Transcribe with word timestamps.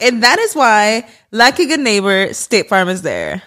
And 0.00 0.22
that 0.22 0.38
is 0.38 0.54
why, 0.54 1.08
like 1.32 1.58
a 1.58 1.66
good 1.66 1.80
neighbor, 1.80 2.32
State 2.32 2.68
Farm 2.68 2.88
is 2.88 3.02
there. 3.02 3.42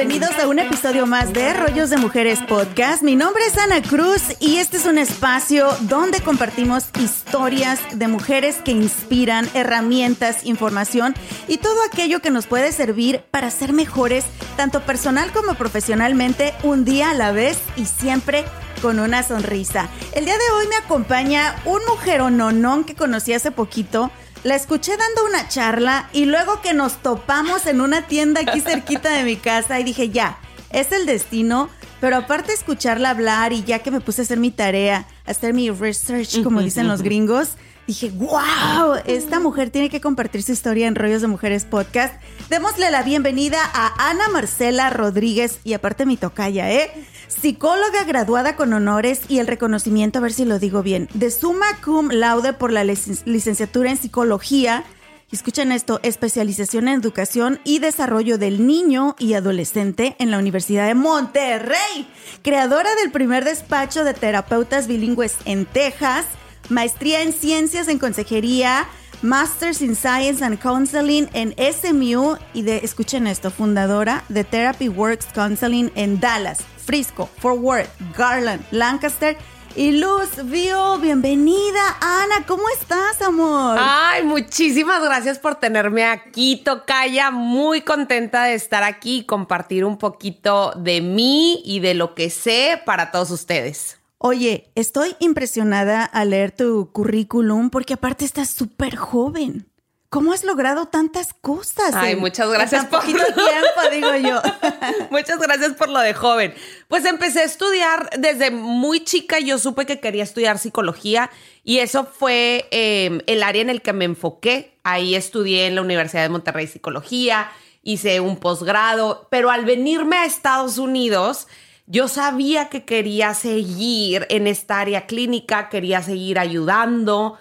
Bienvenidos 0.00 0.38
a 0.38 0.48
un 0.48 0.58
episodio 0.58 1.04
más 1.04 1.34
de 1.34 1.52
Rollos 1.52 1.90
de 1.90 1.98
Mujeres 1.98 2.40
Podcast. 2.48 3.02
Mi 3.02 3.16
nombre 3.16 3.44
es 3.44 3.58
Ana 3.58 3.82
Cruz 3.82 4.34
y 4.40 4.56
este 4.56 4.78
es 4.78 4.86
un 4.86 4.96
espacio 4.96 5.68
donde 5.82 6.22
compartimos 6.22 6.88
historias 6.98 7.78
de 7.92 8.08
mujeres 8.08 8.62
que 8.64 8.72
inspiran, 8.72 9.46
herramientas, 9.52 10.46
información 10.46 11.12
y 11.48 11.58
todo 11.58 11.76
aquello 11.86 12.20
que 12.20 12.30
nos 12.30 12.46
puede 12.46 12.72
servir 12.72 13.20
para 13.30 13.50
ser 13.50 13.74
mejores, 13.74 14.24
tanto 14.56 14.80
personal 14.86 15.32
como 15.32 15.52
profesionalmente, 15.52 16.54
un 16.62 16.86
día 16.86 17.10
a 17.10 17.14
la 17.14 17.32
vez 17.32 17.58
y 17.76 17.84
siempre 17.84 18.46
con 18.80 19.00
una 19.00 19.22
sonrisa. 19.22 19.90
El 20.14 20.24
día 20.24 20.38
de 20.38 20.54
hoy 20.56 20.66
me 20.68 20.76
acompaña 20.76 21.54
un 21.66 21.82
mujerononón 21.86 22.84
que 22.84 22.94
conocí 22.94 23.34
hace 23.34 23.50
poquito 23.50 24.10
la 24.42 24.54
escuché 24.54 24.96
dando 24.96 25.26
una 25.26 25.48
charla 25.48 26.08
y 26.12 26.24
luego 26.24 26.60
que 26.62 26.72
nos 26.72 27.02
topamos 27.02 27.66
en 27.66 27.80
una 27.80 28.06
tienda 28.06 28.40
aquí 28.40 28.60
cerquita 28.66 29.10
de 29.10 29.24
mi 29.24 29.36
casa 29.36 29.78
y 29.80 29.84
dije, 29.84 30.10
ya, 30.10 30.38
es 30.70 30.92
el 30.92 31.06
destino. 31.06 31.68
Pero 32.00 32.16
aparte 32.16 32.54
escucharla 32.54 33.10
hablar 33.10 33.52
y 33.52 33.62
ya 33.62 33.80
que 33.80 33.90
me 33.90 34.00
puse 34.00 34.22
a 34.22 34.24
hacer 34.24 34.38
mi 34.38 34.50
tarea, 34.50 35.06
a 35.26 35.32
hacer 35.32 35.52
mi 35.52 35.70
research, 35.70 36.42
como 36.42 36.62
dicen 36.62 36.88
los 36.88 37.02
gringos, 37.02 37.56
dije, 37.90 38.10
wow, 38.10 39.00
esta 39.04 39.40
mujer 39.40 39.70
tiene 39.70 39.90
que 39.90 40.00
compartir 40.00 40.44
su 40.44 40.52
historia 40.52 40.86
en 40.86 40.94
Rollos 40.94 41.22
de 41.22 41.26
Mujeres 41.26 41.64
Podcast. 41.64 42.14
Démosle 42.48 42.88
la 42.92 43.02
bienvenida 43.02 43.58
a 43.74 44.10
Ana 44.10 44.28
Marcela 44.28 44.90
Rodríguez 44.90 45.58
y 45.64 45.72
aparte 45.72 46.06
mi 46.06 46.16
tocaya, 46.16 46.70
¿eh? 46.70 46.88
psicóloga 47.26 48.04
graduada 48.04 48.54
con 48.54 48.72
honores 48.74 49.22
y 49.26 49.40
el 49.40 49.48
reconocimiento, 49.48 50.20
a 50.20 50.22
ver 50.22 50.32
si 50.32 50.44
lo 50.44 50.60
digo 50.60 50.84
bien, 50.84 51.08
de 51.14 51.32
summa 51.32 51.66
cum 51.84 52.10
laude 52.12 52.52
por 52.52 52.70
la 52.70 52.84
licenciatura 52.84 53.90
en 53.90 53.96
psicología. 53.96 54.84
Escuchen 55.32 55.72
esto, 55.72 55.98
especialización 56.04 56.86
en 56.86 57.00
educación 57.00 57.58
y 57.64 57.80
desarrollo 57.80 58.38
del 58.38 58.68
niño 58.68 59.16
y 59.18 59.34
adolescente 59.34 60.14
en 60.20 60.30
la 60.30 60.38
Universidad 60.38 60.86
de 60.86 60.94
Monterrey, 60.94 62.08
creadora 62.42 62.94
del 63.02 63.10
primer 63.10 63.44
despacho 63.44 64.04
de 64.04 64.14
terapeutas 64.14 64.86
bilingües 64.86 65.36
en 65.44 65.66
Texas, 65.66 66.26
maestría 66.70 67.22
en 67.22 67.32
ciencias 67.32 67.88
en 67.88 67.98
consejería, 67.98 68.88
Masters 69.22 69.82
in 69.82 69.94
Science 69.94 70.42
and 70.42 70.58
Counseling 70.58 71.28
en 71.34 71.54
SMU 71.58 72.36
y 72.54 72.62
de, 72.62 72.78
escuchen 72.78 73.26
esto, 73.26 73.50
fundadora 73.50 74.24
de 74.30 74.44
Therapy 74.44 74.88
Works 74.88 75.26
Counseling 75.34 75.90
en 75.94 76.20
Dallas, 76.20 76.60
Frisco, 76.86 77.28
Fort 77.38 77.60
Worth, 77.60 77.90
Garland, 78.16 78.64
Lancaster 78.70 79.36
y 79.76 79.92
Luz 79.92 80.30
Vio, 80.44 80.98
bienvenida. 80.98 81.96
Ana, 82.00 82.46
¿cómo 82.46 82.64
estás, 82.70 83.20
amor? 83.22 83.76
Ay, 83.78 84.24
muchísimas 84.24 85.02
gracias 85.02 85.38
por 85.38 85.56
tenerme 85.56 86.04
aquí, 86.04 86.56
Tocaya. 86.56 87.30
Muy 87.30 87.82
contenta 87.82 88.44
de 88.44 88.54
estar 88.54 88.82
aquí 88.82 89.18
y 89.18 89.26
compartir 89.26 89.84
un 89.84 89.98
poquito 89.98 90.72
de 90.76 91.02
mí 91.02 91.62
y 91.64 91.80
de 91.80 91.94
lo 91.94 92.14
que 92.14 92.30
sé 92.30 92.82
para 92.84 93.10
todos 93.10 93.30
ustedes. 93.30 93.99
Oye, 94.22 94.70
estoy 94.74 95.16
impresionada 95.18 96.04
al 96.04 96.28
leer 96.28 96.52
tu 96.52 96.92
currículum 96.92 97.70
porque 97.70 97.94
aparte 97.94 98.26
estás 98.26 98.50
súper 98.50 98.94
joven. 98.94 99.66
¿Cómo 100.10 100.34
has 100.34 100.44
logrado 100.44 100.88
tantas 100.88 101.32
cosas? 101.32 101.94
Ay, 101.94 102.16
muchas 102.16 102.50
gracias 102.50 102.84
por 102.84 103.00
poquito 103.00 103.24
tiempo, 103.24 103.90
digo 103.90 104.14
yo. 104.16 104.42
muchas 105.10 105.38
gracias 105.38 105.72
por 105.72 105.88
lo 105.88 106.00
de 106.00 106.12
joven. 106.12 106.52
Pues 106.88 107.06
empecé 107.06 107.40
a 107.40 107.44
estudiar 107.44 108.10
desde 108.18 108.50
muy 108.50 109.04
chica. 109.04 109.40
Yo 109.40 109.58
supe 109.58 109.86
que 109.86 110.00
quería 110.00 110.24
estudiar 110.24 110.58
psicología 110.58 111.30
y 111.64 111.78
eso 111.78 112.04
fue 112.04 112.68
em, 112.72 113.22
el 113.26 113.42
área 113.42 113.62
en 113.62 113.70
el 113.70 113.80
que 113.80 113.94
me 113.94 114.04
enfoqué. 114.04 114.76
Ahí 114.84 115.14
estudié 115.14 115.66
en 115.66 115.76
la 115.76 115.80
Universidad 115.80 116.24
de 116.24 116.28
Monterrey 116.28 116.66
psicología, 116.66 117.50
hice 117.82 118.20
un 118.20 118.36
posgrado, 118.36 119.28
pero 119.30 119.50
al 119.50 119.64
venirme 119.64 120.18
a 120.18 120.26
Estados 120.26 120.76
Unidos 120.76 121.46
yo 121.90 122.06
sabía 122.06 122.68
que 122.68 122.84
quería 122.84 123.34
seguir 123.34 124.24
en 124.30 124.46
esta 124.46 124.78
área 124.78 125.06
clínica, 125.06 125.68
quería 125.68 126.02
seguir 126.02 126.38
ayudando 126.38 127.36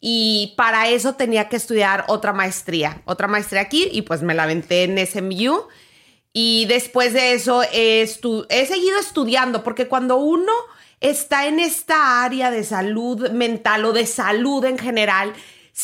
y 0.00 0.54
para 0.56 0.88
eso 0.88 1.14
tenía 1.14 1.48
que 1.48 1.54
estudiar 1.54 2.04
otra 2.08 2.32
maestría, 2.32 3.02
otra 3.04 3.28
maestría 3.28 3.60
aquí 3.60 3.88
y 3.92 4.02
pues 4.02 4.22
me 4.22 4.34
la 4.34 4.42
aventé 4.42 4.82
en 4.82 4.98
SMU. 5.06 5.68
Y 6.32 6.64
después 6.64 7.12
de 7.12 7.34
eso 7.34 7.62
he, 7.72 8.02
he 8.02 8.66
seguido 8.66 8.98
estudiando 8.98 9.62
porque 9.62 9.86
cuando 9.86 10.16
uno 10.16 10.52
está 10.98 11.46
en 11.46 11.60
esta 11.60 12.24
área 12.24 12.50
de 12.50 12.64
salud 12.64 13.30
mental 13.30 13.84
o 13.84 13.92
de 13.92 14.06
salud 14.06 14.64
en 14.64 14.78
general, 14.78 15.32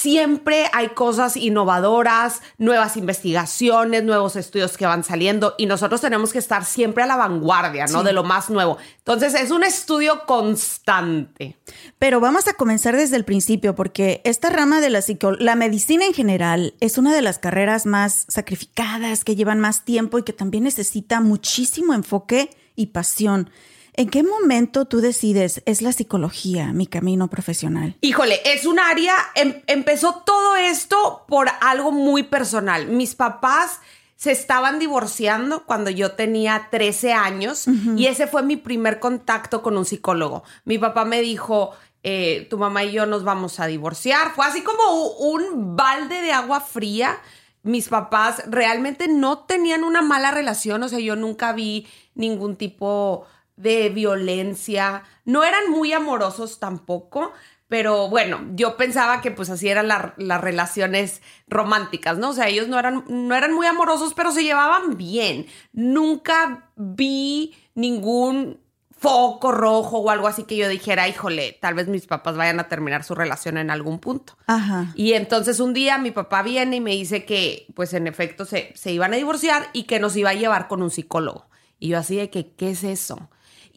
siempre 0.00 0.70
hay 0.72 0.90
cosas 0.90 1.36
innovadoras, 1.36 2.40
nuevas 2.56 2.96
investigaciones, 2.96 4.04
nuevos 4.04 4.36
estudios 4.36 4.76
que 4.76 4.86
van 4.86 5.02
saliendo 5.02 5.54
y 5.58 5.66
nosotros 5.66 6.00
tenemos 6.00 6.32
que 6.32 6.38
estar 6.38 6.64
siempre 6.64 7.02
a 7.02 7.06
la 7.06 7.16
vanguardia, 7.16 7.86
¿no? 7.86 8.04
De 8.04 8.12
lo 8.12 8.22
más 8.22 8.48
nuevo. 8.48 8.78
Entonces 8.98 9.34
es 9.34 9.50
un 9.50 9.64
estudio 9.64 10.24
constante. 10.24 11.56
Pero 11.98 12.20
vamos 12.20 12.46
a 12.46 12.52
comenzar 12.52 12.96
desde 12.96 13.16
el 13.16 13.24
principio 13.24 13.74
porque 13.74 14.20
esta 14.24 14.50
rama 14.50 14.80
de 14.80 14.90
la 14.90 15.02
la 15.38 15.56
medicina 15.56 16.04
en 16.04 16.12
general 16.12 16.74
es 16.80 16.98
una 16.98 17.14
de 17.14 17.22
las 17.22 17.38
carreras 17.38 17.86
más 17.86 18.24
sacrificadas, 18.28 19.24
que 19.24 19.36
llevan 19.36 19.58
más 19.58 19.84
tiempo 19.84 20.18
y 20.18 20.22
que 20.22 20.32
también 20.32 20.64
necesita 20.64 21.20
muchísimo 21.20 21.94
enfoque 21.94 22.50
y 22.76 22.86
pasión. 22.86 23.50
¿En 23.98 24.10
qué 24.10 24.22
momento 24.22 24.84
tú 24.84 25.00
decides 25.00 25.60
es 25.66 25.82
la 25.82 25.90
psicología 25.90 26.72
mi 26.72 26.86
camino 26.86 27.26
profesional? 27.26 27.96
Híjole, 28.00 28.40
es 28.44 28.64
un 28.64 28.78
área, 28.78 29.12
em, 29.34 29.60
empezó 29.66 30.22
todo 30.24 30.54
esto 30.54 31.24
por 31.26 31.48
algo 31.60 31.90
muy 31.90 32.22
personal. 32.22 32.86
Mis 32.86 33.16
papás 33.16 33.80
se 34.14 34.30
estaban 34.30 34.78
divorciando 34.78 35.64
cuando 35.66 35.90
yo 35.90 36.12
tenía 36.12 36.68
13 36.70 37.12
años 37.12 37.66
y 37.96 38.06
ese 38.06 38.28
fue 38.28 38.44
mi 38.44 38.56
primer 38.56 39.00
contacto 39.00 39.62
con 39.62 39.76
un 39.76 39.84
psicólogo. 39.84 40.44
Mi 40.64 40.78
papá 40.78 41.04
me 41.04 41.20
dijo, 41.20 41.72
eh, 42.04 42.46
tu 42.48 42.56
mamá 42.56 42.84
y 42.84 42.92
yo 42.92 43.04
nos 43.04 43.24
vamos 43.24 43.58
a 43.58 43.66
divorciar. 43.66 44.32
Fue 44.32 44.46
así 44.46 44.62
como 44.62 45.08
un 45.18 45.74
balde 45.74 46.20
de 46.20 46.30
agua 46.30 46.60
fría. 46.60 47.18
Mis 47.64 47.88
papás 47.88 48.44
realmente 48.46 49.08
no 49.08 49.40
tenían 49.40 49.82
una 49.82 50.02
mala 50.02 50.30
relación, 50.30 50.84
o 50.84 50.88
sea, 50.88 51.00
yo 51.00 51.16
nunca 51.16 51.52
vi 51.52 51.88
ningún 52.14 52.54
tipo 52.54 53.26
de 53.58 53.90
violencia. 53.90 55.02
No 55.24 55.44
eran 55.44 55.70
muy 55.70 55.92
amorosos 55.92 56.58
tampoco, 56.58 57.32
pero 57.68 58.08
bueno, 58.08 58.40
yo 58.54 58.76
pensaba 58.76 59.20
que 59.20 59.30
pues 59.30 59.50
así 59.50 59.68
eran 59.68 59.88
las 59.88 60.40
relaciones 60.40 61.20
románticas, 61.48 62.16
¿no? 62.16 62.30
O 62.30 62.32
sea, 62.32 62.48
ellos 62.48 62.68
no 62.68 62.78
eran, 62.78 63.04
no 63.08 63.34
eran 63.34 63.52
muy 63.52 63.66
amorosos, 63.66 64.14
pero 64.14 64.32
se 64.32 64.44
llevaban 64.44 64.96
bien. 64.96 65.46
Nunca 65.72 66.70
vi 66.76 67.54
ningún 67.74 68.60
foco 68.96 69.52
rojo 69.52 69.98
o 69.98 70.10
algo 70.10 70.26
así 70.26 70.42
que 70.44 70.56
yo 70.56 70.68
dijera, 70.68 71.08
híjole, 71.08 71.56
tal 71.60 71.74
vez 71.74 71.88
mis 71.88 72.06
papás 72.06 72.36
vayan 72.36 72.58
a 72.58 72.68
terminar 72.68 73.04
su 73.04 73.14
relación 73.14 73.58
en 73.58 73.70
algún 73.70 73.98
punto. 73.98 74.36
Ajá. 74.46 74.92
Y 74.96 75.12
entonces 75.12 75.60
un 75.60 75.72
día 75.72 75.98
mi 75.98 76.10
papá 76.10 76.42
viene 76.42 76.76
y 76.76 76.80
me 76.80 76.92
dice 76.92 77.24
que, 77.24 77.66
pues 77.74 77.92
en 77.92 78.06
efecto, 78.06 78.44
se, 78.44 78.72
se 78.74 78.92
iban 78.92 79.12
a 79.12 79.16
divorciar 79.16 79.68
y 79.72 79.84
que 79.84 80.00
nos 80.00 80.16
iba 80.16 80.30
a 80.30 80.34
llevar 80.34 80.68
con 80.68 80.82
un 80.82 80.90
psicólogo. 80.90 81.46
Y 81.78 81.88
yo 81.88 81.98
así 81.98 82.16
de 82.16 82.30
que, 82.30 82.52
¿qué 82.54 82.70
es 82.70 82.82
eso? 82.82 83.28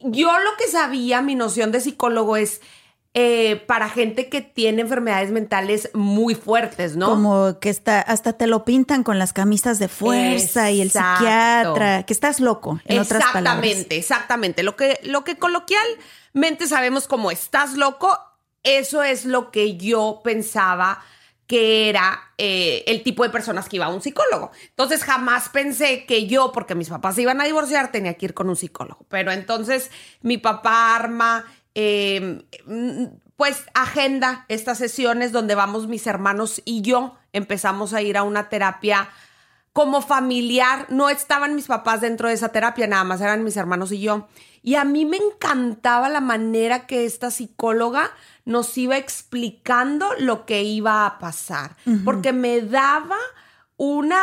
Yo 0.03 0.31
lo 0.39 0.57
que 0.57 0.67
sabía, 0.67 1.21
mi 1.21 1.35
noción 1.35 1.71
de 1.71 1.79
psicólogo 1.79 2.37
es 2.37 2.61
eh, 3.13 3.57
para 3.67 3.89
gente 3.89 4.29
que 4.29 4.39
tiene 4.39 4.83
enfermedades 4.83 5.31
mentales 5.31 5.89
muy 5.93 6.33
fuertes, 6.33 6.95
¿no? 6.95 7.09
Como 7.09 7.59
que 7.59 7.69
está, 7.69 7.99
hasta 7.99 8.33
te 8.33 8.47
lo 8.47 8.63
pintan 8.63 9.03
con 9.03 9.19
las 9.19 9.33
camisas 9.33 9.79
de 9.79 9.89
fuerza 9.89 10.71
y 10.71 10.79
el 10.79 10.91
psiquiatra, 10.91 12.03
que 12.03 12.13
estás 12.13 12.39
loco, 12.39 12.79
en 12.85 12.99
otras 12.99 13.23
palabras. 13.33 13.65
Exactamente, 13.65 13.97
exactamente. 13.97 14.63
Lo 14.63 14.77
que, 14.77 14.97
lo 15.03 15.25
que 15.25 15.37
coloquialmente 15.37 16.67
sabemos 16.67 17.09
como 17.09 17.31
estás 17.31 17.73
loco, 17.73 18.17
eso 18.63 19.03
es 19.03 19.25
lo 19.25 19.51
que 19.51 19.75
yo 19.75 20.21
pensaba 20.23 21.03
que 21.51 21.89
era 21.89 22.31
eh, 22.37 22.85
el 22.87 23.03
tipo 23.03 23.23
de 23.23 23.29
personas 23.29 23.67
que 23.67 23.75
iba 23.75 23.87
a 23.87 23.89
un 23.93 24.01
psicólogo. 24.01 24.51
Entonces 24.69 25.03
jamás 25.03 25.49
pensé 25.49 26.05
que 26.05 26.25
yo, 26.25 26.53
porque 26.53 26.75
mis 26.75 26.87
papás 26.87 27.15
se 27.15 27.23
iban 27.23 27.41
a 27.41 27.43
divorciar, 27.43 27.91
tenía 27.91 28.13
que 28.13 28.27
ir 28.27 28.33
con 28.33 28.47
un 28.47 28.55
psicólogo. 28.55 29.05
Pero 29.09 29.33
entonces 29.33 29.91
mi 30.21 30.37
papá 30.37 30.95
arma 30.95 31.45
Em, 31.73 32.41
pues 33.37 33.63
agenda 33.73 34.45
estas 34.49 34.77
sesiones 34.77 35.31
donde 35.31 35.55
vamos 35.55 35.87
mis 35.87 36.05
hermanos 36.05 36.61
y 36.65 36.81
yo. 36.81 37.15
Empezamos 37.33 37.93
a 37.93 38.01
ir 38.01 38.17
a 38.17 38.23
una 38.23 38.49
terapia 38.49 39.09
como 39.73 40.01
familiar. 40.01 40.87
No 40.89 41.09
estaban 41.09 41.55
mis 41.55 41.67
papás 41.67 42.01
dentro 42.01 42.27
de 42.27 42.33
esa 42.33 42.49
terapia, 42.49 42.87
nada 42.87 43.03
más 43.03 43.21
eran 43.21 43.43
mis 43.43 43.57
hermanos 43.57 43.91
y 43.91 43.99
yo. 43.99 44.27
Y 44.63 44.75
a 44.75 44.83
mí 44.83 45.05
me 45.05 45.17
encantaba 45.17 46.09
la 46.09 46.21
manera 46.21 46.85
que 46.85 47.05
esta 47.05 47.31
psicóloga 47.31 48.11
nos 48.45 48.77
iba 48.77 48.97
explicando 48.97 50.07
lo 50.19 50.45
que 50.45 50.63
iba 50.63 51.05
a 51.05 51.17
pasar, 51.19 51.77
porque 52.05 52.31
me 52.31 52.61
daba 52.61 53.17
una 53.77 54.21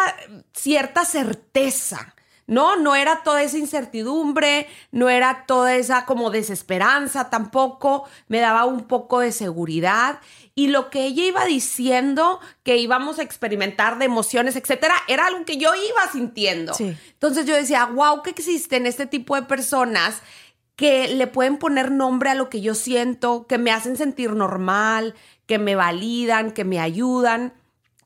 cierta 0.52 1.04
certeza 1.04 2.14
no, 2.48 2.76
no 2.76 2.96
era 2.96 3.22
toda 3.22 3.42
esa 3.42 3.58
incertidumbre, 3.58 4.66
no 4.90 5.10
era 5.10 5.44
toda 5.46 5.76
esa 5.76 6.06
como 6.06 6.30
desesperanza 6.30 7.28
tampoco, 7.28 8.08
me 8.26 8.40
daba 8.40 8.64
un 8.64 8.84
poco 8.84 9.20
de 9.20 9.32
seguridad 9.32 10.18
y 10.58 10.66
lo 10.66 10.90
que 10.90 11.04
ella 11.04 11.24
iba 11.24 11.44
diciendo 11.44 12.40
que 12.64 12.78
íbamos 12.78 13.20
a 13.20 13.22
experimentar 13.22 13.96
de 13.96 14.06
emociones, 14.06 14.56
etcétera, 14.56 14.96
era 15.06 15.26
algo 15.26 15.44
que 15.44 15.56
yo 15.56 15.72
iba 15.72 16.10
sintiendo. 16.10 16.72
Entonces 16.80 17.46
yo 17.46 17.54
decía, 17.54 17.84
wow, 17.84 18.24
que 18.24 18.30
existen 18.30 18.84
este 18.84 19.06
tipo 19.06 19.36
de 19.36 19.42
personas 19.42 20.20
que 20.74 21.14
le 21.14 21.28
pueden 21.28 21.58
poner 21.58 21.92
nombre 21.92 22.30
a 22.30 22.34
lo 22.34 22.50
que 22.50 22.60
yo 22.60 22.74
siento, 22.74 23.46
que 23.46 23.56
me 23.56 23.70
hacen 23.70 23.96
sentir 23.96 24.32
normal, 24.32 25.14
que 25.46 25.60
me 25.60 25.76
validan, 25.76 26.50
que 26.50 26.64
me 26.64 26.80
ayudan. 26.80 27.52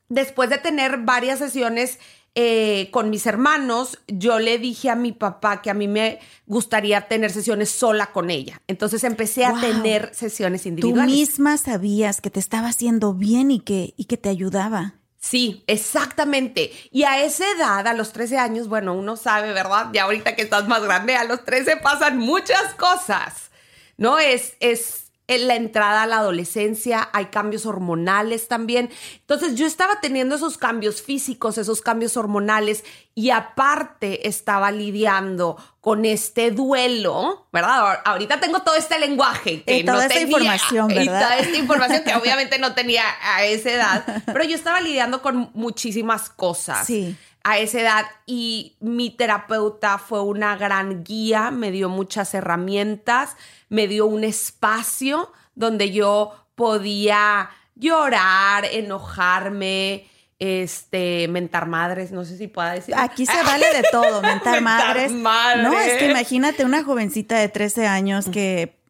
Después 0.07 0.51
de 0.51 0.59
tener 0.59 0.99
varias 0.99 1.39
sesiones 1.39 1.97
eh, 2.35 2.89
con 2.91 3.11
mis 3.11 3.27
hermanos, 3.27 3.99
yo 4.07 4.39
le 4.39 4.57
dije 4.57 4.89
a 4.89 4.95
mi 4.95 5.11
papá 5.11 5.61
que 5.61 5.69
a 5.69 5.75
mí 5.75 5.87
me 5.87 6.19
gustaría 6.47 7.07
tener 7.07 7.31
sesiones 7.31 7.69
sola 7.69 8.07
con 8.07 8.31
ella. 8.31 8.59
Entonces 8.67 9.03
empecé 9.03 9.45
a 9.45 9.59
tener 9.59 10.15
sesiones 10.15 10.65
individuales. 10.65 11.13
Tú 11.13 11.19
misma 11.19 11.57
sabías 11.57 12.21
que 12.21 12.31
te 12.31 12.39
estaba 12.39 12.69
haciendo 12.69 13.13
bien 13.13 13.51
y 13.51 13.59
que, 13.59 13.93
y 13.97 14.05
que 14.05 14.17
te 14.17 14.29
ayudaba. 14.29 14.95
Sí, 15.19 15.63
exactamente. 15.67 16.71
Y 16.91 17.03
a 17.03 17.23
esa 17.23 17.45
edad, 17.51 17.87
a 17.87 17.93
los 17.93 18.11
13 18.11 18.39
años, 18.39 18.67
bueno, 18.67 18.93
uno 18.93 19.15
sabe, 19.15 19.53
¿verdad? 19.53 19.89
Ya 19.93 20.03
ahorita 20.03 20.35
que 20.35 20.41
estás 20.41 20.67
más 20.67 20.83
grande, 20.83 21.15
a 21.15 21.23
los 21.23 21.45
13 21.45 21.77
pasan 21.77 22.17
muchas 22.17 22.73
cosas. 22.73 23.51
¿No? 23.95 24.17
Es, 24.17 24.55
es 24.59 25.02
en 25.27 25.47
la 25.47 25.55
entrada 25.55 26.03
a 26.03 26.07
la 26.07 26.17
adolescencia, 26.17 27.09
hay 27.13 27.27
cambios 27.27 27.65
hormonales 27.65 28.47
también. 28.47 28.89
Entonces 29.21 29.55
yo 29.55 29.65
estaba 29.65 30.01
teniendo 30.01 30.35
esos 30.35 30.57
cambios 30.57 31.01
físicos, 31.01 31.57
esos 31.57 31.81
cambios 31.81 32.17
hormonales 32.17 32.83
y 33.15 33.29
aparte 33.29 34.27
estaba 34.27 34.71
lidiando 34.71 35.57
con 35.79 36.05
este 36.05 36.51
duelo, 36.51 37.47
¿verdad? 37.53 38.01
Ahorita 38.03 38.39
tengo 38.39 38.61
todo 38.61 38.75
este 38.75 38.99
lenguaje 38.99 39.63
que 39.63 39.79
y 39.79 39.85
toda 39.85 40.05
esta 40.05 40.21
información, 40.21 40.87
¿verdad? 40.87 41.03
Y 41.03 41.07
toda 41.07 41.37
esta 41.37 41.57
información 41.57 42.03
que 42.03 42.15
obviamente 42.21 42.59
no 42.59 42.73
tenía 42.73 43.03
a 43.21 43.45
esa 43.45 43.71
edad, 43.71 44.23
pero 44.25 44.43
yo 44.43 44.55
estaba 44.55 44.81
lidiando 44.81 45.21
con 45.21 45.51
muchísimas 45.53 46.29
cosas. 46.29 46.85
Sí 46.85 47.15
a 47.43 47.57
esa 47.57 47.81
edad 47.81 48.05
y 48.25 48.77
mi 48.79 49.09
terapeuta 49.09 49.97
fue 49.97 50.21
una 50.21 50.55
gran 50.55 51.03
guía, 51.03 51.51
me 51.51 51.71
dio 51.71 51.89
muchas 51.89 52.33
herramientas, 52.33 53.35
me 53.69 53.87
dio 53.87 54.05
un 54.05 54.23
espacio 54.23 55.31
donde 55.55 55.91
yo 55.91 56.33
podía 56.55 57.49
llorar, 57.75 58.65
enojarme, 58.65 60.07
este, 60.39 61.27
mentar 61.27 61.67
madres, 61.67 62.11
no 62.11 62.23
sé 62.23 62.37
si 62.37 62.47
pueda 62.47 62.73
decir. 62.73 62.95
Aquí 62.97 63.25
se 63.25 63.43
vale 63.45 63.65
de 63.73 63.83
todo, 63.91 64.21
mentar, 64.21 64.61
madres. 64.61 65.11
No, 65.11 65.79
es 65.79 65.97
que 65.97 66.09
imagínate 66.09 66.63
una 66.63 66.83
jovencita 66.83 67.37
de 67.37 67.49
13 67.49 67.87
años 67.87 68.29
que 68.29 68.81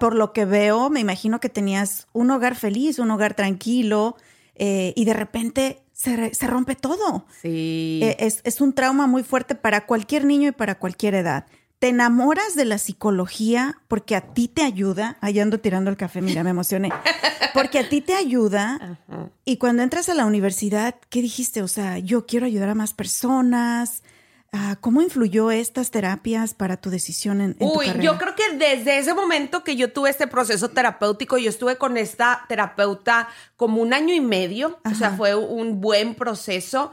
por 0.00 0.16
lo 0.16 0.32
que 0.32 0.44
veo, 0.46 0.90
me 0.90 0.98
imagino 0.98 1.38
que 1.38 1.48
tenías 1.48 2.08
un 2.12 2.32
hogar 2.32 2.56
feliz, 2.56 2.98
un 2.98 3.12
hogar 3.12 3.34
tranquilo, 3.34 4.16
eh, 4.56 4.92
y 4.96 5.04
de 5.04 5.14
repente 5.14 5.82
se, 6.00 6.46
rompe 6.46 6.76
todo. 6.76 7.26
Sí. 7.42 8.00
Eh, 8.02 8.16
es, 8.20 8.40
es, 8.44 8.60
un 8.60 8.72
trauma 8.72 9.06
muy 9.06 9.22
fuerte 9.22 9.54
para 9.54 9.84
cualquier 9.84 10.24
niño 10.24 10.48
y 10.48 10.52
para 10.52 10.78
cualquier 10.78 11.14
edad. 11.14 11.46
Te 11.78 11.88
enamoras 11.88 12.54
de 12.54 12.64
la 12.64 12.78
psicología 12.78 13.78
porque 13.86 14.16
a 14.16 14.20
ti 14.32 14.48
te 14.48 14.62
ayuda. 14.62 15.18
Ahí 15.20 15.38
ando 15.40 15.60
tirando 15.60 15.90
el 15.90 15.96
café, 15.96 16.22
mira, 16.22 16.42
me 16.42 16.50
emocioné. 16.50 16.90
Porque 17.52 17.80
a 17.80 17.88
ti 17.88 18.00
te 18.00 18.14
ayuda. 18.14 19.00
Y 19.44 19.56
cuando 19.56 19.82
entras 19.82 20.08
a 20.08 20.14
la 20.14 20.24
universidad, 20.24 20.94
¿qué 21.08 21.20
dijiste? 21.20 21.62
O 21.62 21.68
sea, 21.68 21.98
yo 21.98 22.24
quiero 22.24 22.46
ayudar 22.46 22.68
a 22.68 22.74
más 22.76 22.94
personas. 22.94 24.04
Ah, 24.52 24.76
¿Cómo 24.80 25.00
influyó 25.00 25.52
estas 25.52 25.92
terapias 25.92 26.54
para 26.54 26.76
tu 26.76 26.90
decisión 26.90 27.40
en, 27.40 27.56
Uy, 27.60 27.86
yo 28.00 28.18
creo 28.18 28.34
que 28.34 28.56
desde 28.56 28.98
ese 28.98 29.14
momento 29.14 29.62
que 29.62 29.76
yo 29.76 29.92
tuve 29.92 30.10
este 30.10 30.26
proceso 30.26 30.70
terapéutico, 30.70 31.38
yo 31.38 31.50
estuve 31.50 31.76
con 31.76 31.96
esta 31.96 32.46
terapeuta 32.48 33.28
como 33.56 33.80
un 33.80 33.94
año 33.94 34.12
y 34.12 34.20
medio, 34.20 34.80
o 34.84 34.94
sea, 34.94 35.12
fue 35.12 35.36
un 35.36 35.80
buen 35.80 36.16
proceso. 36.16 36.90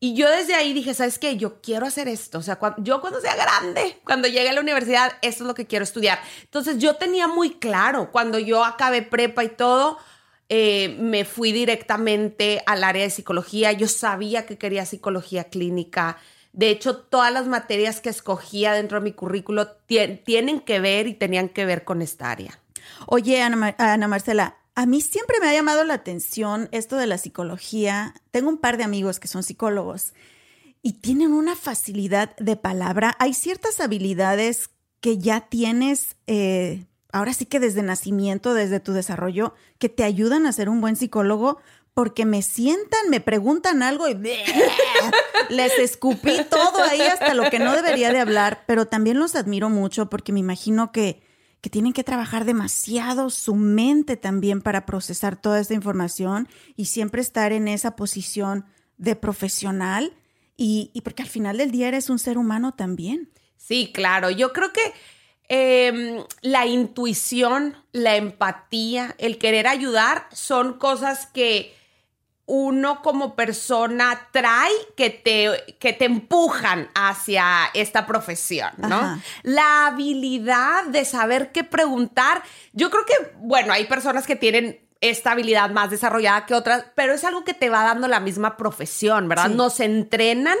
Y 0.00 0.14
yo 0.14 0.30
desde 0.30 0.54
ahí 0.54 0.72
dije, 0.72 0.94
¿sabes 0.94 1.18
qué? 1.18 1.36
Yo 1.36 1.60
quiero 1.60 1.86
hacer 1.86 2.08
esto. 2.08 2.38
O 2.38 2.42
sea, 2.42 2.58
yo 2.78 3.00
cuando 3.02 3.20
sea 3.20 3.36
grande, 3.36 4.00
cuando 4.04 4.26
llegue 4.26 4.48
a 4.48 4.52
la 4.52 4.60
universidad, 4.60 5.12
esto 5.20 5.44
es 5.44 5.46
lo 5.46 5.54
que 5.54 5.66
quiero 5.66 5.82
estudiar. 5.82 6.20
Entonces 6.42 6.78
yo 6.78 6.96
tenía 6.96 7.28
muy 7.28 7.54
claro, 7.54 8.10
cuando 8.12 8.38
yo 8.38 8.64
acabé 8.64 9.02
prepa 9.02 9.44
y 9.44 9.50
todo, 9.50 9.98
eh, 10.48 10.96
me 11.00 11.24
fui 11.24 11.52
directamente 11.52 12.62
al 12.66 12.84
área 12.84 13.02
de 13.02 13.10
psicología. 13.10 13.72
Yo 13.72 13.88
sabía 13.88 14.46
que 14.46 14.58
quería 14.58 14.86
psicología 14.86 15.44
clínica. 15.44 16.18
De 16.54 16.70
hecho, 16.70 16.96
todas 16.96 17.32
las 17.32 17.48
materias 17.48 18.00
que 18.00 18.10
escogía 18.10 18.72
dentro 18.72 19.00
de 19.00 19.04
mi 19.04 19.12
currículo 19.12 19.66
tienen 19.86 20.60
que 20.60 20.78
ver 20.78 21.08
y 21.08 21.14
tenían 21.14 21.48
que 21.48 21.66
ver 21.66 21.82
con 21.82 22.00
esta 22.00 22.30
área. 22.30 22.60
Oye, 23.08 23.42
Ana, 23.42 24.06
Marcela, 24.08 24.56
a 24.76 24.86
mí 24.86 25.00
siempre 25.00 25.38
me 25.40 25.48
ha 25.48 25.52
llamado 25.52 25.82
la 25.82 25.94
atención 25.94 26.68
esto 26.70 26.96
de 26.96 27.08
la 27.08 27.18
psicología. 27.18 28.14
Tengo 28.30 28.48
un 28.48 28.58
par 28.58 28.76
de 28.76 28.84
amigos 28.84 29.18
que 29.18 29.26
son 29.26 29.42
psicólogos 29.42 30.12
y 30.80 30.92
tienen 30.94 31.32
una 31.32 31.56
facilidad 31.56 32.36
de 32.36 32.54
palabra. 32.54 33.16
Hay 33.18 33.34
ciertas 33.34 33.80
habilidades 33.80 34.70
que 35.00 35.18
ya 35.18 35.48
tienes, 35.48 36.14
eh, 36.28 36.86
ahora 37.12 37.34
sí 37.34 37.46
que 37.46 37.58
desde 37.58 37.82
nacimiento, 37.82 38.54
desde 38.54 38.78
tu 38.78 38.92
desarrollo, 38.92 39.54
que 39.78 39.88
te 39.88 40.04
ayudan 40.04 40.46
a 40.46 40.52
ser 40.52 40.68
un 40.68 40.80
buen 40.80 40.94
psicólogo, 40.94 41.58
porque 41.94 42.24
me 42.24 42.42
sientan, 42.42 43.08
me 43.08 43.20
preguntan 43.20 43.82
algo 43.82 44.08
y 44.08 44.14
les 45.48 45.78
escupí 45.78 46.36
todo 46.50 46.82
ahí 46.82 47.00
hasta 47.00 47.34
lo 47.34 47.48
que 47.50 47.58
no 47.58 47.72
debería 47.74 48.12
de 48.12 48.20
hablar, 48.20 48.64
pero 48.66 48.86
también 48.86 49.18
los 49.18 49.36
admiro 49.36 49.70
mucho 49.70 50.10
porque 50.10 50.32
me 50.32 50.40
imagino 50.40 50.92
que, 50.92 51.22
que 51.60 51.70
tienen 51.70 51.92
que 51.92 52.04
trabajar 52.04 52.44
demasiado 52.44 53.30
su 53.30 53.54
mente 53.54 54.16
también 54.16 54.60
para 54.60 54.86
procesar 54.86 55.36
toda 55.36 55.60
esta 55.60 55.74
información 55.74 56.48
y 56.76 56.86
siempre 56.86 57.22
estar 57.22 57.52
en 57.52 57.68
esa 57.68 57.94
posición 57.94 58.66
de 58.96 59.16
profesional 59.16 60.14
y, 60.56 60.90
y 60.94 61.00
porque 61.02 61.22
al 61.22 61.28
final 61.28 61.58
del 61.58 61.70
día 61.70 61.88
eres 61.88 62.10
un 62.10 62.18
ser 62.18 62.38
humano 62.38 62.72
también. 62.72 63.30
Sí, 63.56 63.92
claro, 63.94 64.30
yo 64.30 64.52
creo 64.52 64.72
que 64.72 64.80
Em, 65.48 66.24
la 66.40 66.66
intuición, 66.66 67.76
la 67.92 68.16
empatía, 68.16 69.14
el 69.18 69.36
querer 69.36 69.66
ayudar 69.66 70.26
son 70.32 70.78
cosas 70.78 71.26
que 71.26 71.74
uno 72.46 73.00
como 73.02 73.34
persona 73.36 74.28
trae 74.32 74.72
que 74.96 75.10
te, 75.10 75.76
que 75.78 75.92
te 75.92 76.04
empujan 76.04 76.90
hacia 76.94 77.70
esta 77.72 78.06
profesión, 78.06 78.70
¿no? 78.76 79.20
La 79.42 79.86
habilidad 79.86 80.84
de 80.84 81.04
saber 81.04 81.52
qué 81.52 81.64
preguntar. 81.64 82.42
Yo 82.72 82.90
creo 82.90 83.06
que, 83.06 83.14
bueno, 83.38 83.72
hay 83.72 83.86
personas 83.86 84.26
que 84.26 84.36
tienen 84.36 84.80
esta 85.00 85.32
habilidad 85.32 85.70
más 85.70 85.90
desarrollada 85.90 86.46
que 86.46 86.54
otras, 86.54 86.84
pero 86.94 87.14
es 87.14 87.24
algo 87.24 87.44
que 87.44 87.54
te 87.54 87.70
va 87.70 87.84
dando 87.84 88.08
la 88.08 88.20
misma 88.20 88.56
profesión, 88.56 89.28
¿verdad? 89.28 89.48
Sí. 89.48 89.54
Nos 89.54 89.80
entrenan 89.80 90.58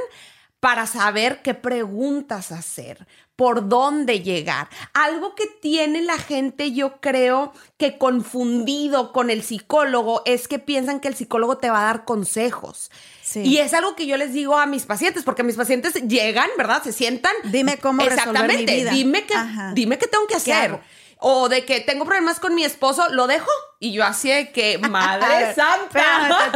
para 0.60 0.86
saber 0.86 1.42
qué 1.42 1.52
preguntas 1.52 2.50
hacer, 2.50 3.06
por 3.36 3.68
dónde 3.68 4.20
llegar. 4.20 4.68
Algo 4.92 5.34
que 5.34 5.46
tiene 5.46 6.02
la 6.02 6.18
gente, 6.18 6.72
yo 6.72 7.00
creo 7.00 7.52
que 7.76 7.98
confundido 7.98 9.12
con 9.12 9.30
el 9.30 9.42
psicólogo 9.42 10.22
es 10.24 10.46
que 10.48 10.58
piensan 10.58 11.00
que 11.00 11.08
el 11.08 11.14
psicólogo 11.14 11.58
te 11.58 11.70
va 11.70 11.80
a 11.80 11.84
dar 11.84 12.04
consejos. 12.04 12.90
Sí. 13.22 13.40
Y 13.40 13.58
es 13.58 13.74
algo 13.74 13.96
que 13.96 14.06
yo 14.06 14.16
les 14.16 14.32
digo 14.32 14.56
a 14.56 14.66
mis 14.66 14.84
pacientes, 14.84 15.24
porque 15.24 15.42
mis 15.42 15.56
pacientes 15.56 15.94
llegan, 16.06 16.48
¿verdad? 16.56 16.82
Se 16.82 16.92
sientan. 16.92 17.32
Dime 17.44 17.78
cómo 17.78 18.02
resolver 18.02 18.24
mi 18.24 18.30
Exactamente. 18.30 18.76
vida. 18.76 18.90
Dime 18.92 19.24
qué, 19.26 19.34
dime 19.74 19.98
qué 19.98 20.06
tengo 20.06 20.26
que 20.26 20.34
¿Qué 20.34 20.52
hacer. 20.52 20.80
O 21.26 21.48
de 21.48 21.64
que 21.64 21.80
tengo 21.80 22.04
problemas 22.04 22.38
con 22.38 22.54
mi 22.54 22.64
esposo, 22.64 23.08
lo 23.08 23.26
dejo. 23.26 23.50
Y 23.80 23.92
yo 23.92 24.04
así 24.04 24.28
de 24.28 24.52
que, 24.52 24.76
madre 24.90 25.54
santa. 25.54 26.50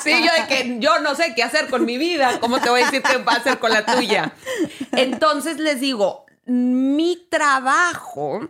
sí, 0.02 0.12
yo 0.24 0.30
de 0.32 0.48
que 0.48 0.76
yo 0.78 0.98
no 1.00 1.14
sé 1.14 1.34
qué 1.34 1.42
hacer 1.42 1.68
con 1.68 1.84
mi 1.84 1.98
vida. 1.98 2.40
¿Cómo 2.40 2.58
te 2.58 2.70
voy 2.70 2.80
a 2.80 2.84
decir 2.86 3.02
qué 3.02 3.18
va 3.18 3.34
a 3.34 3.36
hacer 3.36 3.58
con 3.58 3.70
la 3.70 3.84
tuya? 3.84 4.32
Entonces 4.92 5.58
les 5.58 5.78
digo, 5.78 6.24
mi 6.46 7.28
trabajo 7.30 8.48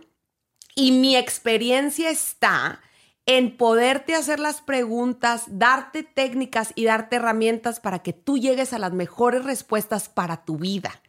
y 0.75 0.93
mi 0.93 1.17
experiencia 1.17 2.09
está 2.09 2.79
en 3.25 3.57
poderte 3.57 4.15
hacer 4.15 4.39
las 4.39 4.61
preguntas, 4.61 5.43
darte 5.47 6.03
técnicas 6.03 6.71
y 6.73 6.85
darte 6.85 7.17
herramientas 7.17 7.81
para 7.81 7.99
que 7.99 8.13
tú 8.13 8.37
llegues 8.37 8.71
a 8.71 8.79
las 8.79 8.93
mejores 8.93 9.43
respuestas 9.43 10.07
para 10.07 10.45
tu 10.45 10.57
vida 10.57 11.01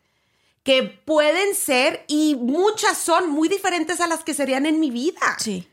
que 0.68 0.82
pueden 0.82 1.54
ser 1.54 2.04
y 2.08 2.36
muchas 2.36 2.98
son 2.98 3.30
muy 3.30 3.48
diferentes 3.48 4.02
a 4.02 4.06
las 4.06 4.22
que 4.22 4.34
serían 4.34 4.66
en 4.66 4.80
mi 4.80 4.90
vida. 4.90 5.38
Sí. 5.38 5.66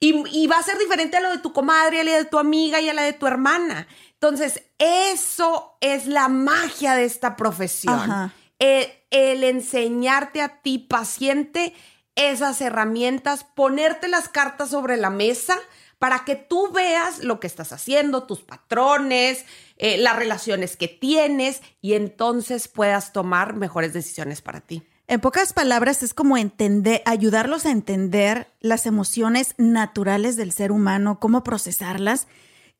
Y, 0.00 0.24
y 0.36 0.48
va 0.48 0.58
a 0.58 0.62
ser 0.64 0.78
diferente 0.78 1.16
a 1.16 1.20
lo 1.20 1.30
de 1.30 1.38
tu 1.38 1.52
comadre, 1.52 2.00
a 2.00 2.02
la 2.02 2.16
de 2.16 2.24
tu 2.24 2.40
amiga 2.40 2.80
y 2.80 2.88
a 2.88 2.92
la 2.92 3.04
de 3.04 3.12
tu 3.12 3.28
hermana. 3.28 3.86
Entonces, 4.14 4.64
eso 4.78 5.76
es 5.80 6.06
la 6.08 6.26
magia 6.26 6.96
de 6.96 7.04
esta 7.04 7.36
profesión. 7.36 7.94
Ajá. 7.94 8.34
El, 8.58 8.88
el 9.12 9.44
enseñarte 9.44 10.42
a 10.42 10.60
ti, 10.60 10.78
paciente, 10.78 11.72
esas 12.16 12.60
herramientas, 12.62 13.44
ponerte 13.44 14.08
las 14.08 14.28
cartas 14.28 14.70
sobre 14.70 14.96
la 14.96 15.10
mesa 15.10 15.56
para 16.00 16.24
que 16.24 16.34
tú 16.34 16.72
veas 16.72 17.22
lo 17.22 17.38
que 17.38 17.46
estás 17.46 17.72
haciendo, 17.72 18.24
tus 18.24 18.40
patrones, 18.40 19.44
eh, 19.84 19.98
las 19.98 20.14
relaciones 20.14 20.76
que 20.76 20.86
tienes 20.86 21.60
y 21.80 21.94
entonces 21.94 22.68
puedas 22.68 23.12
tomar 23.12 23.56
mejores 23.56 23.92
decisiones 23.92 24.40
para 24.40 24.60
ti. 24.60 24.84
En 25.08 25.18
pocas 25.18 25.52
palabras, 25.52 26.04
es 26.04 26.14
como 26.14 26.36
entender, 26.36 27.02
ayudarlos 27.04 27.66
a 27.66 27.72
entender 27.72 28.46
las 28.60 28.86
emociones 28.86 29.56
naturales 29.58 30.36
del 30.36 30.52
ser 30.52 30.70
humano, 30.70 31.18
cómo 31.18 31.42
procesarlas, 31.42 32.28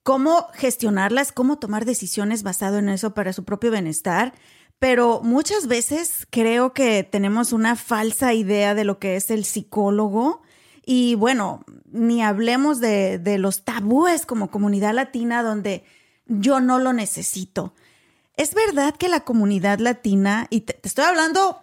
cómo 0.05 0.47
gestionarlas, 0.55 1.33
cómo 1.33 1.59
tomar 1.59 1.87
decisiones 1.87 2.45
basado 2.45 2.79
en 2.79 2.89
eso 2.89 3.15
para 3.15 3.33
su 3.33 3.43
propio 3.43 3.73
bienestar. 3.73 4.33
Pero 4.79 5.23
muchas 5.25 5.67
veces 5.67 6.29
creo 6.31 6.73
que 6.73 7.03
tenemos 7.03 7.53
una 7.53 7.75
falsa 7.75 8.33
idea 8.33 8.77
de 8.77 8.85
lo 8.85 9.01
que 9.01 9.17
es 9.17 9.33
el 9.33 9.45
psicólogo. 9.45 10.43
Y 10.87 11.17
bueno, 11.17 11.65
ni 11.91 12.23
hablemos 12.23 12.79
de, 12.79 13.19
de 13.19 13.39
los 13.39 13.65
tabúes 13.65 14.25
como 14.25 14.53
comunidad 14.53 14.95
latina 14.95 15.43
donde 15.43 15.83
yo 16.27 16.61
no 16.61 16.79
lo 16.79 16.93
necesito. 16.93 17.75
Es 18.37 18.55
verdad 18.55 18.97
que 18.97 19.09
la 19.09 19.21
comunidad 19.21 19.79
latina, 19.79 20.47
y 20.51 20.63
te, 20.63 20.75
te 20.75 20.89
estoy 20.89 21.05
hablando 21.05 21.63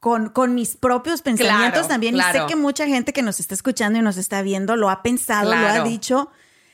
con, 0.00 0.30
con 0.30 0.54
mis 0.54 0.76
propios 0.76 1.22
pensamientos 1.22 1.72
Claro, 1.72 1.88
también, 1.88 2.16
y 2.16 2.20
sé 2.20 2.40
que 2.48 2.56
mucha 2.56 2.86
gente 2.86 3.12
que 3.12 3.22
nos 3.22 3.38
está 3.38 3.54
escuchando 3.54 3.98
y 3.98 4.02
nos 4.02 4.16
está 4.16 4.42
viendo 4.42 4.76
lo 4.76 4.90
ha 4.90 5.02
pensado, 5.02 5.54
lo 5.54 5.66
ha 5.66 5.84
dicho. 5.84 6.30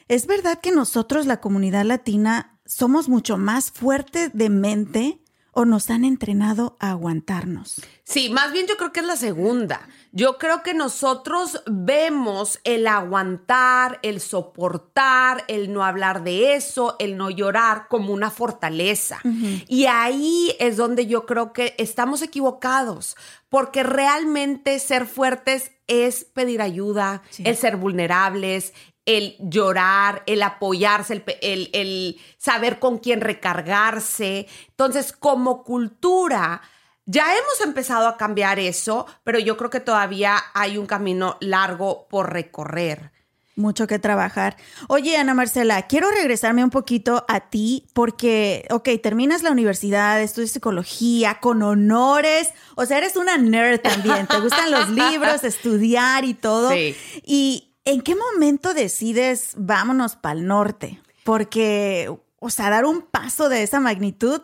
Es 0.08 0.26
verdad 0.26 0.60
que 0.60 0.70
nosotros, 0.70 1.26
la 1.26 1.40
comunidad 1.40 1.84
latina, 1.84 2.58
somos 2.64 3.08
mucho 3.08 3.36
más 3.36 3.70
fuertes 3.70 4.30
de 4.32 4.50
mente 4.50 5.20
o 5.58 5.64
nos 5.64 5.88
han 5.88 6.04
entrenado 6.04 6.76
a 6.80 6.90
aguantarnos. 6.90 7.80
Sí, 8.04 8.28
más 8.28 8.52
bien 8.52 8.66
yo 8.66 8.76
creo 8.76 8.92
que 8.92 9.00
es 9.00 9.06
la 9.06 9.16
segunda. 9.16 9.88
Yo 10.12 10.36
creo 10.36 10.62
que 10.62 10.74
nosotros 10.74 11.62
vemos 11.66 12.60
el 12.64 12.86
aguantar, 12.86 13.98
el 14.02 14.20
soportar, 14.20 15.44
el 15.48 15.72
no 15.72 15.82
hablar 15.82 16.24
de 16.24 16.54
eso, 16.54 16.96
el 16.98 17.16
no 17.16 17.30
llorar 17.30 17.88
como 17.88 18.12
una 18.12 18.30
fortaleza. 18.30 19.18
Y 19.66 19.86
ahí 19.86 20.54
es 20.60 20.76
donde 20.76 21.06
yo 21.06 21.24
creo 21.24 21.54
que 21.54 21.74
estamos 21.78 22.20
equivocados, 22.20 23.16
porque 23.48 23.82
realmente 23.82 24.78
ser 24.78 25.06
fuertes 25.06 25.72
es 25.86 26.24
pedir 26.24 26.60
ayuda, 26.60 27.22
Sí. 27.30 27.44
el 27.46 27.56
ser 27.56 27.76
vulnerables, 27.78 28.74
el 29.06 29.36
llorar, 29.38 30.22
el 30.26 30.42
apoyarse, 30.42 31.24
el, 31.40 31.70
el 31.72 32.20
saber 32.36 32.78
con 32.78 32.98
quién 32.98 33.20
recargarse. 33.20 34.46
Entonces, 34.68 35.12
como 35.12 35.64
cultura, 35.64 36.60
ya 37.06 37.32
hemos 37.32 37.60
empezado 37.64 38.08
a 38.08 38.16
cambiar 38.16 38.58
eso, 38.58 39.06
pero 39.22 39.38
yo 39.38 39.56
creo 39.56 39.70
que 39.70 39.80
todavía 39.80 40.36
hay 40.54 40.76
un 40.76 40.86
camino 40.86 41.36
largo 41.40 42.08
por 42.08 42.32
recorrer. 42.32 43.12
Mucho 43.54 43.86
que 43.86 43.98
trabajar. 43.98 44.56
Oye, 44.86 45.16
Ana 45.16 45.32
Marcela, 45.32 45.86
quiero 45.86 46.10
regresarme 46.10 46.62
un 46.62 46.68
poquito 46.68 47.24
a 47.26 47.40
ti 47.40 47.86
porque, 47.94 48.66
ok, 48.68 48.90
terminas 49.02 49.42
la 49.42 49.50
universidad, 49.50 50.20
estudias 50.20 50.50
psicología 50.50 51.38
con 51.40 51.62
honores, 51.62 52.50
o 52.74 52.84
sea, 52.84 52.98
eres 52.98 53.16
una 53.16 53.38
nerd 53.38 53.80
también, 53.80 54.26
te 54.26 54.40
gustan 54.40 54.70
los 54.70 54.90
libros, 55.10 55.42
estudiar 55.42 56.26
y 56.26 56.34
todo. 56.34 56.70
Sí. 56.70 56.94
¿Y 57.24 57.65
en 57.86 58.02
qué 58.02 58.14
momento 58.14 58.74
decides 58.74 59.54
vámonos 59.56 60.16
para 60.16 60.38
el 60.38 60.46
norte? 60.46 61.00
Porque, 61.24 62.12
o 62.38 62.50
sea, 62.50 62.68
dar 62.68 62.84
un 62.84 63.02
paso 63.02 63.48
de 63.48 63.62
esa 63.62 63.80
magnitud, 63.80 64.42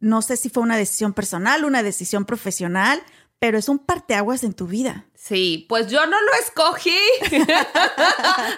no 0.00 0.22
sé 0.22 0.36
si 0.36 0.48
fue 0.48 0.62
una 0.62 0.76
decisión 0.76 1.12
personal, 1.12 1.64
una 1.64 1.82
decisión 1.82 2.24
profesional, 2.24 3.00
pero 3.38 3.58
es 3.58 3.68
un 3.68 3.78
parteaguas 3.78 4.42
en 4.42 4.54
tu 4.54 4.66
vida. 4.66 5.06
Sí, 5.14 5.66
pues 5.68 5.88
yo 5.88 6.06
no 6.06 6.16
lo 6.20 6.32
escogí. 6.40 6.98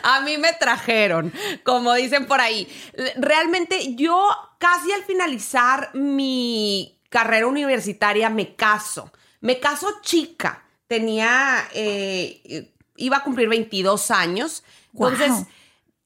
a 0.02 0.20
mí 0.22 0.38
me 0.38 0.52
trajeron, 0.54 1.32
como 1.64 1.92
dicen 1.94 2.26
por 2.26 2.40
ahí. 2.40 2.68
Realmente 3.16 3.94
yo 3.96 4.28
casi 4.58 4.92
al 4.92 5.02
finalizar 5.02 5.90
mi 5.94 7.00
carrera 7.08 7.48
universitaria 7.48 8.30
me 8.30 8.54
caso. 8.54 9.12
Me 9.40 9.58
caso 9.58 9.88
chica. 10.02 10.64
Tenía, 10.86 11.68
eh, 11.72 12.72
iba 13.00 13.18
a 13.18 13.24
cumplir 13.24 13.48
22 13.48 14.10
años. 14.10 14.62
Entonces, 14.92 15.30
Wow. 15.30 15.46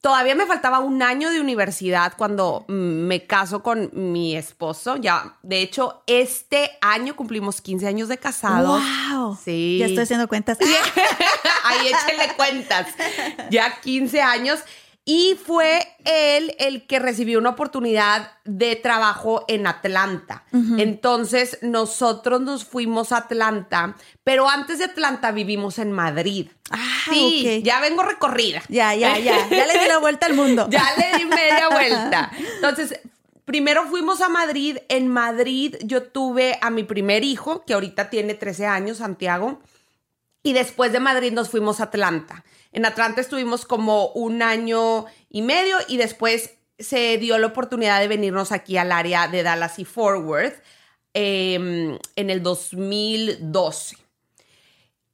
Todavía 0.05 0.35
me 0.35 0.45
faltaba 0.45 0.81
un 0.81 1.01
año 1.01 1.31
de 1.31 1.41
universidad 1.41 2.13
cuando 2.15 2.63
me 2.67 3.25
caso 3.25 3.63
con 3.63 3.89
mi 3.91 4.35
esposo. 4.37 4.97
Ya, 4.97 5.39
de 5.41 5.61
hecho, 5.61 6.03
este 6.05 6.77
año 6.79 7.15
cumplimos 7.15 7.59
15 7.59 7.87
años 7.87 8.07
de 8.07 8.19
casados. 8.19 8.83
¡Wow! 9.11 9.35
Sí. 9.43 9.77
Ya 9.79 9.87
estoy 9.87 10.03
haciendo 10.03 10.27
cuentas. 10.27 10.59
Ahí 11.63 11.87
échenle 11.87 12.35
cuentas. 12.35 12.85
Ya 13.49 13.81
15 13.81 14.21
años. 14.21 14.59
Y 15.07 15.35
fue 15.35 15.87
él 16.03 16.55
el 16.57 16.87
que 16.87 16.97
recibió 16.97 17.37
una 17.37 17.51
oportunidad 17.51 18.31
de 18.43 18.75
trabajo 18.75 19.45
en 19.47 19.67
Atlanta. 19.67 20.43
Entonces 20.51 21.59
nosotros 21.61 22.41
nos 22.41 22.65
fuimos 22.65 23.11
a 23.11 23.17
Atlanta, 23.17 23.95
pero 24.23 24.49
antes 24.49 24.79
de 24.79 24.85
Atlanta 24.85 25.31
vivimos 25.31 25.77
en 25.77 25.91
Madrid. 25.91 26.47
Ah, 26.71 27.03
sí, 27.07 27.61
ya 27.63 27.79
vengo 27.81 28.01
recorrida. 28.01 28.63
Ya, 28.67 28.95
ya, 28.95 29.19
ya. 29.19 29.47
Ya 29.47 29.67
le 29.67 29.77
di 29.77 29.87
la 29.87 29.99
vuelta 29.99 30.25
al 30.25 30.33
mundo. 30.33 30.67
Ya 30.71 30.83
le 30.97 31.19
di 31.19 31.25
media 31.25 31.69
vuelta. 31.69 32.31
Entonces, 32.55 32.99
primero 33.45 33.85
fuimos 33.85 34.21
a 34.21 34.29
Madrid. 34.29 34.79
En 34.89 35.07
Madrid 35.07 35.75
yo 35.83 36.01
tuve 36.01 36.57
a 36.61 36.71
mi 36.71 36.83
primer 36.83 37.23
hijo, 37.23 37.63
que 37.63 37.75
ahorita 37.75 38.09
tiene 38.09 38.33
13 38.33 38.65
años, 38.65 38.97
Santiago. 38.97 39.61
Y 40.41 40.53
después 40.53 40.91
de 40.91 40.99
Madrid 40.99 41.31
nos 41.31 41.49
fuimos 41.49 41.79
a 41.79 41.83
Atlanta. 41.83 42.43
En 42.75 42.85
Atlanta 42.85 43.21
estuvimos 43.21 43.65
como 43.65 44.09
un 44.09 44.41
año 44.41 45.05
y 45.29 45.41
medio 45.41 45.77
y 45.87 45.95
después 45.95 46.55
se 46.77 47.17
dio 47.17 47.37
la 47.37 47.47
oportunidad 47.47 48.01
de 48.01 48.09
venirnos 48.09 48.51
aquí 48.51 48.75
al 48.75 48.91
área 48.91 49.29
de 49.29 49.43
Dallas 49.43 49.79
y 49.79 49.85
Fort 49.85 50.25
Worth 50.25 50.61
eh, 51.13 51.97
en 52.17 52.29
el 52.29 52.43
2012. 52.43 53.95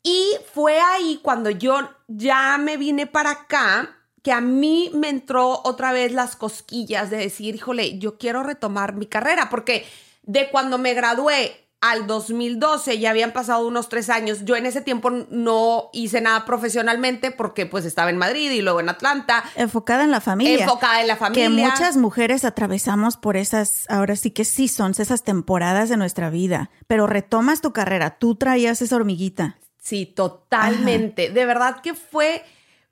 Y 0.02 0.26
fue 0.52 0.80
ahí 0.80 1.20
cuando 1.22 1.52
yo 1.52 1.88
ya 2.08 2.58
me 2.58 2.78
vine 2.78 3.06
para 3.06 3.30
acá 3.30 3.96
que 4.24 4.32
a 4.32 4.42
mí 4.42 4.90
me 4.96 5.10
entró 5.10 5.62
otra 5.64 5.94
vez 5.94 6.14
las 6.14 6.36
cosquillas 6.36 7.12
de 7.12 7.18
decir, 7.18 7.54
híjole, 7.54 8.00
yo 8.00 8.18
quiero 8.18 8.42
retomar 8.42 8.96
mi 8.96 9.06
carrera, 9.06 9.52
porque 9.52 9.86
de 10.24 10.50
cuando 10.50 10.80
me 10.80 10.96
gradué 10.96 11.68
al 11.82 12.06
2012 12.06 13.00
ya 13.00 13.10
habían 13.10 13.34
pasado 13.34 13.68
unos 13.68 13.90
tres 13.90 14.10
años. 14.10 14.46
Yo 14.46 14.56
en 14.56 14.68
ese 14.68 14.82
tiempo 14.82 15.10
no 15.10 15.90
hice 15.94 16.22
nada 16.22 16.46
profesionalmente 16.46 17.32
porque 17.32 17.66
pues 17.66 17.86
estaba 17.86 18.12
en 18.12 18.18
Madrid 18.18 18.52
y 18.52 18.62
luego 18.62 18.80
en 18.80 18.90
Atlanta. 18.90 19.44
Enfocada 19.56 20.04
en 20.04 20.12
la 20.12 20.22
familia. 20.22 20.64
Enfocada 20.64 21.02
en 21.02 21.08
la 21.08 21.16
familia. 21.16 21.44
Que 21.44 21.50
muchas 21.50 21.98
mujeres 21.98 22.46
atravesamos 22.46 23.18
por 23.18 23.36
esas, 23.36 23.86
ahora 23.90 24.16
sí 24.16 24.30
que 24.30 24.46
sí 24.46 24.68
son 24.68 24.94
esas 24.98 25.24
temporadas 25.24 25.90
de 25.90 25.98
nuestra 25.98 26.30
vida. 26.30 26.70
Pero 26.86 27.08
retomas 27.08 27.62
tu 27.62 27.74
carrera. 27.74 28.18
Tú 28.20 28.36
traías 28.36 28.82
esa 28.82 28.96
hormiguita. 28.96 29.58
Sí, 29.80 30.06
totalmente. 30.06 31.32
De 31.32 31.46
verdad 31.46 31.82
que 31.82 31.96
fue, 31.96 32.44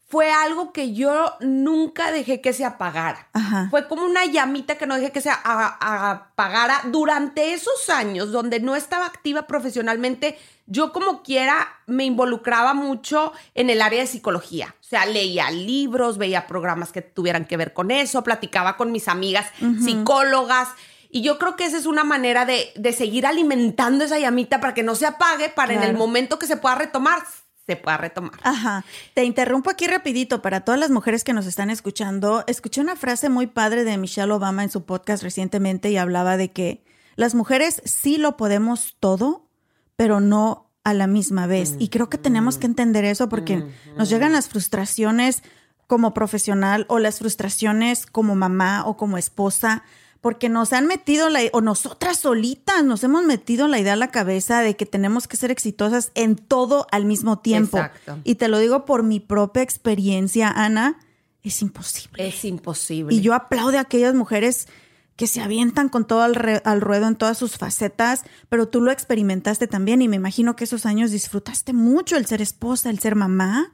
fue 0.09 0.31
algo 0.31 0.73
que 0.73 0.93
yo 0.93 1.35
nunca 1.39 2.11
dejé 2.11 2.41
que 2.41 2.51
se 2.51 2.65
apagara. 2.65 3.27
Ajá. 3.33 3.67
Fue 3.69 3.87
como 3.87 4.05
una 4.05 4.25
llamita 4.25 4.75
que 4.75 4.87
no 4.87 4.95
dejé 4.95 5.11
que 5.11 5.21
se 5.21 5.29
apagara 5.29 6.81
durante 6.85 7.53
esos 7.53 7.89
años 7.91 8.31
donde 8.31 8.59
no 8.59 8.75
estaba 8.75 9.05
activa 9.05 9.43
profesionalmente. 9.43 10.35
Yo 10.65 10.93
como 10.93 11.21
quiera 11.21 11.67
me 11.85 12.05
involucraba 12.05 12.73
mucho 12.73 13.33
en 13.53 13.69
el 13.69 13.83
área 13.83 14.01
de 14.01 14.07
psicología. 14.07 14.75
O 14.81 14.83
sea, 14.83 15.05
leía 15.05 15.51
libros, 15.51 16.17
veía 16.17 16.47
programas 16.47 16.91
que 16.91 17.03
tuvieran 17.03 17.45
que 17.45 17.57
ver 17.57 17.73
con 17.73 17.91
eso, 17.91 18.23
platicaba 18.23 18.77
con 18.77 18.91
mis 18.91 19.07
amigas 19.07 19.45
psicólogas. 19.79 20.69
Y 21.11 21.21
yo 21.21 21.37
creo 21.37 21.55
que 21.55 21.65
esa 21.65 21.77
es 21.77 21.85
una 21.85 22.03
manera 22.03 22.45
de, 22.45 22.71
de 22.75 22.93
seguir 22.93 23.27
alimentando 23.27 24.05
esa 24.05 24.17
llamita 24.17 24.59
para 24.59 24.73
que 24.73 24.81
no 24.83 24.95
se 24.95 25.05
apague, 25.05 25.49
para 25.49 25.73
en 25.73 25.83
el 25.83 25.95
momento 25.95 26.39
que 26.39 26.47
se 26.47 26.57
pueda 26.57 26.75
retomar, 26.75 27.23
se 27.69 27.75
pueda 27.75 27.97
retomar. 27.97 28.39
Ajá. 28.41 28.83
Te 29.13 29.25
interrumpo 29.25 29.69
aquí 29.69 29.85
rapidito 29.85 30.41
para 30.41 30.61
todas 30.61 30.79
las 30.79 30.89
mujeres 30.89 31.23
que 31.23 31.33
nos 31.33 31.45
están 31.45 31.69
escuchando. 31.69 32.43
Escuché 32.47 32.81
una 32.81 32.95
frase 32.95 33.29
muy 33.29 33.45
padre 33.45 33.83
de 33.83 33.95
Michelle 33.99 34.31
Obama 34.31 34.63
en 34.63 34.71
su 34.71 34.85
podcast 34.85 35.21
recientemente 35.21 35.91
y 35.91 35.97
hablaba 35.97 36.35
de 36.35 36.51
que 36.51 36.83
las 37.15 37.35
mujeres 37.35 37.83
sí 37.85 38.17
lo 38.17 38.37
podemos 38.37 38.97
todo, 38.99 39.47
pero 39.95 40.19
no 40.19 40.71
a 40.83 40.95
la 40.95 41.05
misma 41.05 41.45
vez. 41.45 41.75
Y 41.77 41.89
creo 41.89 42.09
que 42.09 42.17
tenemos 42.17 42.57
que 42.57 42.65
entender 42.65 43.05
eso 43.05 43.29
porque 43.29 43.63
nos 43.95 44.09
llegan 44.09 44.33
las 44.33 44.49
frustraciones 44.49 45.43
como 45.85 46.15
profesional 46.15 46.87
o 46.89 46.97
las 46.97 47.19
frustraciones 47.19 48.07
como 48.07 48.33
mamá 48.33 48.83
o 48.87 48.97
como 48.97 49.19
esposa, 49.19 49.83
porque 50.21 50.49
nos 50.49 50.73
han 50.73 50.85
metido 50.85 51.29
la, 51.29 51.39
o 51.53 51.61
nosotras 51.61 52.19
solitas 52.19 52.83
nos 52.83 53.03
hemos 53.03 53.23
metido 53.23 53.67
la 53.67 53.79
idea 53.79 53.93
a 53.93 53.95
la 53.95 54.09
cabeza 54.11 54.61
de 54.61 54.75
que 54.75 54.85
tenemos 54.85 55.27
que 55.27 55.37
ser 55.37 55.49
exitosas 55.51 56.11
en 56.13 56.35
todo 56.35 56.87
al 56.91 57.05
mismo 57.05 57.39
tiempo. 57.39 57.77
Exacto. 57.77 58.17
Y 58.23 58.35
te 58.35 58.49
lo 58.49 58.59
digo 58.59 58.85
por 58.85 59.03
mi 59.03 59.19
propia 59.21 59.63
experiencia, 59.63 60.49
Ana, 60.49 60.99
es 61.41 61.61
imposible. 61.61 62.27
Es 62.27 62.43
imposible. 62.43 63.15
Y 63.15 63.21
yo 63.21 63.33
aplaudo 63.33 63.77
a 63.77 63.81
aquellas 63.81 64.13
mujeres 64.13 64.67
que 65.15 65.27
se 65.27 65.41
avientan 65.41 65.89
con 65.89 66.05
todo 66.05 66.21
al, 66.21 66.35
re- 66.35 66.61
al 66.65 66.81
ruedo 66.81 67.07
en 67.07 67.15
todas 67.15 67.37
sus 67.37 67.57
facetas, 67.57 68.23
pero 68.49 68.67
tú 68.67 68.81
lo 68.81 68.91
experimentaste 68.91 69.67
también 69.67 70.01
y 70.01 70.07
me 70.07 70.15
imagino 70.17 70.55
que 70.55 70.63
esos 70.65 70.85
años 70.85 71.11
disfrutaste 71.11 71.73
mucho 71.73 72.17
el 72.17 72.25
ser 72.25 72.41
esposa, 72.41 72.89
el 72.89 72.99
ser 72.99 73.15
mamá, 73.15 73.73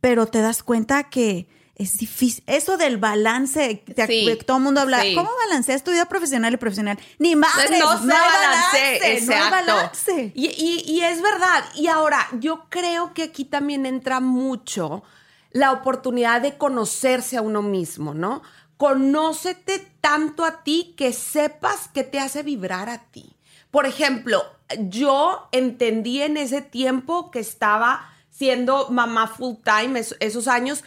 pero 0.00 0.26
te 0.26 0.40
das 0.40 0.62
cuenta 0.62 1.04
que 1.04 1.46
es 1.76 1.96
difícil. 1.98 2.44
Eso 2.46 2.76
del 2.76 2.98
balance, 2.98 3.82
te- 3.94 4.06
Sí, 4.06 4.24
que 4.26 4.36
todo 4.44 4.58
el 4.58 4.62
mundo 4.62 4.80
habla, 4.80 5.02
sí. 5.02 5.14
¿cómo 5.14 5.30
balanceas 5.48 5.82
tu 5.82 5.90
vida 5.90 6.06
profesional 6.06 6.54
y 6.54 6.56
profesional? 6.56 6.98
Ni 7.18 7.34
madres, 7.36 7.70
no 7.80 7.98
se 7.98 8.06
no 8.06 8.14
hay 8.14 8.20
balance, 8.20 8.98
balance, 9.00 9.26
no 9.38 9.50
balance. 9.50 10.32
Y, 10.34 10.46
y- 10.46 10.84
y 10.86 11.00
es 11.02 11.20
verdad. 11.20 11.64
Y 11.74 11.88
ahora, 11.88 12.26
yo 12.38 12.66
creo 12.68 13.12
que 13.12 13.24
aquí 13.24 13.44
también 13.44 13.86
entra 13.86 14.20
mucho 14.20 15.02
la 15.50 15.72
oportunidad 15.72 16.40
de 16.40 16.56
conocerse 16.56 17.36
a 17.36 17.42
uno 17.42 17.62
mismo, 17.62 18.14
¿no? 18.14 18.42
Conócete 18.76 19.78
tanto 20.00 20.44
a 20.44 20.62
ti 20.62 20.94
que 20.96 21.12
sepas 21.12 21.88
qué 21.92 22.04
te 22.04 22.20
hace 22.20 22.42
vibrar 22.42 22.88
a 22.88 22.98
ti. 23.10 23.34
Por 23.70 23.86
ejemplo, 23.86 24.44
yo 24.78 25.48
entendí 25.50 26.22
en 26.22 26.36
ese 26.36 26.60
tiempo 26.60 27.30
que 27.30 27.40
estaba 27.40 28.12
siendo 28.30 28.90
mamá 28.90 29.26
full 29.26 29.56
time, 29.64 29.98
es- 29.98 30.16
esos 30.20 30.46
años, 30.48 30.84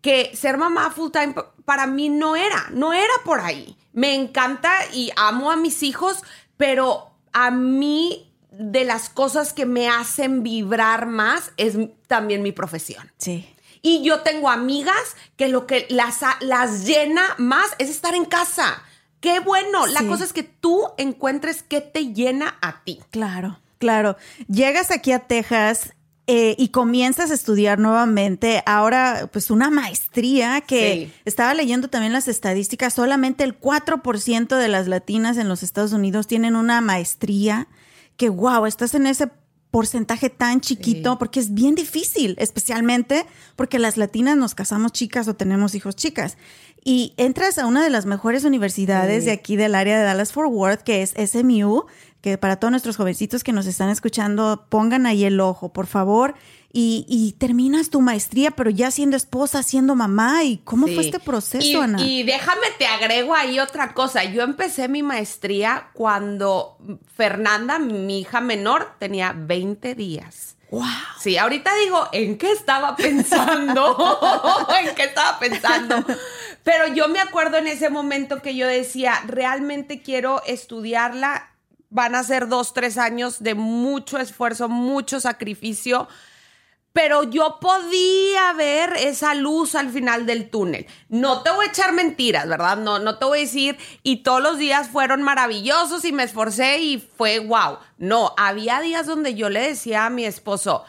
que 0.00 0.34
ser 0.34 0.56
mamá 0.56 0.90
full 0.90 1.10
time 1.10 1.32
pa- 1.34 1.52
para 1.64 1.86
mí 1.86 2.08
no 2.08 2.36
era, 2.36 2.68
no 2.70 2.92
era 2.92 3.12
por 3.24 3.40
ahí. 3.40 3.76
Me 3.92 4.14
encanta 4.14 4.72
y 4.92 5.10
amo 5.16 5.50
a 5.50 5.56
mis 5.56 5.82
hijos, 5.82 6.22
pero 6.56 7.10
a 7.32 7.50
mí 7.50 8.32
de 8.50 8.84
las 8.84 9.08
cosas 9.10 9.52
que 9.52 9.66
me 9.66 9.88
hacen 9.88 10.42
vibrar 10.42 11.06
más 11.06 11.52
es 11.56 11.74
también 12.06 12.42
mi 12.42 12.52
profesión. 12.52 13.10
Sí. 13.18 13.48
Y 13.82 14.02
yo 14.02 14.20
tengo 14.20 14.50
amigas 14.50 15.16
que 15.36 15.48
lo 15.48 15.66
que 15.66 15.86
las, 15.88 16.18
las 16.40 16.84
llena 16.84 17.22
más 17.38 17.66
es 17.78 17.88
estar 17.88 18.14
en 18.14 18.24
casa. 18.26 18.82
Qué 19.20 19.40
bueno. 19.40 19.86
La 19.86 20.00
Sí. 20.00 20.06
cosa 20.06 20.24
es 20.24 20.32
que 20.32 20.42
tú 20.42 20.88
encuentres 20.98 21.62
qué 21.62 21.80
te 21.80 22.12
llena 22.12 22.58
a 22.60 22.82
ti. 22.84 23.00
Claro, 23.10 23.58
claro. 23.78 24.16
Llegas 24.48 24.90
aquí 24.90 25.12
a 25.12 25.20
Texas 25.20 25.94
eh, 26.26 26.54
y 26.58 26.68
comienzas 26.68 27.30
a 27.30 27.34
estudiar 27.34 27.78
nuevamente. 27.78 28.62
Ahora, 28.66 29.28
pues 29.32 29.50
una 29.50 29.70
maestría 29.70 30.60
que 30.60 31.08
Sí. 31.08 31.12
estaba 31.24 31.54
leyendo 31.54 31.88
también 31.88 32.12
las 32.12 32.28
estadísticas. 32.28 32.94
Solamente 32.94 33.42
el 33.42 33.58
4% 33.58 34.56
de 34.56 34.68
las 34.68 34.86
latinas 34.86 35.36
en 35.38 35.48
los 35.48 35.62
Estados 35.62 35.92
Unidos 35.92 36.26
tienen 36.26 36.54
una 36.56 36.80
maestría. 36.80 37.66
Que 38.16 38.28
wow, 38.28 38.66
estás 38.66 38.94
en 38.94 39.06
ese 39.06 39.28
porcentaje 39.70 40.30
tan 40.30 40.60
chiquito 40.60 41.16
porque 41.18 41.38
es 41.40 41.54
bien 41.54 41.74
difícil, 41.76 42.34
especialmente 42.38 43.24
porque 43.56 43.78
las 43.78 43.96
latinas 43.96 44.36
nos 44.36 44.54
casamos 44.56 44.92
chicas 44.92 45.26
o 45.28 45.34
tenemos 45.34 45.74
hijos 45.74 45.96
chicas. 45.96 46.36
Y 46.84 47.12
entras 47.18 47.58
a 47.58 47.66
una 47.66 47.82
de 47.82 47.90
las 47.90 48.04
mejores 48.06 48.44
universidades 48.44 49.24
de 49.26 49.32
aquí 49.32 49.56
del 49.56 49.74
área 49.74 49.98
de 49.98 50.04
Dallas 50.04 50.32
Fort 50.32 50.50
Worth, 50.50 50.82
que 50.82 51.02
es 51.02 51.12
SMU, 51.16 51.84
que 52.20 52.36
para 52.38 52.56
todos 52.56 52.70
nuestros 52.70 52.96
jovencitos 52.96 53.42
que 53.44 53.52
nos 53.52 53.66
están 53.66 53.88
escuchando, 53.88 54.66
pongan 54.68 55.06
ahí 55.06 55.24
el 55.24 55.40
ojo, 55.40 55.72
por 55.72 55.86
favor. 55.86 56.34
Y, 56.72 57.04
y 57.08 57.32
terminas 57.32 57.90
tu 57.90 58.00
maestría, 58.00 58.52
pero 58.52 58.70
ya 58.70 58.92
siendo 58.92 59.16
esposa, 59.16 59.62
siendo 59.64 59.96
mamá. 59.96 60.44
¿Y 60.44 60.58
cómo 60.58 60.86
Sí. 60.86 60.94
fue 60.94 61.04
este 61.04 61.18
proceso, 61.18 61.66
y, 61.66 61.74
Ana? 61.74 62.00
Y 62.00 62.22
déjame 62.22 62.66
te 62.78 62.86
agrego 62.86 63.34
ahí 63.34 63.58
otra 63.58 63.92
cosa. 63.92 64.22
Yo 64.24 64.42
empecé 64.42 64.86
mi 64.88 65.02
maestría 65.02 65.88
cuando 65.94 66.78
Fernanda, 67.16 67.78
mi 67.80 68.20
hija 68.20 68.40
menor, 68.40 68.92
tenía 69.00 69.32
20 69.36 69.96
días. 69.96 70.56
¡Wow! 70.70 70.84
Sí, 71.18 71.36
ahorita 71.36 71.72
digo, 71.82 72.06
¿en 72.12 72.38
qué 72.38 72.52
estaba 72.52 72.94
pensando? 72.94 73.96
¿En 74.86 74.94
qué 74.94 75.02
estaba 75.04 75.40
pensando? 75.40 75.96
Pero 76.62 76.94
yo 76.94 77.08
me 77.08 77.18
acuerdo 77.18 77.56
en 77.56 77.66
ese 77.66 77.90
momento 77.90 78.40
que 78.42 78.54
yo 78.54 78.68
decía, 78.68 79.14
realmente 79.26 80.02
quiero 80.02 80.42
estudiarla. 80.46 81.49
Van 81.90 82.14
a 82.14 82.24
ser 82.24 82.48
dos, 82.48 82.72
tres 82.72 82.96
años 82.98 83.42
de 83.42 83.54
mucho 83.54 84.18
esfuerzo, 84.18 84.68
mucho 84.68 85.20
sacrificio. 85.20 86.08
Pero 86.92 87.22
yo 87.22 87.58
podía 87.60 88.52
ver 88.54 88.94
esa 88.96 89.34
luz 89.34 89.76
al 89.76 89.90
final 89.90 90.26
del 90.26 90.50
túnel. 90.50 90.86
No 91.08 91.42
te 91.42 91.50
voy 91.50 91.66
a 91.66 91.68
echar 91.68 91.92
mentiras, 91.92 92.48
¿verdad? 92.48 92.78
No, 92.78 92.98
no 92.98 93.16
te 93.16 93.26
voy 93.26 93.38
a 93.38 93.42
decir, 93.42 93.78
y 94.02 94.24
todos 94.24 94.42
los 94.42 94.58
días 94.58 94.88
fueron 94.88 95.22
maravillosos 95.22 96.04
y 96.04 96.12
me 96.12 96.24
esforcé 96.24 96.78
y 96.78 96.98
fue 96.98 97.38
wow. 97.38 97.78
No, 97.98 98.34
había 98.36 98.80
días 98.80 99.06
donde 99.06 99.34
yo 99.34 99.50
le 99.50 99.60
decía 99.60 100.06
a 100.06 100.10
mi 100.10 100.24
esposo, 100.24 100.84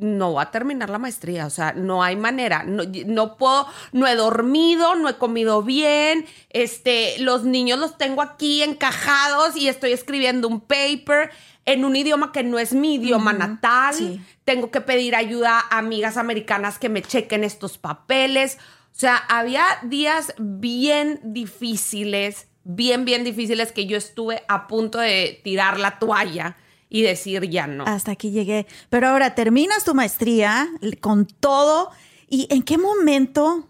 no 0.00 0.32
voy 0.32 0.42
a 0.42 0.50
terminar 0.50 0.90
la 0.90 0.98
maestría, 0.98 1.46
o 1.46 1.50
sea, 1.50 1.72
no 1.72 2.02
hay 2.02 2.16
manera, 2.16 2.64
no, 2.64 2.84
no 3.06 3.36
puedo, 3.36 3.66
no 3.92 4.06
he 4.06 4.14
dormido, 4.14 4.94
no 4.94 5.08
he 5.08 5.16
comido 5.16 5.62
bien, 5.62 6.26
este, 6.50 7.18
los 7.18 7.44
niños 7.44 7.78
los 7.78 7.98
tengo 7.98 8.22
aquí 8.22 8.62
encajados 8.62 9.56
y 9.56 9.68
estoy 9.68 9.92
escribiendo 9.92 10.48
un 10.48 10.60
paper 10.60 11.30
en 11.64 11.84
un 11.84 11.96
idioma 11.96 12.32
que 12.32 12.42
no 12.42 12.58
es 12.58 12.72
mi 12.72 12.94
idioma 12.94 13.32
natal, 13.32 13.94
sí. 13.94 14.20
tengo 14.44 14.70
que 14.70 14.80
pedir 14.80 15.16
ayuda 15.16 15.58
a 15.70 15.78
amigas 15.78 16.16
americanas 16.16 16.78
que 16.78 16.88
me 16.88 17.02
chequen 17.02 17.44
estos 17.44 17.78
papeles, 17.78 18.58
o 18.92 18.98
sea, 18.98 19.16
había 19.16 19.64
días 19.82 20.32
bien 20.38 21.20
difíciles, 21.22 22.48
bien, 22.64 23.04
bien 23.04 23.24
difíciles 23.24 23.72
que 23.72 23.86
yo 23.86 23.96
estuve 23.96 24.42
a 24.48 24.66
punto 24.66 24.98
de 24.98 25.40
tirar 25.44 25.78
la 25.78 25.98
toalla 25.98 26.56
y 26.98 27.02
decir 27.02 27.48
ya 27.50 27.66
no. 27.66 27.84
Hasta 27.86 28.12
aquí 28.12 28.30
llegué. 28.30 28.66
Pero 28.90 29.08
ahora 29.08 29.34
terminas 29.34 29.84
tu 29.84 29.94
maestría 29.94 30.68
con 31.00 31.26
todo. 31.26 31.90
¿Y 32.28 32.46
en 32.50 32.62
qué 32.62 32.78
momento 32.78 33.68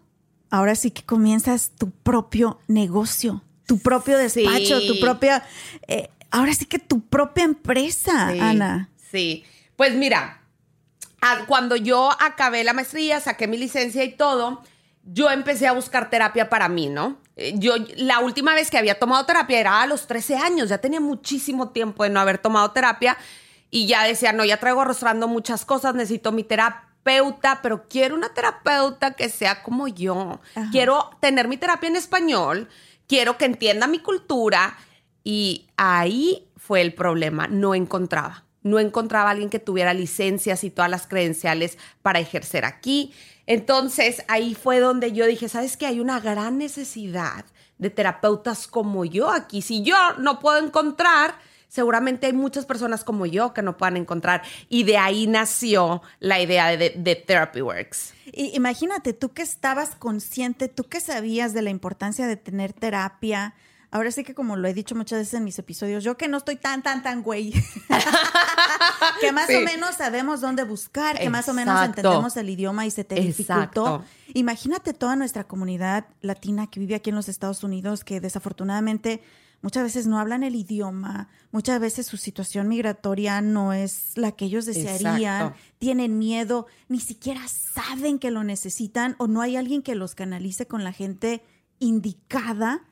ahora 0.51 0.75
sí 0.75 0.91
que 0.91 1.03
comienzas 1.03 1.73
tu 1.79 1.91
propio 1.91 2.61
negocio? 2.69 3.43
Tu 3.67 3.79
propio 3.79 4.17
despacho, 4.19 4.81
Sí. 4.81 4.87
tu 4.89 5.01
propia. 5.01 5.43
eh, 5.89 6.09
ahora 6.31 6.53
sí 6.55 6.67
que 6.67 6.79
tu 6.79 7.01
propia 7.01 7.45
empresa, 7.45 8.31
Sí, 8.33 8.39
Ana. 8.41 8.89
Sí. 9.11 9.45
Pues 9.77 9.95
mira, 9.95 10.41
cuando 11.49 11.77
yo 11.77 12.11
acabé 12.21 12.63
la 12.65 12.73
maestría, 12.73 13.21
saqué 13.21 13.47
mi 13.49 13.57
licencia 13.59 14.05
y 14.05 14.13
todo, 14.15 14.63
yo 15.05 15.31
empecé 15.31 15.67
a 15.67 15.73
buscar 15.73 16.09
terapia 16.11 16.49
para 16.49 16.69
mí, 16.69 16.89
¿no? 16.89 17.19
Eh, 17.37 17.55
Yo 17.57 17.75
la 17.97 18.21
última 18.21 18.55
vez 18.55 18.71
que 18.71 18.79
había 18.79 18.99
tomado 18.99 19.25
terapia 19.27 19.61
era 19.61 19.83
a 19.83 19.87
los 19.87 20.07
13 20.07 20.37
años, 20.37 20.69
ya 20.69 20.79
tenía 20.79 21.01
muchísimo 21.01 21.71
tiempo 21.71 22.03
de 22.03 22.11
no 22.11 22.21
haber 22.21 22.39
tomado 22.39 22.71
terapia 22.73 23.17
y 23.71 23.87
ya 23.87 24.05
decía, 24.05 24.33
no, 24.33 24.45
ya 24.45 24.59
traigo 24.59 24.81
arrastrando 24.81 25.29
muchas 25.29 25.65
cosas, 25.65 25.95
necesito 25.95 26.33
mi 26.33 26.45
terapeuta, 26.45 27.61
pero 27.63 27.87
quiero 27.89 28.15
una 28.15 28.33
terapeuta 28.33 29.13
que 29.13 29.29
sea 29.29 29.63
como 29.63 29.87
yo. 29.89 30.41
Ajá. 30.55 30.69
Quiero 30.73 31.11
tener 31.21 31.47
mi 31.49 31.57
terapia 31.57 31.89
en 31.89 31.97
español, 31.97 32.69
quiero 33.07 33.37
que 33.37 33.45
entienda 33.45 33.87
mi 33.87 33.99
cultura 33.99 34.77
y 35.23 35.67
ahí 35.77 36.49
fue 36.57 36.81
el 36.81 36.95
problema, 36.95 37.47
no 37.49 37.75
encontraba. 37.75 38.45
No 38.63 38.81
encontraba 38.81 39.29
a 39.29 39.33
alguien 39.33 39.51
que 39.51 39.61
tuviera 39.61 39.95
licencias 39.95 40.65
y 40.65 40.71
todas 40.71 40.91
las 40.91 41.07
credenciales 41.07 41.79
para 42.03 42.19
ejercer 42.19 42.65
aquí. 42.65 43.13
Entonces 43.47 44.25
ahí 44.29 44.55
fue 44.55 44.81
donde 44.81 45.13
yo 45.13 45.27
dije, 45.27 45.49
¿sabes 45.49 45.77
qué? 45.77 45.87
Hay 45.87 46.01
una 46.01 46.21
gran 46.21 46.59
necesidad 46.59 47.45
de 47.79 47.91
terapeutas 47.91 48.67
como 48.67 49.05
yo 49.05 49.31
aquí. 49.31 49.63
Si 49.63 49.83
yo 49.83 49.97
no 50.19 50.41
puedo 50.41 50.59
encontrar, 50.59 51.35
seguramente 51.69 52.27
hay 52.27 52.33
muchas 52.33 52.67
personas 52.67 53.05
como 53.05 53.27
yo 53.27 53.53
que 53.53 53.63
no 53.63 53.77
puedan 53.77 53.97
encontrar. 53.97 54.43
Y 54.69 54.85
de 54.85 54.97
ahí 54.99 55.27
nació 55.27 56.03
la 56.19 56.41
idea 56.41 56.77
de, 56.77 56.95
de 56.97 57.15
Therapy 57.17 57.61
Works. 57.61 58.15
Imagínate, 58.33 59.13
tú 59.13 59.33
que 59.33 59.43
estabas 59.43 59.95
consciente, 59.95 60.69
tú 60.69 60.85
que 60.85 61.01
sabías 61.01 61.53
de 61.53 61.63
la 61.63 61.71
importancia 61.71 62.27
de 62.27 62.37
tener 62.37 62.73
terapia, 62.73 63.55
Ahora 63.97 64.11
sí 64.11 64.25
que 64.25 64.35
como 64.35 64.57
lo 64.57 64.69
he 64.69 64.75
dicho 64.75 64.95
muchas 64.95 65.21
veces 65.21 65.33
en 65.33 65.45
mis 65.45 65.59
episodios, 65.59 66.05
yo 66.05 66.19
que 66.19 66.29
no 66.29 66.37
estoy 66.37 66.57
tan, 66.57 66.83
tan, 66.83 67.03
tan 67.03 67.23
güey, 67.23 67.51
que 69.23 69.33
más 69.33 69.49
o 69.49 69.61
menos 69.63 69.95
sabemos 69.95 70.43
dónde 70.43 70.65
buscar, 70.65 71.19
que 71.19 71.31
más 71.31 71.49
o 71.49 71.55
menos 71.55 71.83
entendemos 71.83 72.37
el 72.37 72.51
idioma 72.51 72.85
y 72.85 72.91
se 72.91 73.05
te 73.05 73.15
dificultó. 73.15 74.05
Imagínate 74.35 74.93
toda 74.93 75.17
nuestra 75.17 75.45
comunidad 75.45 76.09
latina 76.21 76.67
que 76.67 76.79
vive 76.79 76.95
aquí 76.95 77.09
en 77.09 77.17
los 77.17 77.31
Estados 77.31 77.65
Unidos, 77.65 78.05
que 78.05 78.21
desafortunadamente 78.21 79.23
muchas 79.63 79.85
veces 79.85 80.07
no 80.07 80.19
hablan 80.19 80.43
el 80.43 80.57
idioma, 80.57 81.31
muchas 81.51 81.81
veces 81.81 82.07
su 82.07 82.19
situación 82.19 82.69
migratoria 82.69 83.41
no 83.41 83.73
es 83.73 84.13
la 84.15 84.33
que 84.33 84.45
ellos 84.45 84.67
desearían, 84.67 85.55
tienen 85.79 86.19
miedo, 86.19 86.67
ni 86.89 87.01
siquiera 87.01 87.41
saben 87.49 88.19
que 88.19 88.31
lo 88.31 88.45
necesitan 88.45 89.17
o 89.17 89.27
no 89.27 89.41
hay 89.41 89.57
alguien 89.57 89.81
que 89.81 89.95
los 89.95 90.15
canalice 90.15 90.67
con 90.67 90.85
la 90.85 90.93
gente 90.93 91.43
indicada 91.79 92.83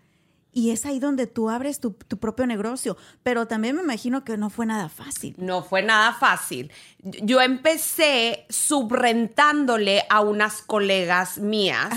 y 0.54 0.70
es 0.70 0.86
ahí 0.86 1.00
donde 1.00 1.26
tú 1.26 1.50
abres 1.50 1.80
tu, 1.80 1.94
propio 1.96 2.46
negocio. 2.46 2.96
Pero 3.22 3.46
también 3.46 3.76
me 3.76 3.82
imagino 3.82 4.24
que 4.24 4.36
no 4.36 4.50
fue 4.50 4.66
nada 4.66 4.88
fácil. 4.88 5.34
No 5.36 5.62
fue 5.64 5.82
nada 5.82 6.14
fácil. 6.14 6.70
Yo 7.02 7.40
empecé 7.40 8.46
subrentándole 8.48 10.04
a 10.08 10.20
unas 10.20 10.62
colegas 10.62 11.38
mías. 11.38 11.92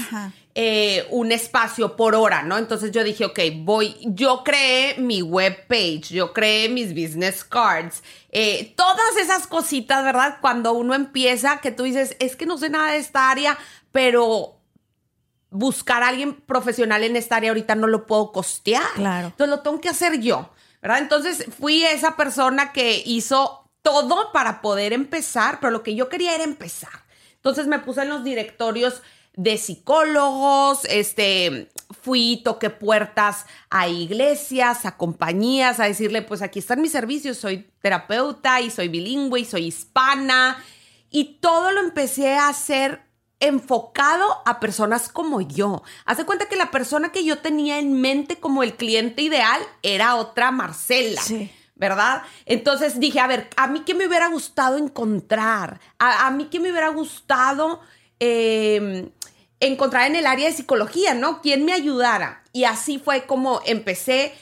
Eh, 0.60 1.06
un 1.12 1.32
espacio 1.32 1.96
por 1.96 2.16
hora, 2.16 2.42
¿no? 2.42 2.58
Entonces 2.58 2.92
yo 2.92 3.04
dije, 3.04 3.26
ok, 3.26 3.40
voy, 3.60 3.96
yo 4.02 4.44
creé 4.44 4.98
mi 4.98 5.22
web 5.22 5.68
page, 5.68 6.06
yo 6.10 6.34
creé 6.34 6.68
mis 6.68 6.96
business 6.96 7.44
cards, 7.44 8.02
eh, 8.32 8.74
todas 8.76 9.18
esas 9.22 9.46
cositas, 9.46 10.04
¿verdad? 10.04 10.40
Cuando 10.42 10.74
uno 10.74 10.96
empieza, 10.96 11.62
que 11.62 11.70
tú 11.70 11.84
dices, 11.84 12.16
es 12.20 12.36
que 12.36 12.48
no 12.48 12.58
sé 12.58 12.72
nada 12.72 12.94
de 12.94 12.98
esta 12.98 13.30
área, 13.30 13.56
pero 13.92 14.57
buscar 15.50 16.04
a 16.04 16.10
alguien 16.10 16.34
profesional 16.34 17.04
en 17.04 17.16
esta 17.16 17.38
área 17.38 17.52
ahorita 17.52 17.76
no 17.76 17.88
lo 17.88 18.06
puedo 18.06 18.32
costear. 18.32 18.94
Claro. 18.96 19.28
Entonces 19.28 19.50
lo 19.50 19.62
tengo 19.62 19.82
que 19.82 19.90
hacer 19.90 20.20
yo, 20.20 20.50
¿verdad? 20.82 21.00
Entonces 21.00 21.46
fui 21.58 21.84
esa 21.84 22.16
persona 22.16 22.74
que 22.74 23.02
hizo 23.06 23.70
todo 23.82 24.32
para 24.34 24.62
poder 24.62 24.94
empezar, 24.94 25.60
pero 25.60 25.72
lo 25.72 25.84
que 25.84 25.96
yo 25.96 26.10
quería 26.10 26.36
era 26.36 26.44
empezar. 26.44 27.06
Entonces 27.36 27.68
me 27.68 27.80
puse 27.80 28.02
en 28.02 28.10
los 28.10 28.24
directorios 28.24 29.02
de 29.38 29.58
psicólogos, 29.58 30.84
este, 30.86 31.70
fui, 32.02 32.42
toqué 32.44 32.70
puertas 32.70 33.46
a 33.70 33.88
iglesias, 33.88 34.86
a 34.86 34.98
compañías, 34.98 35.80
a 35.80 35.86
decirle, 35.86 36.24
pues 36.24 36.42
aquí 36.42 36.60
están 36.60 36.82
mis 36.82 36.92
servicios, 36.92 37.38
soy 37.38 37.70
terapeuta 37.82 38.60
y 38.60 38.72
soy 38.72 38.90
bilingüe 38.90 39.42
y 39.42 39.46
soy 39.46 39.68
hispana. 39.68 40.62
Y 41.10 41.38
todo 41.40 41.72
lo 41.72 41.82
empecé 41.82 42.36
a 42.36 42.50
hacer 42.50 43.07
enfocado 43.40 44.42
a 44.46 44.60
personas 44.60 45.10
como 45.10 45.42
yo. 45.42 45.84
Hace 46.06 46.26
cuenta 46.26 46.48
que 46.48 46.56
la 46.56 46.72
persona 46.72 47.12
que 47.12 47.24
yo 47.24 47.40
tenía 47.40 47.80
en 47.80 48.02
mente 48.02 48.38
como 48.38 48.64
el 48.64 48.76
cliente 48.76 49.22
ideal 49.22 49.62
era 49.84 50.16
otra 50.16 50.52
Marcela. 50.52 51.22
¿Verdad? 51.76 52.24
Entonces 52.48 53.00
dije, 53.00 53.20
a 53.20 53.28
ver, 53.28 53.50
a 53.56 53.68
mí 53.68 53.82
qué 53.82 53.94
me 53.94 54.08
hubiera 54.08 54.28
gustado 54.30 54.78
encontrar, 54.78 55.80
a, 56.00 56.32
mí 56.32 56.46
qué 56.46 56.60
me 56.60 56.72
hubiera 56.72 56.90
gustado 56.90 57.82
em, 58.20 59.12
encontrar 59.60 60.08
en 60.08 60.16
el 60.16 60.26
área 60.26 60.48
de 60.48 60.56
psicología, 60.56 61.14
¿no? 61.14 61.40
¿Quién 61.40 61.66
me 61.66 61.74
ayudara? 61.74 62.42
Y 62.52 62.64
así 62.64 62.98
fue 62.98 63.28
como 63.28 63.62
empecé 63.64 64.34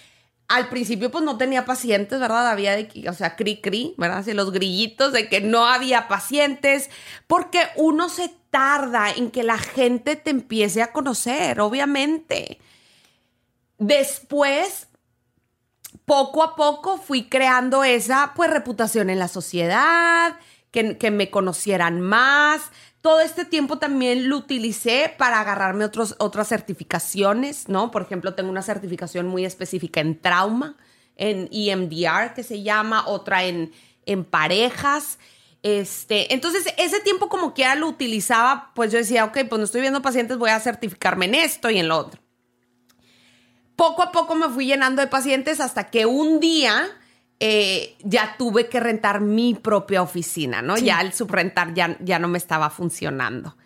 al 0.47 0.69
principio 0.69 1.11
pues 1.11 1.23
no 1.23 1.37
tenía 1.37 1.65
pacientes, 1.65 2.19
¿verdad? 2.19 2.47
Había 2.47 2.75
de 2.75 2.87
que, 2.87 3.09
o 3.09 3.13
sea, 3.13 3.35
cri 3.35 3.61
cri, 3.61 3.95
¿verdad? 3.97 4.19
Así 4.19 4.33
los 4.33 4.51
grillitos 4.51 5.11
de 5.11 5.27
que 5.27 5.41
no 5.41 5.65
había 5.65 6.07
pacientes, 6.07 6.89
porque 7.27 7.61
uno 7.75 8.09
se 8.09 8.31
tarda 8.55 9.11
en 9.11 9.31
que 9.31 9.43
la 9.43 9.57
gente 9.57 10.15
te 10.15 10.29
empiece 10.29 10.81
a 10.81 10.93
conocer, 10.93 11.59
obviamente. 11.59 12.57
Después, 13.77 14.87
poco 16.05 16.41
a 16.41 16.55
poco 16.55 16.97
fui 16.97 17.27
creando 17.27 17.83
esa 17.83 18.31
pues 18.33 18.49
reputación 18.49 19.09
en 19.09 19.19
la 19.19 19.27
sociedad, 19.27 20.39
que, 20.71 20.97
que 20.97 21.11
me 21.11 21.29
conocieran 21.29 21.99
más, 21.99 22.71
todo 23.01 23.19
este 23.19 23.43
tiempo 23.43 23.77
también 23.77 24.29
lo 24.29 24.37
utilicé 24.37 25.13
para 25.17 25.41
agarrarme 25.41 25.83
otros, 25.83 26.15
otras 26.19 26.47
certificaciones, 26.47 27.67
¿no? 27.67 27.91
Por 27.91 28.03
ejemplo, 28.03 28.35
tengo 28.35 28.49
una 28.49 28.61
certificación 28.61 29.27
muy 29.27 29.43
específica 29.43 29.99
en 29.99 30.17
trauma, 30.17 30.77
en 31.17 31.49
EMDR, 31.51 32.33
que 32.33 32.43
se 32.43 32.63
llama, 32.63 33.05
otra 33.05 33.43
en, 33.43 33.73
en 34.05 34.23
parejas. 34.23 35.19
Este, 35.65 36.31
entonces, 36.31 36.71
ese 36.77 36.99
tiempo 36.99 37.27
como 37.27 37.55
que 37.55 37.63
ya 37.63 37.73
lo 37.73 37.87
utilizaba, 37.87 38.71
pues 38.75 38.91
yo 38.91 38.99
decía, 38.99 39.25
ok, 39.25 39.39
pues 39.49 39.57
no 39.57 39.65
estoy 39.65 39.81
viendo 39.81 39.99
pacientes, 39.99 40.37
voy 40.37 40.51
a 40.51 40.59
certificarme 40.59 41.25
en 41.25 41.33
esto 41.33 41.71
y 41.71 41.79
en 41.79 41.87
lo 41.87 41.97
otro. 41.97 42.21
Poco 43.75 44.03
a 44.03 44.11
poco 44.11 44.35
me 44.35 44.47
fui 44.47 44.67
llenando 44.67 45.01
de 45.01 45.07
pacientes 45.07 45.59
hasta 45.59 45.85
que 45.85 46.05
un 46.05 46.39
día 46.39 46.85
eh, 47.39 47.95
ya 48.03 48.35
tuve 48.37 48.69
que 48.69 48.79
rentar 48.79 49.21
mi 49.21 49.55
propia 49.55 50.03
oficina, 50.03 50.61
¿no? 50.61 50.77
Ya 50.77 51.01
el 51.01 51.13
subrentar 51.13 51.73
ya, 51.73 51.97
ya 51.99 52.19
no 52.19 52.27
me 52.27 52.37
estaba 52.37 52.69
funcionando. 52.69 53.57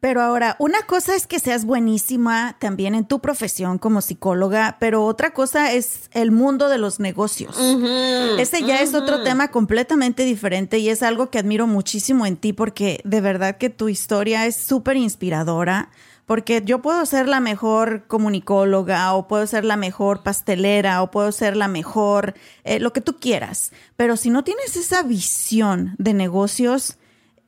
Pero 0.00 0.22
ahora, 0.22 0.56
una 0.58 0.82
cosa 0.82 1.14
es 1.14 1.26
que 1.26 1.38
seas 1.38 1.66
buenísima 1.66 2.56
también 2.58 2.94
en 2.94 3.04
tu 3.04 3.20
profesión 3.20 3.76
como 3.76 4.00
psicóloga, 4.00 4.78
pero 4.80 5.04
otra 5.04 5.32
cosa 5.32 5.72
es 5.72 6.08
el 6.12 6.30
mundo 6.30 6.70
de 6.70 6.78
los 6.78 7.00
negocios. 7.00 7.58
Ese 8.38 8.62
ya 8.62 8.80
es 8.80 8.94
otro 8.94 9.22
tema 9.22 9.48
completamente 9.50 10.24
diferente 10.24 10.78
y 10.78 10.88
es 10.88 11.02
algo 11.02 11.28
que 11.28 11.38
admiro 11.38 11.66
muchísimo 11.66 12.24
en 12.24 12.38
ti 12.38 12.54
porque 12.54 13.02
de 13.04 13.20
verdad 13.20 13.58
que 13.58 13.68
tu 13.68 13.90
historia 13.90 14.46
es 14.46 14.56
súper 14.56 14.96
inspiradora 14.96 15.90
porque 16.30 16.62
yo 16.64 16.80
puedo 16.80 17.04
ser 17.06 17.26
la 17.26 17.40
mejor 17.40 18.04
comunicóloga 18.06 19.12
o 19.14 19.26
puedo 19.26 19.48
ser 19.48 19.64
la 19.64 19.76
mejor 19.76 20.22
pastelera 20.22 21.02
o 21.02 21.10
puedo 21.10 21.32
ser 21.32 21.56
la 21.56 21.66
mejor, 21.66 22.34
eh, 22.62 22.78
lo 22.78 22.92
que 22.92 23.00
tú 23.00 23.16
quieras, 23.18 23.72
pero 23.96 24.16
si 24.16 24.30
no 24.30 24.44
tienes 24.44 24.76
esa 24.76 25.02
visión 25.02 25.96
de 25.98 26.14
negocios, 26.14 26.98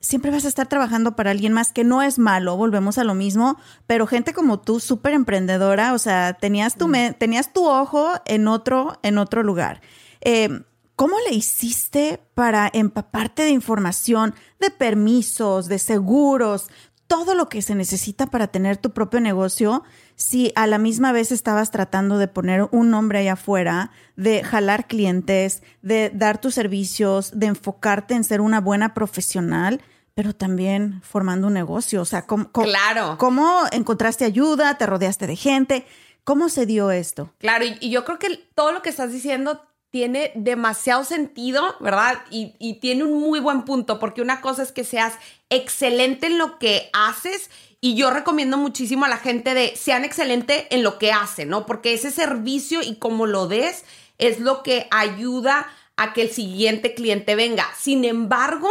siempre 0.03 0.31
vas 0.31 0.45
a 0.45 0.49
estar 0.49 0.69
trabajando 0.69 1.17
para 1.17 1.31
alguien 1.31 1.55
más, 1.55 1.73
que 1.73 1.85
no 1.85 2.03
es 2.03 2.19
malo, 2.19 2.57
volvemos 2.57 2.99
a 2.99 3.05
lo 3.05 3.15
mismo, 3.15 3.57
pero 3.87 4.07
gente 4.07 4.35
como 4.35 4.61
tú, 4.61 4.81
súper 4.81 5.15
emprendedora, 5.15 5.95
o 5.95 5.99
sea, 5.99 6.35
tenías 6.35 6.77
tu, 6.77 6.89
mm. 6.89 7.15
tenías 7.19 7.55
tu 7.55 7.67
ojo 7.67 8.11
en 8.27 8.49
otro, 8.49 8.99
en 9.03 9.17
otro 9.17 9.43
lugar. 9.43 9.81
Eh, 10.21 10.65
¿Cómo 10.97 11.17
le 11.27 11.35
hiciste 11.35 12.21
para 12.35 12.71
empaparte 12.73 13.43
de 13.43 13.51
información, 13.51 14.35
de 14.61 14.71
permisos, 14.71 15.67
de 15.67 15.79
seguros? 15.79 16.69
todo 17.13 17.35
lo 17.35 17.51
que 17.51 17.61
se 17.61 17.75
necesita 17.75 18.29
para 18.29 18.47
tener 18.47 18.79
tu 18.79 18.93
propio 18.93 19.21
negocio 19.21 19.83
si 20.17 20.51
a 20.57 20.67
la 20.67 20.79
misma 20.79 21.13
vez 21.13 21.31
estabas 21.31 21.71
tratando 21.71 22.17
de 22.17 22.27
poner 22.27 22.69
un 22.71 22.89
nombre 22.89 23.19
allá 23.19 23.35
afuera, 23.35 23.91
de 24.17 24.43
jalar 24.43 24.87
clientes, 24.87 25.63
de 25.83 26.11
dar 26.15 26.41
tus 26.41 26.55
servicios, 26.55 27.39
de 27.39 27.49
enfocarte 27.49 28.15
en 28.15 28.25
ser 28.25 28.41
una 28.41 28.63
buena 28.63 28.95
profesional, 28.95 29.83
pero 30.15 30.35
también 30.35 31.01
formando 31.03 31.47
un 31.47 31.55
negocio. 31.55 32.03
O 32.03 32.05
sea, 32.05 32.27
¿cómo, 32.27 32.51
claro. 32.53 33.17
¿cómo 33.19 33.63
encontraste 33.73 34.25
ayuda? 34.25 34.79
¿Te 34.79 34.87
rodeaste 34.87 35.27
de 35.27 35.37
gente? 35.37 35.87
¿Cómo 36.25 36.49
se 36.49 36.67
dio 36.67 36.91
esto? 36.91 37.33
Claro, 37.39 37.65
y, 37.65 37.77
y 37.81 37.91
yo 37.91 38.05
creo 38.05 38.19
que 38.19 38.37
todo 38.55 38.73
lo 38.73 38.83
que 38.83 38.91
estás 38.91 39.13
diciendo 39.13 39.61
tiene 39.93 40.33
demasiado 40.35 41.05
sentido, 41.05 41.77
¿verdad? 41.79 42.25
Y, 42.31 42.79
tiene 42.81 43.05
un 43.05 43.21
muy 43.21 43.41
buen 43.41 43.65
punto, 43.65 43.99
porque 43.99 44.23
una 44.23 44.41
cosa 44.41 44.63
es 44.63 44.73
que 44.73 44.85
seas 44.85 45.13
excelente 45.51 46.29
en 46.29 46.39
lo 46.39 46.59
que 46.59 46.89
haces 46.95 47.51
y 47.83 47.95
yo 47.95 48.11
recomiendo 48.11 48.57
muchísimo 48.57 49.05
a 49.05 49.11
la 49.11 49.19
gente 49.19 49.53
de 49.53 49.77
sean 49.77 50.07
excelente 50.07 50.67
en 50.75 50.83
lo 50.83 50.99
que 50.99 51.13
hacen, 51.13 51.51
¿no? 51.51 51.67
Porque 51.67 51.93
ese 51.93 52.11
servicio 52.11 52.81
y 52.83 52.97
como 52.97 53.27
lo 53.27 53.49
des 53.49 53.85
es 54.17 54.41
lo 54.41 54.63
que 54.63 54.89
ayuda 54.91 55.69
a 55.97 56.15
que 56.15 56.23
el 56.23 56.31
siguiente 56.31 56.95
cliente 56.95 57.35
venga. 57.35 57.67
Sin 57.79 58.07
embargo, 58.07 58.71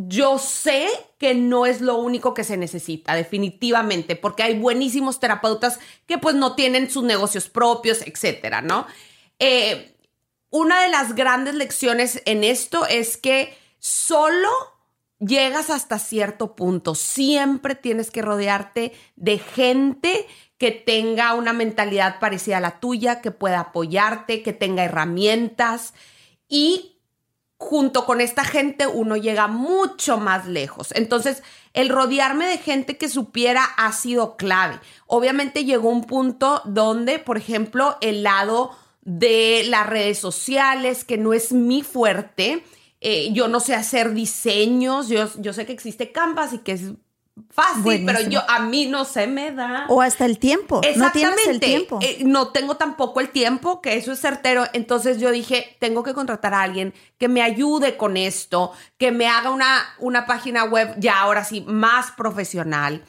yo 0.00 0.38
sé 0.38 0.86
que 1.18 1.34
no 1.34 1.66
es 1.66 1.80
lo 1.80 1.96
único 1.96 2.32
que 2.32 2.44
se 2.44 2.56
necesita, 2.56 3.16
definitivamente, 3.16 4.14
porque 4.14 4.44
hay 4.44 4.56
buenísimos 4.56 5.18
terapeutas 5.18 5.80
que 6.06 6.18
pues 6.18 6.36
no 6.36 6.54
tienen 6.54 6.88
sus 6.88 7.02
negocios 7.02 7.48
propios, 7.48 8.02
etcétera, 8.06 8.62
¿no? 8.62 8.86
Eh, 9.40 9.96
una 10.50 10.82
de 10.82 10.88
las 10.88 11.16
grandes 11.16 11.56
lecciones 11.56 12.22
en 12.26 12.44
esto 12.44 12.86
es 12.86 13.16
que 13.16 13.58
solo 13.80 14.48
llegas 15.18 15.68
hasta 15.68 15.98
cierto 15.98 16.54
punto. 16.54 16.94
Siempre 16.94 17.74
tienes 17.74 18.12
que 18.12 18.22
rodearte 18.22 18.92
de 19.16 19.38
gente 19.38 20.28
que 20.58 20.70
tenga 20.70 21.34
una 21.34 21.52
mentalidad 21.52 22.20
parecida 22.20 22.58
a 22.58 22.60
la 22.60 22.78
tuya, 22.78 23.20
que 23.20 23.32
pueda 23.32 23.58
apoyarte, 23.58 24.44
que 24.44 24.52
tenga 24.52 24.84
herramientas 24.84 25.92
y 26.48 26.97
junto 27.58 28.06
con 28.06 28.20
esta 28.20 28.44
gente 28.44 28.86
uno 28.86 29.16
llega 29.16 29.48
mucho 29.48 30.16
más 30.16 30.46
lejos. 30.46 30.88
Entonces, 30.94 31.42
el 31.74 31.88
rodearme 31.88 32.46
de 32.46 32.58
gente 32.58 32.96
que 32.96 33.08
supiera 33.08 33.64
ha 33.64 33.92
sido 33.92 34.36
clave. 34.36 34.78
Obviamente 35.06 35.64
llegó 35.64 35.90
un 35.90 36.04
punto 36.04 36.62
donde, 36.64 37.18
por 37.18 37.36
ejemplo, 37.36 37.98
el 38.00 38.22
lado 38.22 38.70
de 39.02 39.64
las 39.66 39.86
redes 39.86 40.18
sociales, 40.18 41.04
que 41.04 41.18
no 41.18 41.34
es 41.34 41.52
mi 41.52 41.82
fuerte. 41.82 42.64
Eh, 43.00 43.30
yo 43.32 43.48
no 43.48 43.60
sé 43.60 43.74
hacer 43.74 44.14
diseños, 44.14 45.08
yo, 45.08 45.28
yo 45.38 45.52
sé 45.52 45.66
que 45.66 45.72
existe 45.72 46.12
Canvas 46.12 46.52
y 46.52 46.58
que 46.58 46.72
es 46.72 46.82
fácil, 47.50 48.04
pero 48.04 48.20
yo 48.22 48.42
a 48.48 48.60
mí 48.60 48.86
no 48.86 49.04
se 49.04 49.26
me 49.26 49.52
da. 49.52 49.86
O 49.88 50.02
hasta 50.02 50.24
el 50.24 50.38
tiempo. 50.38 50.80
No 50.96 51.12
tienes 51.12 51.46
el 51.46 51.60
tiempo. 51.60 51.98
Eh, 52.02 52.22
no 52.24 52.48
tengo 52.48 52.76
tampoco 52.76 53.20
el 53.20 53.30
tiempo, 53.30 53.80
que 53.80 53.96
eso 53.96 54.12
es 54.12 54.20
certero. 54.20 54.64
Entonces 54.72 55.18
yo 55.18 55.30
dije, 55.30 55.76
tengo 55.80 56.02
que 56.02 56.14
contratar 56.14 56.54
a 56.54 56.62
alguien 56.62 56.94
que 57.18 57.28
me 57.28 57.42
ayude 57.42 57.96
con 57.96 58.16
esto, 58.16 58.72
que 58.96 59.12
me 59.12 59.28
haga 59.28 59.50
una, 59.50 59.84
una 59.98 60.26
página 60.26 60.64
web 60.64 60.94
ya 60.98 61.20
ahora 61.20 61.44
sí 61.44 61.62
más 61.66 62.12
profesional. 62.12 63.04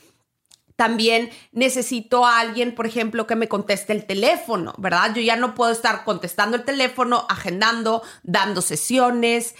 También 0.76 1.30
necesito 1.52 2.26
a 2.26 2.40
alguien, 2.40 2.74
por 2.74 2.86
ejemplo, 2.86 3.28
que 3.28 3.36
me 3.36 3.50
conteste 3.50 3.92
el 3.92 4.06
teléfono, 4.06 4.74
¿verdad? 4.78 5.14
Yo 5.14 5.22
ya 5.22 5.36
no 5.36 5.54
puedo 5.54 5.72
estar 5.72 6.06
contestando 6.06 6.56
el 6.56 6.64
teléfono, 6.64 7.26
agendando, 7.28 8.02
dando 8.24 8.62
sesiones. 8.62 9.56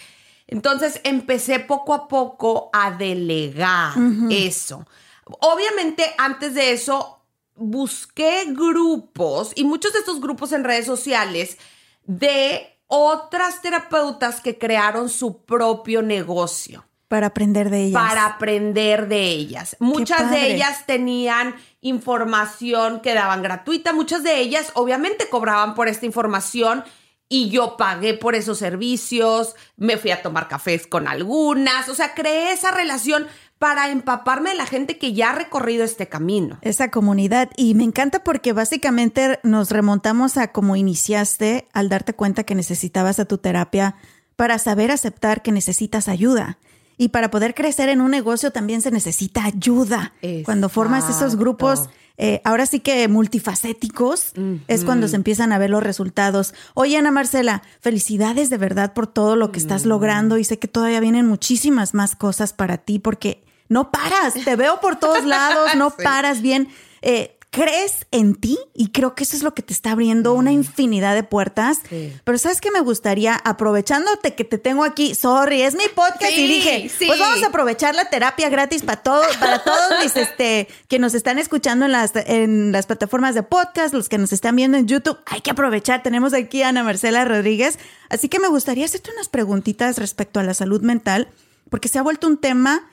Entonces 0.50 1.00
empecé 1.04 1.60
poco 1.60 1.94
a 1.94 2.08
poco 2.08 2.70
a 2.72 2.90
delegar 2.90 3.92
eso. 4.30 4.84
Obviamente 5.24 6.04
antes 6.18 6.54
de 6.54 6.72
eso 6.72 7.22
busqué 7.54 8.46
grupos 8.48 9.52
y 9.54 9.64
muchos 9.64 9.92
de 9.92 10.00
estos 10.00 10.20
grupos 10.20 10.52
en 10.52 10.64
redes 10.64 10.86
sociales 10.86 11.56
de 12.04 12.76
otras 12.88 13.62
terapeutas 13.62 14.40
que 14.40 14.58
crearon 14.58 15.08
su 15.08 15.44
propio 15.44 16.02
negocio. 16.02 16.84
Para 17.06 17.28
aprender 17.28 17.70
de 17.70 17.84
ellas. 17.84 18.02
Para 18.02 18.26
aprender 18.26 19.08
de 19.08 19.22
ellas. 19.22 19.76
Muchas 19.78 20.30
de 20.30 20.52
ellas 20.54 20.84
tenían 20.86 21.54
información 21.80 23.00
que 23.00 23.14
daban 23.14 23.42
gratuita, 23.42 23.92
muchas 23.92 24.24
de 24.24 24.40
ellas 24.40 24.72
obviamente 24.74 25.28
cobraban 25.28 25.74
por 25.74 25.86
esta 25.86 26.06
información 26.06 26.84
y 27.32 27.48
yo 27.48 27.76
pagué 27.78 28.12
por 28.12 28.34
esos 28.34 28.58
servicios, 28.58 29.54
me 29.76 29.96
fui 29.96 30.10
a 30.10 30.20
tomar 30.20 30.48
cafés 30.48 30.86
con 30.86 31.06
algunas, 31.08 31.88
o 31.88 31.94
sea, 31.94 32.12
creé 32.12 32.52
esa 32.52 32.72
relación 32.72 33.26
para 33.60 33.90
empaparme 33.90 34.50
de 34.50 34.56
la 34.56 34.66
gente 34.66 34.98
que 34.98 35.12
ya 35.12 35.30
ha 35.30 35.34
recorrido 35.34 35.84
este 35.84 36.08
camino. 36.08 36.58
Esa 36.62 36.90
comunidad. 36.90 37.50
Y 37.56 37.74
me 37.74 37.84
encanta 37.84 38.24
porque 38.24 38.52
básicamente 38.52 39.38
nos 39.44 39.70
remontamos 39.70 40.38
a 40.38 40.50
cómo 40.50 40.76
iniciaste 40.76 41.68
al 41.72 41.88
darte 41.88 42.14
cuenta 42.14 42.44
que 42.44 42.54
necesitabas 42.54 43.20
a 43.20 43.26
tu 43.26 43.38
terapia 43.38 43.94
para 44.34 44.58
saber 44.58 44.90
aceptar 44.90 45.42
que 45.42 45.52
necesitas 45.52 46.08
ayuda. 46.08 46.58
Y 47.00 47.08
para 47.08 47.30
poder 47.30 47.54
crecer 47.54 47.88
en 47.88 48.02
un 48.02 48.10
negocio 48.10 48.50
también 48.50 48.82
se 48.82 48.90
necesita 48.90 49.46
ayuda. 49.46 50.12
Cuando 50.44 50.68
formas 50.68 51.08
esos 51.08 51.36
grupos 51.36 51.88
eh, 52.18 52.42
ahora 52.44 52.66
sí 52.66 52.80
que 52.80 53.08
multifacéticos, 53.08 54.34
es 54.68 54.84
cuando 54.84 55.08
se 55.08 55.16
empiezan 55.16 55.50
a 55.52 55.58
ver 55.58 55.70
los 55.70 55.82
resultados. 55.82 56.52
Oye, 56.74 56.98
Ana 56.98 57.10
Marcela, 57.10 57.62
felicidades 57.80 58.50
de 58.50 58.58
verdad 58.58 58.92
por 58.92 59.06
todo 59.06 59.34
lo 59.34 59.50
que 59.50 59.58
estás 59.58 59.86
logrando 59.86 60.36
y 60.36 60.44
sé 60.44 60.58
que 60.58 60.68
todavía 60.68 61.00
vienen 61.00 61.24
muchísimas 61.24 61.94
más 61.94 62.16
cosas 62.16 62.52
para 62.52 62.76
ti 62.76 62.98
porque 62.98 63.42
no 63.70 63.90
paras, 63.90 64.34
te 64.44 64.54
veo 64.54 64.78
por 64.82 64.96
todos 64.96 65.24
lados, 65.24 65.74
no 65.76 65.92
paras 65.92 66.42
bien. 66.42 66.68
Eh, 67.00 67.38
crees 67.50 68.06
en 68.12 68.36
ti 68.36 68.58
y 68.74 68.90
creo 68.90 69.16
que 69.16 69.24
eso 69.24 69.36
es 69.36 69.42
lo 69.42 69.54
que 69.54 69.62
te 69.62 69.72
está 69.72 69.90
abriendo 69.90 70.34
una 70.34 70.52
infinidad 70.52 71.16
de 71.16 71.24
puertas. 71.24 71.80
Pero 72.24 72.38
sabes 72.38 72.60
que 72.60 72.70
me 72.70 72.80
gustaría, 72.80 73.34
aprovechándote 73.34 74.34
que 74.34 74.44
te 74.44 74.56
tengo 74.56 74.84
aquí, 74.84 75.16
sorry, 75.16 75.62
es 75.62 75.74
mi 75.74 75.84
podcast 75.94 76.32
y 76.32 76.46
dije, 76.46 76.90
pues 77.06 77.18
vamos 77.18 77.42
a 77.42 77.48
aprovechar 77.48 77.94
la 77.94 78.08
terapia 78.08 78.48
gratis 78.48 78.82
para 78.82 79.02
todos, 79.02 79.36
para 79.38 79.64
todos 79.64 80.02
mis 80.02 80.16
este 80.16 80.68
que 80.86 80.98
nos 81.00 81.14
están 81.14 81.38
escuchando 81.38 81.86
en 81.86 81.92
las 81.92 82.12
en 82.14 82.70
las 82.70 82.86
plataformas 82.86 83.34
de 83.34 83.42
podcast, 83.42 83.94
los 83.94 84.08
que 84.08 84.18
nos 84.18 84.32
están 84.32 84.54
viendo 84.54 84.78
en 84.78 84.86
YouTube, 84.86 85.18
hay 85.26 85.40
que 85.40 85.50
aprovechar. 85.50 86.02
Tenemos 86.04 86.34
aquí 86.34 86.62
a 86.62 86.68
Ana 86.68 86.84
Marcela 86.84 87.24
Rodríguez, 87.24 87.78
así 88.10 88.28
que 88.28 88.38
me 88.38 88.48
gustaría 88.48 88.84
hacerte 88.84 89.10
unas 89.12 89.28
preguntitas 89.28 89.98
respecto 89.98 90.38
a 90.38 90.44
la 90.44 90.54
salud 90.54 90.82
mental, 90.82 91.28
porque 91.68 91.88
se 91.88 91.98
ha 91.98 92.02
vuelto 92.02 92.28
un 92.28 92.38
tema 92.38 92.88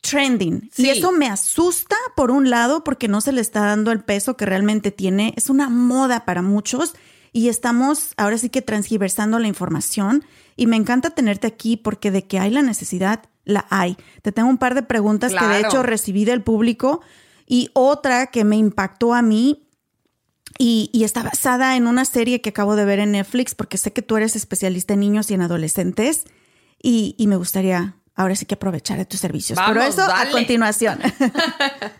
trending. 0.00 0.70
Y 0.76 0.88
eso 0.88 1.12
me 1.12 1.28
asusta 1.28 1.96
por 2.16 2.30
un 2.30 2.50
lado 2.50 2.84
porque 2.84 3.08
no 3.08 3.20
se 3.20 3.32
le 3.32 3.40
está 3.40 3.60
dando 3.60 3.92
el 3.92 4.00
peso 4.00 4.36
que 4.36 4.46
realmente 4.46 4.90
tiene. 4.90 5.34
Es 5.36 5.50
una 5.50 5.68
moda 5.68 6.24
para 6.24 6.42
muchos 6.42 6.94
y 7.32 7.48
estamos 7.48 8.12
ahora 8.16 8.38
sí 8.38 8.48
que 8.48 8.62
transgiversando 8.62 9.38
la 9.38 9.48
información. 9.48 10.24
Y 10.56 10.66
me 10.66 10.76
encanta 10.76 11.10
tenerte 11.10 11.46
aquí 11.46 11.76
porque 11.76 12.10
de 12.10 12.26
que 12.26 12.38
hay 12.38 12.50
la 12.50 12.62
necesidad, 12.62 13.24
la 13.44 13.66
hay. 13.70 13.96
Te 14.22 14.32
tengo 14.32 14.48
un 14.48 14.58
par 14.58 14.74
de 14.74 14.82
preguntas 14.82 15.32
que 15.32 15.44
de 15.46 15.60
hecho 15.60 15.82
recibí 15.82 16.24
del 16.24 16.42
público 16.42 17.00
y 17.46 17.70
otra 17.72 18.28
que 18.28 18.44
me 18.44 18.56
impactó 18.56 19.14
a 19.14 19.22
mí 19.22 19.66
y, 20.58 20.90
está 21.04 21.22
basada 21.22 21.76
en 21.76 21.86
una 21.86 22.04
serie 22.04 22.42
que 22.42 22.50
acabo 22.50 22.76
de 22.76 22.84
ver 22.84 22.98
en 22.98 23.12
Netflix 23.12 23.54
porque 23.54 23.78
sé 23.78 23.92
que 23.92 24.02
tú 24.02 24.16
eres 24.16 24.36
especialista 24.36 24.92
en 24.92 25.00
niños 25.00 25.30
y 25.30 25.34
en 25.34 25.40
adolescentes 25.40 26.24
y, 26.82 27.14
y 27.16 27.28
me 27.28 27.36
gustaría 27.36 27.96
ahora 28.20 28.36
sí 28.36 28.44
que 28.44 28.54
aprovechar 28.54 28.98
de 28.98 29.06
tus 29.06 29.18
servicios. 29.20 29.58
Pero 29.66 29.82
eso 29.82 30.02
a 30.02 30.30
continuación. 30.30 31.00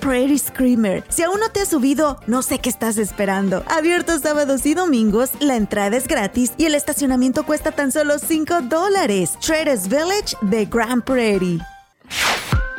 Prairie 0.00 0.38
Screamer. 0.38 1.04
Si 1.08 1.22
aún 1.22 1.38
no 1.40 1.50
te 1.50 1.60
has 1.60 1.68
subido, 1.68 2.18
no 2.26 2.42
sé 2.42 2.58
qué 2.58 2.68
estás 2.68 2.98
esperando. 2.98 3.62
Abierto 3.68 4.18
sábados 4.18 4.66
y 4.66 4.74
domingos, 4.74 5.30
la 5.40 5.56
entrada 5.56 5.96
es 5.96 6.08
gratis 6.08 6.52
y 6.56 6.64
el 6.64 6.74
estacionamiento 6.74 7.44
cuesta 7.44 7.70
tan 7.72 7.92
solo 7.92 8.18
5 8.18 8.62
dólares. 8.62 9.32
Traders 9.40 9.88
Village 9.88 10.36
de 10.42 10.66
Grand 10.66 11.04
Prairie. 11.04 11.60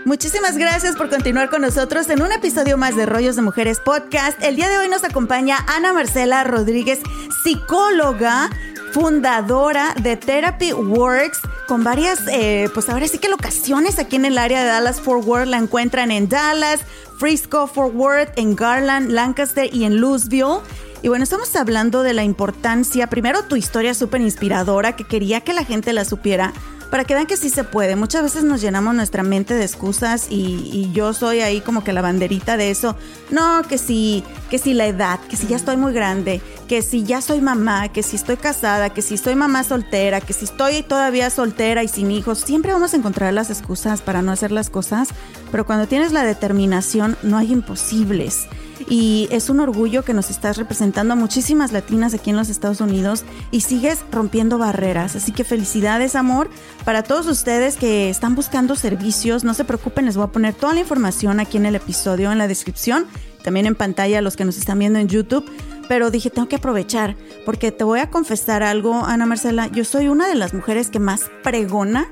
Muchísimas 0.04 0.58
gracias 0.58 0.96
por 0.96 1.10
continuar 1.10 1.52
con 1.52 1.62
nosotros 1.62 2.10
en 2.10 2.24
un 2.24 2.32
episodio 2.32 2.76
más 2.76 2.96
de 2.96 3.06
Rollos 3.06 3.36
de 3.36 3.44
Mujeres 3.44 3.80
Podcast. 3.80 4.42
El 4.44 4.56
día 4.56 4.68
de 4.68 4.80
hoy 4.80 4.90
nos 4.90 5.04
acompaña 5.04 5.58
Ana 5.68 5.94
Marcela 5.94 6.44
Rodríguez, 6.44 7.00
psicóloga 7.44 8.50
fundadora 8.92 9.94
de 10.02 10.18
Therapy 10.18 10.74
Works, 10.74 11.40
con 11.68 11.84
varias, 11.84 12.20
eh, 12.32 12.70
pues 12.74 12.90
ahora 12.90 13.08
sí 13.08 13.18
que 13.18 13.30
locaciones 13.30 14.00
aquí 14.00 14.18
en 14.18 14.26
el 14.26 14.38
área 14.38 14.62
de 14.62 14.68
Dallas 14.68 15.00
Fort 15.02 15.26
Worth. 15.26 15.48
La 15.48 15.58
encuentran 15.58 16.12
en 16.12 16.28
Dallas, 16.30 16.82
Frisco, 17.18 17.68
Fort 17.68 17.96
Worth, 17.96 18.38
en 18.38 18.56
Garland, 18.56 19.10
Lancaster 19.10 19.74
y 19.74 19.86
en 19.86 20.00
Louisville. 20.00 20.60
Y 21.02 21.08
bueno, 21.08 21.24
estamos 21.24 21.56
hablando 21.56 22.04
de 22.04 22.14
la 22.14 22.24
importancia, 22.24 23.08
primero 23.08 23.44
tu 23.44 23.56
historia 23.56 23.94
súper 23.94 24.22
inspiradora, 24.22 24.96
que 24.96 25.04
quería 25.04 25.42
que 25.42 25.54
la 25.54 25.64
gente 25.64 25.94
la 25.94 26.06
supiera, 26.06 26.54
para 26.92 27.06
que 27.06 27.14
vean 27.14 27.26
que 27.26 27.38
sí 27.38 27.50
se 27.50 27.64
puede. 27.64 27.96
Muchas 27.96 28.22
veces 28.22 28.44
nos 28.44 28.62
llenamos 28.62 28.94
nuestra 28.94 29.24
mente 29.24 29.54
de 29.54 29.64
excusas 29.64 30.28
y, 30.30 30.92
yo 30.92 31.14
soy 31.14 31.40
ahí 31.40 31.62
como 31.62 31.86
que 31.86 31.94
la 31.94 32.02
banderita 32.02 32.58
de 32.58 32.70
eso. 32.70 32.98
No, 33.30 33.62
que 33.64 33.78
sí, 33.78 34.26
que 34.50 34.58
si 34.58 34.74
la 34.74 34.86
edad, 34.86 35.20
que 35.22 35.38
si 35.38 35.48
ya 35.48 35.56
estoy 35.56 35.78
muy 35.78 35.94
grande, 35.94 36.42
que 36.68 36.82
si 36.82 37.04
ya 37.04 37.22
soy 37.22 37.40
mamá, 37.40 37.88
que 37.88 38.04
si 38.04 38.18
estoy 38.18 38.36
casada, 38.36 38.90
que 38.90 39.02
si 39.02 39.14
estoy 39.16 39.36
mamá 39.36 39.64
soltera, 39.64 40.20
que 40.20 40.34
si 40.34 40.44
estoy 40.44 40.84
todavía 40.84 41.30
soltera 41.30 41.82
y 41.82 41.88
sin 41.88 42.12
hijos. 42.12 42.40
Siempre 42.40 42.74
vamos 42.74 42.94
a 42.94 42.98
encontrar 42.98 43.34
las 43.34 43.50
excusas 43.50 44.02
para 44.02 44.22
no 44.22 44.34
hacer 44.34 44.52
las 44.52 44.70
cosas, 44.70 45.10
pero 45.50 45.66
cuando 45.66 45.88
tienes 45.88 46.12
la 46.12 46.24
determinación 46.24 47.18
no 47.24 47.38
hay 47.38 47.54
imposibles. 47.54 48.48
Y 48.88 49.28
es 49.32 49.50
un 49.50 49.60
orgullo 49.60 50.04
que 50.04 50.14
nos 50.14 50.30
estás 50.30 50.58
representando 50.58 51.14
a 51.14 51.16
muchísimas 51.16 51.72
latinas 51.72 52.14
aquí 52.14 52.30
en 52.30 52.36
los 52.36 52.50
Estados 52.50 52.82
Unidos 52.82 53.24
y 53.52 53.62
sigues 53.62 54.04
rompiendo 54.12 54.58
barreras. 54.58 55.16
Así 55.16 55.32
que 55.32 55.44
felicidades, 55.44 56.16
amor, 56.16 56.50
para 56.86 57.04
todos 57.04 57.28
ustedes 57.28 57.78
que 57.78 58.10
están 58.10 58.36
buscando 58.36 58.76
servicios. 58.76 59.44
No 59.44 59.54
se 59.54 59.66
preocupen, 59.66 60.06
les 60.06 60.18
voy 60.18 60.26
a 60.26 60.32
poner 60.32 60.54
toda 60.54 60.74
la 60.74 60.82
información 60.82 61.40
aquí 61.40 61.58
en 61.58 61.66
el 61.66 61.76
episodio, 61.76 62.32
en 62.32 62.38
la 62.38 62.48
descripción, 62.48 63.06
también 63.44 63.66
en 63.66 63.76
pantalla 63.76 64.22
los 64.22 64.36
que 64.36 64.46
nos 64.46 64.58
están 64.58 64.80
viendo 64.80 65.00
en 65.00 65.08
YouTube. 65.08 65.50
Pero 65.88 66.10
dije, 66.10 66.30
tengo 66.30 66.48
que 66.48 66.56
aprovechar, 66.56 67.18
porque 67.46 67.72
te 67.72 67.84
voy 67.84 68.00
a 68.00 68.10
confesar 68.10 68.64
algo, 68.64 69.06
Ana 69.06 69.26
Marcela. 69.26 69.68
Yo 69.68 69.84
soy 69.84 70.08
una 70.08 70.28
de 70.28 70.36
las 70.36 70.54
mujeres 70.54 70.90
que 70.90 71.00
más 71.00 71.30
pregona 71.44 72.08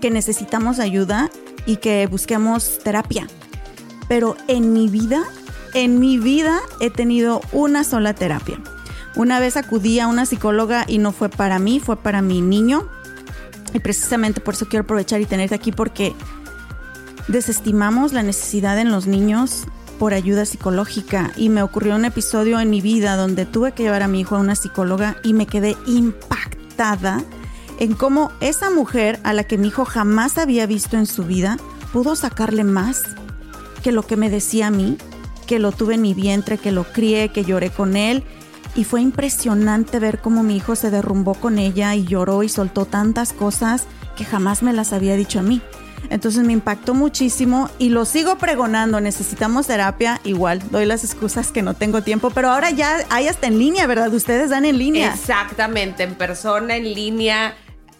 que 0.00 0.10
necesitamos 0.10 0.78
ayuda 0.78 1.30
y 1.66 1.76
que 1.76 2.06
busquemos 2.06 2.78
terapia. 2.82 3.26
Pero 4.08 4.36
en 4.48 4.72
mi 4.72 4.88
vida 4.88 5.22
en 5.74 5.98
mi 5.98 6.18
vida 6.18 6.60
he 6.80 6.90
tenido 6.90 7.40
una 7.52 7.84
sola 7.84 8.14
terapia. 8.14 8.58
Una 9.14 9.40
vez 9.40 9.56
acudí 9.56 10.00
a 10.00 10.06
una 10.06 10.26
psicóloga 10.26 10.84
y 10.88 10.98
no 10.98 11.12
fue 11.12 11.28
para 11.28 11.58
mí, 11.58 11.80
fue 11.80 11.96
para 11.96 12.22
mi 12.22 12.40
niño. 12.40 12.88
Y 13.74 13.78
precisamente 13.78 14.40
por 14.40 14.54
eso 14.54 14.66
quiero 14.68 14.84
aprovechar 14.84 15.20
y 15.20 15.26
tenerte 15.26 15.54
aquí 15.54 15.72
porque 15.72 16.14
desestimamos 17.28 18.12
la 18.12 18.22
necesidad 18.22 18.78
en 18.78 18.90
los 18.90 19.06
niños 19.06 19.64
por 19.98 20.14
ayuda 20.14 20.44
psicológica 20.44 21.32
y 21.36 21.48
me 21.48 21.62
ocurrió 21.62 21.94
un 21.94 22.04
episodio 22.04 22.58
en 22.58 22.70
mi 22.70 22.80
vida 22.80 23.16
donde 23.16 23.46
tuve 23.46 23.72
que 23.72 23.84
llevar 23.84 24.02
a 24.02 24.08
mi 24.08 24.20
hijo 24.20 24.36
a 24.36 24.40
una 24.40 24.56
psicóloga 24.56 25.16
y 25.22 25.32
me 25.32 25.46
quedé 25.46 25.76
impactada 25.86 27.22
en 27.78 27.94
cómo 27.94 28.32
esa 28.40 28.70
mujer 28.70 29.20
a 29.22 29.32
la 29.32 29.44
que 29.44 29.58
mi 29.58 29.68
hijo 29.68 29.84
jamás 29.84 30.38
había 30.38 30.66
visto 30.66 30.96
en 30.96 31.06
su 31.06 31.24
vida 31.24 31.56
pudo 31.92 32.16
sacarle 32.16 32.64
más 32.64 33.04
que 33.82 33.92
lo 33.92 34.02
que 34.02 34.16
me 34.16 34.30
decía 34.30 34.68
a 34.68 34.70
mí 34.70 34.98
que 35.52 35.58
lo 35.58 35.70
tuve 35.70 35.96
en 35.96 36.00
mi 36.00 36.14
vientre, 36.14 36.56
que 36.56 36.72
lo 36.72 36.84
crié, 36.84 37.28
que 37.28 37.44
lloré 37.44 37.68
con 37.68 37.94
él. 37.94 38.24
Y 38.74 38.84
fue 38.84 39.02
impresionante 39.02 39.98
ver 39.98 40.18
cómo 40.18 40.42
mi 40.42 40.56
hijo 40.56 40.76
se 40.76 40.90
derrumbó 40.90 41.34
con 41.34 41.58
ella 41.58 41.94
y 41.94 42.06
lloró 42.06 42.42
y 42.42 42.48
soltó 42.48 42.86
tantas 42.86 43.34
cosas 43.34 43.84
que 44.16 44.24
jamás 44.24 44.62
me 44.62 44.72
las 44.72 44.94
había 44.94 45.14
dicho 45.14 45.40
a 45.40 45.42
mí. 45.42 45.60
Entonces 46.08 46.42
me 46.46 46.54
impactó 46.54 46.94
muchísimo 46.94 47.68
y 47.78 47.90
lo 47.90 48.06
sigo 48.06 48.38
pregonando. 48.38 48.98
Necesitamos 49.02 49.66
terapia. 49.66 50.22
Igual 50.24 50.62
doy 50.70 50.86
las 50.86 51.04
excusas 51.04 51.52
que 51.52 51.60
no 51.60 51.74
tengo 51.74 52.00
tiempo, 52.00 52.30
pero 52.30 52.48
ahora 52.48 52.70
ya 52.70 53.04
hay 53.10 53.28
hasta 53.28 53.46
en 53.46 53.58
línea, 53.58 53.86
¿verdad? 53.86 54.10
Ustedes 54.14 54.48
dan 54.48 54.64
en 54.64 54.78
línea. 54.78 55.12
Exactamente, 55.12 56.04
en 56.04 56.14
persona, 56.14 56.76
en 56.76 56.94
línea 56.94 57.54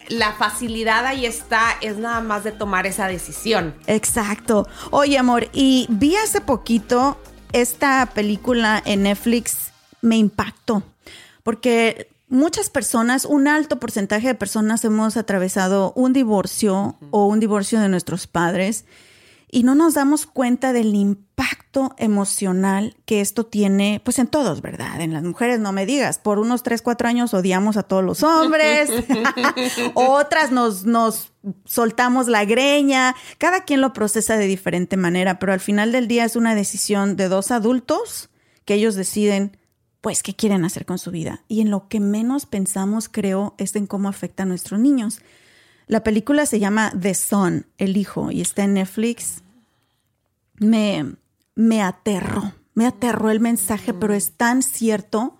la 0.09 0.33
facilidad 0.33 1.05
ahí 1.05 1.25
está, 1.25 1.77
es 1.81 1.97
nada 1.97 2.21
más 2.21 2.43
de 2.43 2.51
tomar 2.51 2.85
esa 2.85 3.07
decisión. 3.07 3.73
Exacto. 3.87 4.67
Oye, 4.91 5.17
amor, 5.17 5.49
y 5.53 5.85
vi 5.89 6.15
hace 6.15 6.41
poquito 6.41 7.17
esta 7.53 8.05
película 8.13 8.81
en 8.85 9.03
Netflix 9.03 9.71
me 10.01 10.17
impactó 10.17 10.83
porque 11.43 12.09
muchas 12.29 12.69
personas, 12.69 13.25
un 13.25 13.47
alto 13.47 13.79
porcentaje 13.79 14.27
de 14.27 14.35
personas 14.35 14.83
hemos 14.83 15.17
atravesado 15.17 15.93
un 15.95 16.13
divorcio 16.13 16.95
o 17.11 17.27
un 17.27 17.39
divorcio 17.39 17.79
de 17.79 17.89
nuestros 17.89 18.27
padres 18.27 18.85
y 19.53 19.61
no 19.61 19.75
nos 19.75 19.93
damos 19.93 20.25
cuenta 20.25 20.73
del 20.73 20.95
impacto 20.95 21.93
emocional 21.99 22.97
que 23.05 23.21
esto 23.21 23.45
tiene, 23.45 24.01
pues 24.03 24.17
en 24.17 24.25
todos, 24.25 24.63
¿verdad? 24.63 24.99
En 24.99 25.13
las 25.13 25.21
mujeres 25.21 25.59
no 25.59 25.71
me 25.71 25.85
digas, 25.85 26.17
por 26.17 26.39
unos 26.39 26.63
3, 26.63 26.81
4 26.81 27.07
años 27.07 27.35
odiamos 27.35 27.77
a 27.77 27.83
todos 27.83 28.03
los 28.03 28.23
hombres, 28.23 28.89
otras 29.93 30.51
nos, 30.51 30.85
nos 30.85 31.33
soltamos 31.65 32.27
la 32.27 32.45
greña, 32.45 33.15
cada 33.37 33.63
quien 33.63 33.79
lo 33.79 33.93
procesa 33.93 34.37
de 34.37 34.47
diferente 34.47 34.97
manera, 34.97 35.37
pero 35.37 35.53
al 35.53 35.59
final 35.59 35.91
del 35.91 36.07
día 36.07 36.25
es 36.25 36.35
una 36.35 36.55
decisión 36.55 37.15
de 37.15 37.29
dos 37.29 37.51
adultos 37.51 38.31
que 38.65 38.73
ellos 38.73 38.95
deciden 38.95 39.55
pues 40.01 40.23
qué 40.23 40.35
quieren 40.35 40.65
hacer 40.65 40.87
con 40.87 40.97
su 40.97 41.11
vida. 41.11 41.43
Y 41.47 41.61
en 41.61 41.69
lo 41.69 41.87
que 41.89 41.99
menos 41.99 42.47
pensamos, 42.47 43.07
creo, 43.07 43.53
es 43.59 43.75
en 43.75 43.85
cómo 43.85 44.09
afecta 44.09 44.43
a 44.43 44.45
nuestros 44.47 44.79
niños. 44.79 45.19
La 45.85 46.03
película 46.03 46.45
se 46.47 46.59
llama 46.59 46.91
The 46.99 47.13
Son, 47.13 47.67
El 47.77 47.97
Hijo, 47.97 48.31
y 48.31 48.41
está 48.41 48.63
en 48.63 48.73
Netflix 48.73 49.42
me, 50.63 51.15
me 51.55 51.81
aterró, 51.81 52.53
me 52.73 52.85
aterró 52.87 53.29
el 53.29 53.39
mensaje, 53.39 53.93
pero 53.93 54.13
es 54.13 54.33
tan 54.37 54.63
cierto. 54.63 55.37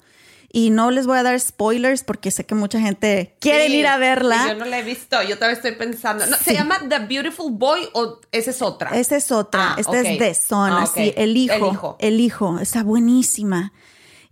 Y 0.56 0.70
no 0.70 0.92
les 0.92 1.08
voy 1.08 1.18
a 1.18 1.24
dar 1.24 1.40
spoilers 1.40 2.04
porque 2.04 2.30
sé 2.30 2.46
que 2.46 2.54
mucha 2.54 2.80
gente 2.80 3.36
quiere 3.40 3.70
ir 3.70 3.88
a 3.88 3.98
verla. 3.98 4.50
yo 4.50 4.56
no 4.56 4.66
la 4.66 4.78
he 4.78 4.84
visto, 4.84 5.22
yo 5.24 5.36
todavía 5.36 5.56
estoy 5.56 5.72
pensando. 5.72 6.24
¿Se 6.44 6.54
llama 6.54 6.78
The 6.88 7.00
Beautiful 7.00 7.54
Boy 7.54 7.90
o 7.94 8.20
esa 8.32 8.52
es 8.52 8.62
otra? 8.62 8.92
Esa 8.92 9.18
es 9.18 9.32
otra. 9.32 9.72
Ah, 9.72 9.76
Esta 9.80 10.00
es 10.00 10.20
The 10.20 10.36
Son, 10.36 10.72
ah, 10.72 10.84
así, 10.84 11.12
el 11.18 11.36
hijo, 11.36 11.56
el 11.56 11.74
hijo. 11.74 11.96
El 12.00 12.20
hijo, 12.20 12.60
está 12.60 12.84
buenísima. 12.84 13.74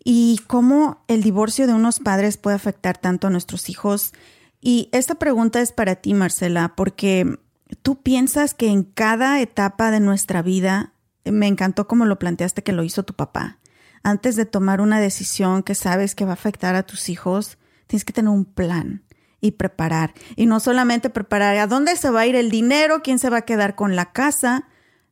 Y 0.03 0.39
cómo 0.45 1.03
el 1.07 1.23
divorcio 1.23 1.65
de 1.65 1.73
unos 1.73 1.99
padres 1.99 2.37
puede 2.37 2.55
afectar 2.55 2.99
tanto 2.99 3.25
a 3.25 3.29
nuestros 3.31 3.67
hijos. 3.67 4.13
Y 4.59 4.89
esta 4.91 5.15
pregunta 5.15 5.59
es 5.59 5.71
para 5.71 5.95
ti, 5.95 6.13
Marcela, 6.13 6.73
porque 6.75 7.39
¿Tú 7.81 8.01
piensas 8.01 8.53
que 8.53 8.67
en 8.67 8.83
cada 8.83 9.39
etapa 9.41 9.91
de 9.91 9.99
nuestra 9.99 10.41
vida, 10.41 10.93
me 11.25 11.47
encantó 11.47 11.87
como 11.87 12.05
lo 12.05 12.19
planteaste 12.19 12.63
que 12.63 12.71
lo 12.71 12.83
hizo 12.83 13.03
tu 13.03 13.13
papá, 13.13 13.59
antes 14.03 14.35
de 14.35 14.45
tomar 14.45 14.81
una 14.81 14.99
decisión 14.99 15.63
que 15.63 15.75
sabes 15.75 16.15
que 16.15 16.25
va 16.25 16.31
a 16.31 16.33
afectar 16.33 16.75
a 16.75 16.83
tus 16.83 17.09
hijos, 17.09 17.57
tienes 17.87 18.05
que 18.05 18.13
tener 18.13 18.29
un 18.29 18.45
plan 18.45 19.03
y 19.41 19.51
preparar. 19.51 20.13
Y 20.35 20.45
no 20.45 20.59
solamente 20.59 21.09
preparar 21.09 21.57
a 21.57 21.67
dónde 21.67 21.95
se 21.95 22.09
va 22.09 22.21
a 22.21 22.27
ir 22.27 22.35
el 22.35 22.49
dinero, 22.49 23.01
quién 23.03 23.19
se 23.19 23.29
va 23.29 23.37
a 23.37 23.45
quedar 23.45 23.75
con 23.75 23.95
la 23.95 24.11
casa, 24.11 24.67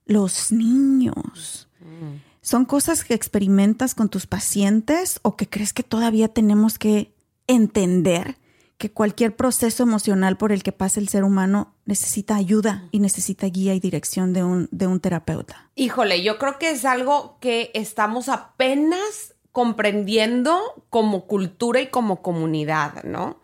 los 0.05 0.51
niños. 0.51 1.67
¿Son 2.41 2.65
cosas 2.65 3.03
que 3.03 3.13
experimentas 3.13 3.93
con 3.93 4.09
tus 4.09 4.25
pacientes 4.25 5.19
o 5.21 5.35
que 5.35 5.47
crees 5.47 5.73
que 5.73 5.83
todavía 5.83 6.29
tenemos 6.29 6.79
que 6.79 7.13
entender 7.47 8.37
que 8.79 8.91
cualquier 8.91 9.35
proceso 9.35 9.83
emocional 9.83 10.37
por 10.37 10.53
el 10.53 10.63
que 10.63 10.71
pase 10.71 11.01
el 11.01 11.09
ser 11.09 11.25
humano 11.25 11.75
necesita 11.85 12.37
ayuda 12.37 12.87
y 12.91 12.99
necesita 12.99 13.45
guía 13.47 13.75
y 13.75 13.81
dirección 13.81 14.31
de 14.31 14.45
un, 14.45 14.69
de 14.71 14.87
un 14.87 15.01
terapeuta. 15.01 15.69
Híjole, 15.75 16.23
yo 16.23 16.37
creo 16.37 16.57
que 16.57 16.71
es 16.71 16.85
algo 16.85 17.37
que 17.41 17.71
estamos 17.73 18.29
apenas 18.29 19.35
comprendiendo 19.51 20.85
como 20.89 21.27
cultura 21.27 21.81
y 21.81 21.87
como 21.87 22.21
comunidad, 22.21 23.03
¿no? 23.03 23.41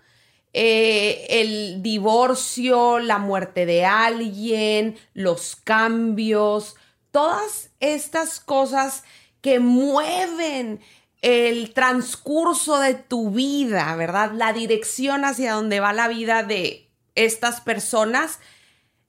Eh, 0.53 1.25
el 1.29 1.83
divorcio, 1.83 2.99
la 2.99 3.17
muerte 3.17 3.65
de 3.65 3.83
alguien, 3.83 4.95
los 5.13 5.57
cambios, 5.57 6.77
todas 7.11 7.71
estas 7.81 8.39
cosas 8.39 9.03
que 9.41 9.59
mueven 9.59 10.79
el 11.25 11.73
transcurso 11.73 12.77
de 12.77 12.93
tu 12.93 13.31
vida, 13.31 13.95
¿verdad? 13.95 14.33
La 14.33 14.53
dirección 14.53 15.25
hacia 15.25 15.53
donde 15.53 15.79
va 15.79 15.91
la 15.91 16.07
vida 16.07 16.43
de 16.43 16.91
estas 17.15 17.61
personas 17.61 18.39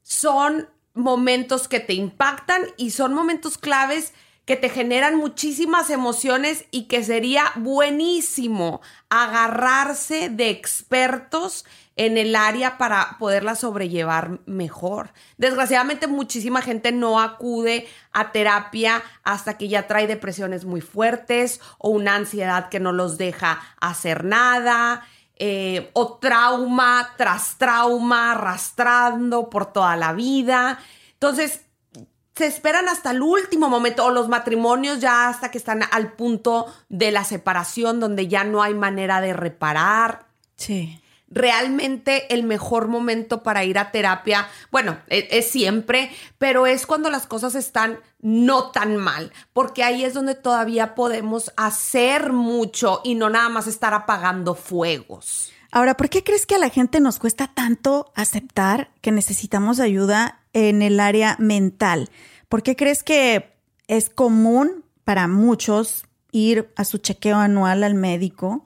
son 0.02 0.66
momentos 0.94 1.68
que 1.68 1.78
te 1.78 1.92
impactan 1.92 2.62
y 2.78 2.92
son 2.92 3.12
momentos 3.12 3.58
claves 3.58 4.14
que 4.46 4.56
te 4.56 4.70
generan 4.70 5.16
muchísimas 5.16 5.90
emociones 5.90 6.64
y 6.70 6.84
que 6.84 7.04
sería 7.04 7.52
buenísimo 7.56 8.80
agarrarse 9.10 10.30
de 10.30 10.48
expertos 10.48 11.66
en 11.96 12.18
el 12.18 12.36
área 12.36 12.76
para 12.76 13.16
poderla 13.18 13.54
sobrellevar 13.54 14.40
mejor. 14.44 15.12
Desgraciadamente 15.38 16.06
muchísima 16.06 16.60
gente 16.60 16.92
no 16.92 17.20
acude 17.20 17.88
a 18.12 18.32
terapia 18.32 19.02
hasta 19.24 19.56
que 19.56 19.68
ya 19.68 19.86
trae 19.86 20.06
depresiones 20.06 20.66
muy 20.66 20.82
fuertes 20.82 21.60
o 21.78 21.88
una 21.88 22.14
ansiedad 22.14 22.68
que 22.68 22.80
no 22.80 22.92
los 22.92 23.16
deja 23.16 23.60
hacer 23.80 24.24
nada. 24.24 25.06
Eh, 25.38 25.90
o 25.92 26.14
trauma 26.14 27.12
tras 27.18 27.58
trauma 27.58 28.32
arrastrando 28.32 29.50
por 29.50 29.70
toda 29.70 29.94
la 29.94 30.14
vida. 30.14 30.78
Entonces, 31.12 31.60
se 32.34 32.46
esperan 32.46 32.88
hasta 32.88 33.10
el 33.10 33.20
último 33.20 33.68
momento 33.68 34.06
o 34.06 34.10
los 34.10 34.28
matrimonios 34.28 34.98
ya 34.98 35.28
hasta 35.28 35.50
que 35.50 35.58
están 35.58 35.82
al 35.90 36.12
punto 36.12 36.72
de 36.88 37.10
la 37.10 37.22
separación 37.22 38.00
donde 38.00 38.28
ya 38.28 38.44
no 38.44 38.62
hay 38.62 38.72
manera 38.72 39.20
de 39.20 39.34
reparar. 39.34 40.24
Sí 40.56 41.02
realmente 41.28 42.32
el 42.32 42.44
mejor 42.44 42.88
momento 42.88 43.42
para 43.42 43.64
ir 43.64 43.78
a 43.78 43.90
terapia, 43.90 44.48
bueno, 44.70 44.98
e, 45.08 45.28
es, 45.32 45.50
siempre, 45.50 46.10
pero 46.38 46.66
es 46.66 46.86
cuando 46.86 47.10
las 47.10 47.26
cosas 47.26 47.54
están 47.54 47.98
no 48.20 48.70
tan 48.70 48.96
mal, 48.96 49.32
porque 49.52 49.82
ahí 49.82 50.04
es 50.04 50.14
donde 50.14 50.34
todavía 50.34 50.94
podemos 50.94 51.52
hacer 51.56 52.32
mucho 52.32 53.00
y 53.04 53.14
no 53.14 53.30
nada 53.30 53.48
más 53.48 53.66
estar 53.66 53.94
apagando 53.94 54.54
fuegos. 54.54 55.52
Ahora, 55.72 55.96
¿por 55.96 56.08
qué 56.08 56.22
crees 56.22 56.46
que 56.46 56.54
a 56.54 56.58
la 56.58 56.70
gente 56.70 57.00
nos 57.00 57.18
cuesta 57.18 57.48
tanto 57.48 58.12
aceptar 58.14 58.90
que 59.00 59.12
necesitamos 59.12 59.80
ayuda 59.80 60.40
en 60.52 60.80
el 60.80 61.00
área 61.00 61.36
mental? 61.38 62.08
¿Por 62.48 62.62
qué 62.62 62.76
crees 62.76 63.02
que 63.02 63.52
es 63.88 64.08
común 64.08 64.84
para 65.04 65.28
muchos 65.28 66.06
ir 66.30 66.72
a 66.76 66.84
su 66.84 66.98
chequeo 66.98 67.36
anual 67.36 67.84
al 67.84 67.94
médico? 67.94 68.65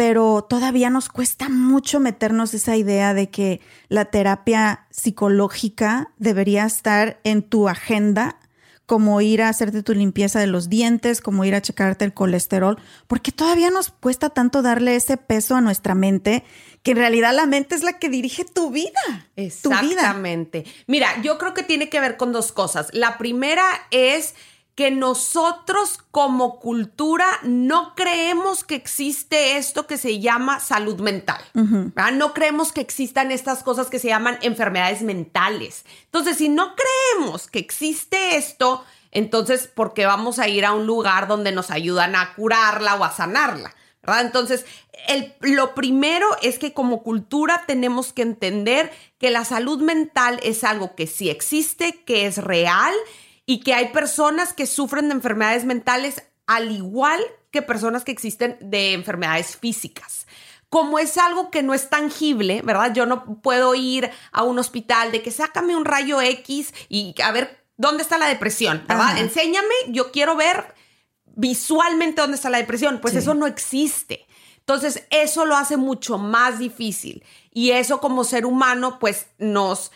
Pero 0.00 0.46
todavía 0.48 0.88
nos 0.88 1.10
cuesta 1.10 1.50
mucho 1.50 2.00
meternos 2.00 2.54
esa 2.54 2.74
idea 2.74 3.12
de 3.12 3.28
que 3.28 3.60
la 3.90 4.06
terapia 4.06 4.86
psicológica 4.88 6.10
debería 6.16 6.64
estar 6.64 7.20
en 7.22 7.42
tu 7.42 7.68
agenda 7.68 8.38
como 8.86 9.20
ir 9.20 9.42
a 9.42 9.50
hacerte 9.50 9.82
tu 9.82 9.92
limpieza 9.92 10.40
de 10.40 10.46
los 10.46 10.70
dientes, 10.70 11.20
como 11.20 11.44
ir 11.44 11.54
a 11.54 11.60
checarte 11.60 12.06
el 12.06 12.14
colesterol, 12.14 12.78
porque 13.08 13.30
todavía 13.30 13.68
nos 13.68 13.90
cuesta 13.90 14.30
tanto 14.30 14.62
darle 14.62 14.96
ese 14.96 15.18
peso 15.18 15.54
a 15.54 15.60
nuestra 15.60 15.94
mente, 15.94 16.44
que 16.82 16.92
en 16.92 16.96
realidad 16.96 17.34
la 17.34 17.44
mente 17.44 17.74
es 17.74 17.82
la 17.82 17.98
que 17.98 18.08
dirige 18.08 18.46
tu 18.46 18.70
vida. 18.70 19.28
Exactamente. 19.36 20.64
Mira, 20.86 21.08
yo 21.22 21.36
creo 21.36 21.52
que 21.52 21.62
tiene 21.62 21.90
que 21.90 22.00
ver 22.00 22.16
con 22.16 22.32
dos 22.32 22.52
cosas. 22.52 22.88
La 22.92 23.18
primera 23.18 23.66
es 23.90 24.34
que 24.80 24.90
nosotros 24.90 25.98
como 26.10 26.58
cultura 26.58 27.26
no 27.42 27.94
creemos 27.94 28.64
que 28.64 28.76
existe 28.76 29.58
esto 29.58 29.86
que 29.86 29.98
se 29.98 30.20
llama 30.20 30.58
salud 30.58 30.98
mental. 31.00 31.44
No 32.14 32.32
creemos 32.32 32.72
que 32.72 32.80
existan 32.80 33.30
estas 33.30 33.62
cosas 33.62 33.88
que 33.88 33.98
se 33.98 34.08
llaman 34.08 34.38
enfermedades 34.40 35.02
mentales. 35.02 35.84
Entonces, 36.06 36.38
si 36.38 36.48
no 36.48 36.74
creemos 36.76 37.46
que 37.46 37.58
existe 37.58 38.38
esto, 38.38 38.82
entonces, 39.10 39.66
¿por 39.68 39.92
qué 39.92 40.06
vamos 40.06 40.38
a 40.38 40.48
ir 40.48 40.64
a 40.64 40.72
un 40.72 40.86
lugar 40.86 41.28
donde 41.28 41.52
nos 41.52 41.70
ayudan 41.70 42.16
a 42.16 42.32
curarla 42.34 42.94
o 42.94 43.04
a 43.04 43.12
sanarla? 43.12 43.74
¿verdad? 44.00 44.22
Entonces, 44.22 44.64
el, 45.08 45.34
lo 45.42 45.74
primero 45.74 46.26
es 46.40 46.58
que 46.58 46.72
como 46.72 47.02
cultura 47.02 47.64
tenemos 47.66 48.14
que 48.14 48.22
entender 48.22 48.90
que 49.18 49.30
la 49.30 49.44
salud 49.44 49.82
mental 49.82 50.40
es 50.42 50.64
algo 50.64 50.94
que 50.94 51.06
sí 51.06 51.28
existe, 51.28 52.02
que 52.06 52.24
es 52.24 52.38
real 52.38 52.94
y 53.50 53.58
que 53.58 53.74
hay 53.74 53.88
personas 53.88 54.52
que 54.52 54.64
sufren 54.64 55.08
de 55.08 55.14
enfermedades 55.14 55.64
mentales 55.64 56.22
al 56.46 56.70
igual 56.70 57.20
que 57.50 57.62
personas 57.62 58.04
que 58.04 58.12
existen 58.12 58.56
de 58.60 58.92
enfermedades 58.92 59.56
físicas. 59.56 60.28
Como 60.68 61.00
es 61.00 61.18
algo 61.18 61.50
que 61.50 61.64
no 61.64 61.74
es 61.74 61.90
tangible, 61.90 62.62
¿verdad? 62.62 62.94
Yo 62.94 63.06
no 63.06 63.40
puedo 63.42 63.74
ir 63.74 64.08
a 64.30 64.44
un 64.44 64.60
hospital 64.60 65.10
de 65.10 65.20
que 65.20 65.32
sácame 65.32 65.74
un 65.74 65.84
rayo 65.84 66.20
X 66.20 66.72
y 66.88 67.12
a 67.24 67.32
ver 67.32 67.64
dónde 67.76 68.04
está 68.04 68.18
la 68.18 68.28
depresión, 68.28 68.84
¿verdad? 68.86 69.18
Enséñame, 69.18 69.74
yo 69.88 70.12
quiero 70.12 70.36
ver 70.36 70.72
visualmente 71.26 72.20
dónde 72.20 72.36
está 72.36 72.50
la 72.50 72.58
depresión. 72.58 73.00
Pues 73.00 73.16
eso 73.16 73.34
no 73.34 73.48
existe. 73.48 74.28
Entonces, 74.58 75.08
eso 75.10 75.44
lo 75.44 75.56
hace 75.56 75.76
mucho 75.76 76.18
más 76.18 76.60
difícil. 76.60 77.24
Y 77.52 77.72
eso 77.72 77.98
como 77.98 78.22
ser 78.22 78.46
humano, 78.46 79.00
pues 79.00 79.26
nos 79.38 79.90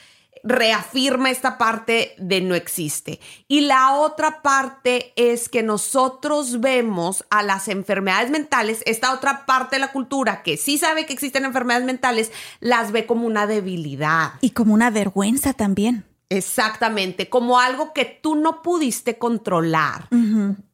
reafirma 0.45 1.30
esta 1.30 1.59
parte 1.59 2.14
de 2.18 2.42
no 2.42 2.55
existe. 2.55 3.18
Y 3.49 3.62
la 3.62 3.95
otra 3.97 4.42
parte 4.42 5.12
es 5.16 5.49
que 5.49 5.62
nosotros 5.62 6.61
vemos 6.61 7.24
a 7.30 7.42
las 7.42 7.68
enfermedades 7.68 8.30
mentales, 8.30 8.82
esta 8.86 9.12
otra 9.14 9.47
parte 9.47 9.76
de 9.76 9.80
la 9.80 9.92
cultura 9.92 10.42
que 10.42 10.57
sí 10.57 10.78
sabe 10.78 11.07
que 11.07 11.14
existen 11.14 11.45
enfermedades 11.45 11.86
mentales, 11.86 12.30
las 12.61 12.92
ve 12.92 13.07
como 13.07 13.26
una 13.26 13.47
debilidad. 13.47 14.34
Y 14.42 14.51
como 14.51 14.74
una 14.74 14.90
vergüenza 14.90 15.55
también. 15.55 16.05
Exactamente, 16.30 17.28
como 17.28 17.61
algo 17.61 17.92
que 17.92 18.05
tú 18.05 18.34
no 18.34 18.62
pudiste 18.62 19.18
controlar. 19.18 20.09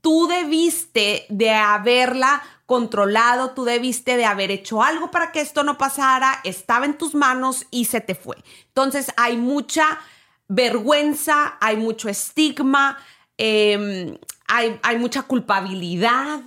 Tú 0.00 0.26
debiste 0.26 1.26
de 1.28 1.50
haberla 1.50 2.42
controlado, 2.70 3.50
tú 3.50 3.64
debiste 3.64 4.16
de 4.16 4.24
haber 4.24 4.52
hecho 4.52 4.80
algo 4.80 5.10
para 5.10 5.32
que 5.32 5.40
esto 5.40 5.64
no 5.64 5.76
pasara, 5.76 6.38
estaba 6.44 6.86
en 6.86 6.96
tus 6.96 7.16
manos 7.16 7.66
y 7.72 7.86
se 7.86 8.00
te 8.00 8.14
fue. 8.14 8.36
Entonces 8.68 9.08
hay 9.16 9.36
mucha 9.36 9.98
vergüenza, 10.46 11.58
hay 11.60 11.76
mucho 11.76 12.08
estigma, 12.08 12.96
em, 13.38 14.16
hay, 14.46 14.78
hay 14.84 14.98
mucha 14.98 15.22
culpabilidad. 15.22 16.42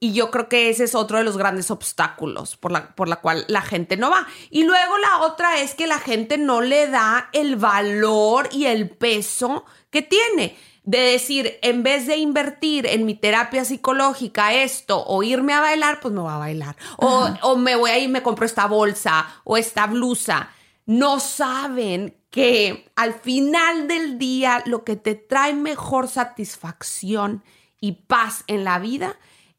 Y 0.00 0.12
yo 0.12 0.32
creo 0.32 0.48
que 0.48 0.70
ese 0.70 0.82
es 0.82 0.96
otro 0.96 1.18
de 1.18 1.24
los 1.24 1.36
grandes 1.36 1.70
obstáculos 1.70 2.56
por 2.56 2.72
la, 2.72 2.92
por 2.96 3.06
la 3.06 3.20
cual 3.20 3.44
la 3.46 3.62
gente 3.62 3.96
no 3.96 4.10
va. 4.10 4.26
Y 4.50 4.64
luego 4.64 4.98
la 4.98 5.18
otra 5.20 5.60
es 5.60 5.76
que 5.76 5.86
la 5.86 6.00
gente 6.00 6.36
no 6.36 6.62
le 6.62 6.88
da 6.88 7.30
el 7.32 7.54
valor 7.54 8.48
y 8.50 8.66
el 8.66 8.90
peso 8.90 9.66
que 9.90 10.02
tiene 10.02 10.56
de 10.84 10.98
decir, 10.98 11.58
en 11.62 11.82
vez 11.82 12.06
de 12.06 12.18
invertir 12.18 12.86
en 12.86 13.06
mi 13.06 13.14
terapia 13.14 13.64
psicológica 13.64 14.52
esto 14.52 15.02
o 15.06 15.22
irme 15.22 15.54
a 15.54 15.60
bailar, 15.60 15.98
pues 16.00 16.12
me 16.12 16.20
voy 16.20 16.32
a 16.32 16.36
bailar. 16.36 16.76
O, 16.98 17.56
me 17.56 17.74
voy 17.74 17.90
a 17.90 17.98
ir, 17.98 18.10
me 18.10 18.22
compro 18.22 18.44
esta 18.44 18.66
bolsa 18.66 19.26
o 19.44 19.56
esta 19.56 19.86
blusa. 19.86 20.50
No 20.84 21.20
saben 21.20 22.14
que 22.28 22.90
al 22.96 23.14
final 23.14 23.88
del 23.88 24.18
día 24.18 24.62
lo 24.66 24.84
que 24.84 24.96
te 24.96 25.14
trae 25.14 25.54
mejor 25.54 26.08
satisfacción 26.08 27.42
y 27.80 27.92
paz 27.92 28.44
en 28.46 28.64
la 28.64 28.78
vida 28.78 29.16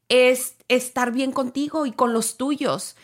es 0.08 0.54
estar 0.68 1.10
bien 1.10 1.32
contigo 1.32 1.86
y 1.86 1.92
con 1.92 2.12
los 2.12 2.36
tuyos. 2.36 2.94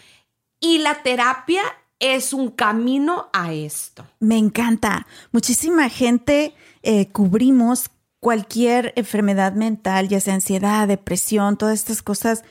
Y 0.60 0.78
la 0.78 1.02
terapia 1.02 1.62
es 1.98 2.32
un 2.32 2.50
camino 2.50 3.30
a 3.32 3.52
esto. 3.52 4.06
Me 4.20 4.38
encanta. 4.38 5.08
Muchísima 5.32 5.88
gente 5.88 6.54
eh, 6.82 7.08
cubrimos 7.08 7.88
cualquier 8.22 8.92
enfermedad 8.94 9.54
mental, 9.54 10.06
ya 10.06 10.20
sea 10.20 10.34
ansiedad, 10.34 10.86
depresión, 10.86 11.56
todas 11.56 11.80
estas 11.80 12.02
cosas, 12.02 12.44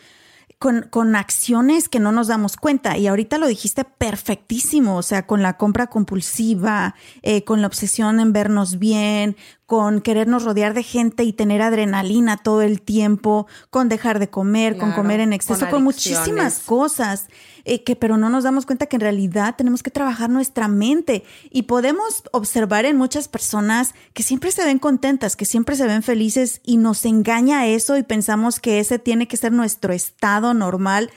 con, 0.59 0.82
con, 0.89 1.15
acciones 1.15 1.88
que 1.88 2.01
no 2.01 2.11
nos 2.11 2.28
damos 2.28 2.57
cuenta. 2.57 2.97
Y 2.97 3.07
ahorita 3.07 3.38
lo 3.38 3.47
dijiste 3.47 3.86
perfectísimo, 3.86 4.97
o 4.97 5.01
sea, 5.01 5.26
con 5.26 5.41
la 5.41 5.55
compra 5.55 5.88
compulsiva, 5.88 6.93
eh, 7.22 7.45
con 7.45 7.61
la 7.61 7.67
obsesión 7.67 8.19
en 8.19 8.34
vernos 8.34 8.80
bien, 8.80 9.38
con 9.72 10.01
querernos 10.01 10.43
rodear 10.43 10.74
de 10.74 10.84
gente 10.84 11.24
y 11.24 11.32
tener 11.32 11.61
adrenalina 11.61 12.36
todo 12.36 12.61
el 12.61 12.82
tiempo, 12.82 13.47
con 13.69 13.88
dejar 13.88 14.19
de 14.19 14.30
comer, 14.30 14.78
con 14.78 14.91
comer 14.91 15.22
en 15.22 15.32
exceso, 15.32 15.69
con, 15.69 15.82
muchísimas 15.82 16.59
cosas, 16.59 17.28
eh, 17.63 17.82
que 17.82 17.95
pero 17.95 18.17
no 18.17 18.30
nos 18.30 18.43
damos 18.43 18.65
cuenta 18.65 18.88
que 18.88 18.97
en 18.97 18.99
realidad 18.99 19.55
tenemos 19.57 19.82
que 19.82 19.89
trabajar 19.89 20.30
nuestra 20.30 20.67
mente 20.67 21.24
y 21.49 21.61
podemos 21.61 22.24
observar 22.34 22.84
en 22.84 22.97
muchas 22.97 23.30
personas 23.30 23.93
que 24.13 24.24
siempre 24.24 24.51
se 24.51 24.65
ven 24.65 24.78
contentas, 24.78 25.38
que 25.38 25.45
siempre 25.45 25.78
se 25.78 25.88
ven 25.88 26.03
felices 26.03 26.59
y 26.65 26.76
nos 26.76 27.05
engaña 27.05 27.65
eso 27.65 27.95
y 27.95 28.03
pensamos 28.03 28.59
que 28.59 28.82
ese 28.82 28.99
tiene 28.99 29.30
que 29.30 29.38
ser 29.38 29.53
nuestro 29.53 29.93
estado 29.93 30.53
normal 30.53 31.11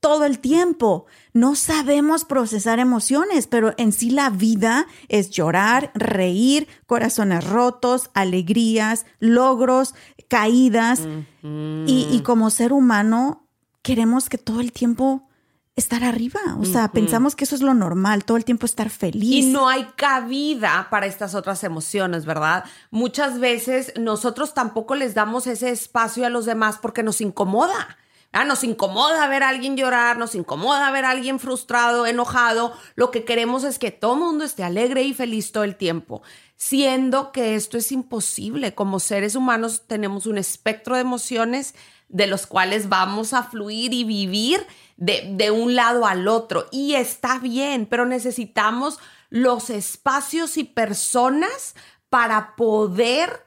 todo 0.00 0.24
el 0.24 0.38
tiempo. 0.38 1.06
No 1.32 1.54
sabemos 1.54 2.24
procesar 2.24 2.78
emociones, 2.78 3.46
pero 3.46 3.74
en 3.76 3.92
sí 3.92 4.10
la 4.10 4.30
vida 4.30 4.86
es 5.08 5.30
llorar, 5.30 5.92
reír, 5.94 6.66
corazones 6.86 7.46
rotos, 7.46 8.10
alegrías, 8.14 9.06
logros, 9.18 9.94
caídas. 10.28 11.00
y, 11.42 12.22
como 12.24 12.50
ser 12.50 12.72
humano 12.72 13.46
queremos 13.82 14.28
que 14.28 14.38
todo 14.38 14.60
el 14.60 14.72
tiempo 14.72 15.28
estar 15.76 16.04
arriba. 16.04 16.40
O 16.58 16.64
sea, 16.64 16.92
pensamos 16.92 17.34
que 17.34 17.44
eso 17.44 17.54
es 17.54 17.62
lo 17.62 17.74
normal, 17.74 18.24
todo 18.24 18.36
el 18.36 18.44
tiempo 18.44 18.66
estar 18.66 18.90
feliz. 18.90 19.46
Y 19.46 19.52
no 19.52 19.68
hay 19.68 19.84
cabida 19.96 20.88
para 20.90 21.06
estas 21.06 21.34
otras 21.34 21.64
emociones, 21.64 22.26
¿verdad? 22.26 22.64
Muchas 22.90 23.40
veces 23.40 23.92
nosotros 23.98 24.54
tampoco 24.54 24.94
les 24.94 25.14
damos 25.14 25.46
ese 25.46 25.70
espacio 25.70 26.26
a 26.26 26.30
los 26.30 26.44
demás 26.44 26.78
porque 26.80 27.02
nos 27.02 27.20
incomoda. 27.20 27.96
Ah, 28.32 28.44
nos 28.44 28.62
incomoda 28.62 29.26
ver 29.26 29.42
a 29.42 29.48
alguien 29.48 29.76
llorar, 29.76 30.16
nos 30.16 30.36
incomoda 30.36 30.90
ver 30.92 31.04
a 31.04 31.10
alguien 31.10 31.40
frustrado, 31.40 32.06
enojado. 32.06 32.72
Lo 32.94 33.10
que 33.10 33.24
queremos 33.24 33.64
es 33.64 33.78
que 33.78 33.90
todo 33.90 34.14
el 34.14 34.20
mundo 34.20 34.44
esté 34.44 34.62
alegre 34.62 35.02
y 35.02 35.14
feliz 35.14 35.50
todo 35.50 35.64
el 35.64 35.74
tiempo, 35.74 36.22
siendo 36.54 37.32
que 37.32 37.56
esto 37.56 37.76
es 37.76 37.90
imposible. 37.90 38.74
Como 38.74 39.00
seres 39.00 39.34
humanos 39.34 39.82
tenemos 39.88 40.26
un 40.26 40.38
espectro 40.38 40.94
de 40.94 41.00
emociones 41.00 41.74
de 42.08 42.28
los 42.28 42.46
cuales 42.46 42.88
vamos 42.88 43.32
a 43.32 43.42
fluir 43.42 43.92
y 43.92 44.04
vivir 44.04 44.64
de, 44.96 45.32
de 45.32 45.50
un 45.50 45.74
lado 45.74 46.06
al 46.06 46.28
otro. 46.28 46.66
Y 46.70 46.94
está 46.94 47.40
bien, 47.40 47.86
pero 47.86 48.06
necesitamos 48.06 49.00
los 49.28 49.70
espacios 49.70 50.56
y 50.56 50.64
personas 50.64 51.74
para 52.10 52.54
poder 52.56 53.44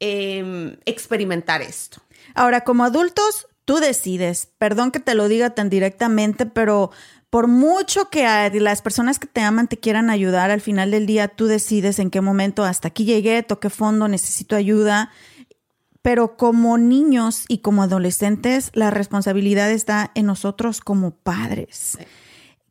em, 0.00 0.78
experimentar 0.86 1.62
esto. 1.62 2.02
Ahora, 2.34 2.62
como 2.64 2.84
adultos, 2.84 3.46
Tú 3.66 3.78
decides, 3.78 4.48
perdón 4.58 4.92
que 4.92 5.00
te 5.00 5.16
lo 5.16 5.26
diga 5.26 5.50
tan 5.50 5.68
directamente, 5.68 6.46
pero 6.46 6.92
por 7.30 7.48
mucho 7.48 8.10
que 8.10 8.24
las 8.60 8.80
personas 8.80 9.18
que 9.18 9.26
te 9.26 9.40
aman 9.40 9.66
te 9.66 9.76
quieran 9.76 10.08
ayudar, 10.08 10.52
al 10.52 10.60
final 10.60 10.92
del 10.92 11.04
día 11.04 11.26
tú 11.26 11.46
decides 11.46 11.98
en 11.98 12.10
qué 12.10 12.20
momento 12.20 12.62
hasta 12.62 12.88
aquí 12.88 13.04
llegué, 13.04 13.42
toqué 13.42 13.68
fondo, 13.68 14.06
necesito 14.06 14.54
ayuda. 14.54 15.10
Pero 16.00 16.36
como 16.36 16.78
niños 16.78 17.44
y 17.48 17.58
como 17.58 17.82
adolescentes, 17.82 18.70
la 18.72 18.92
responsabilidad 18.92 19.72
está 19.72 20.12
en 20.14 20.26
nosotros 20.26 20.80
como 20.80 21.10
padres. 21.10 21.98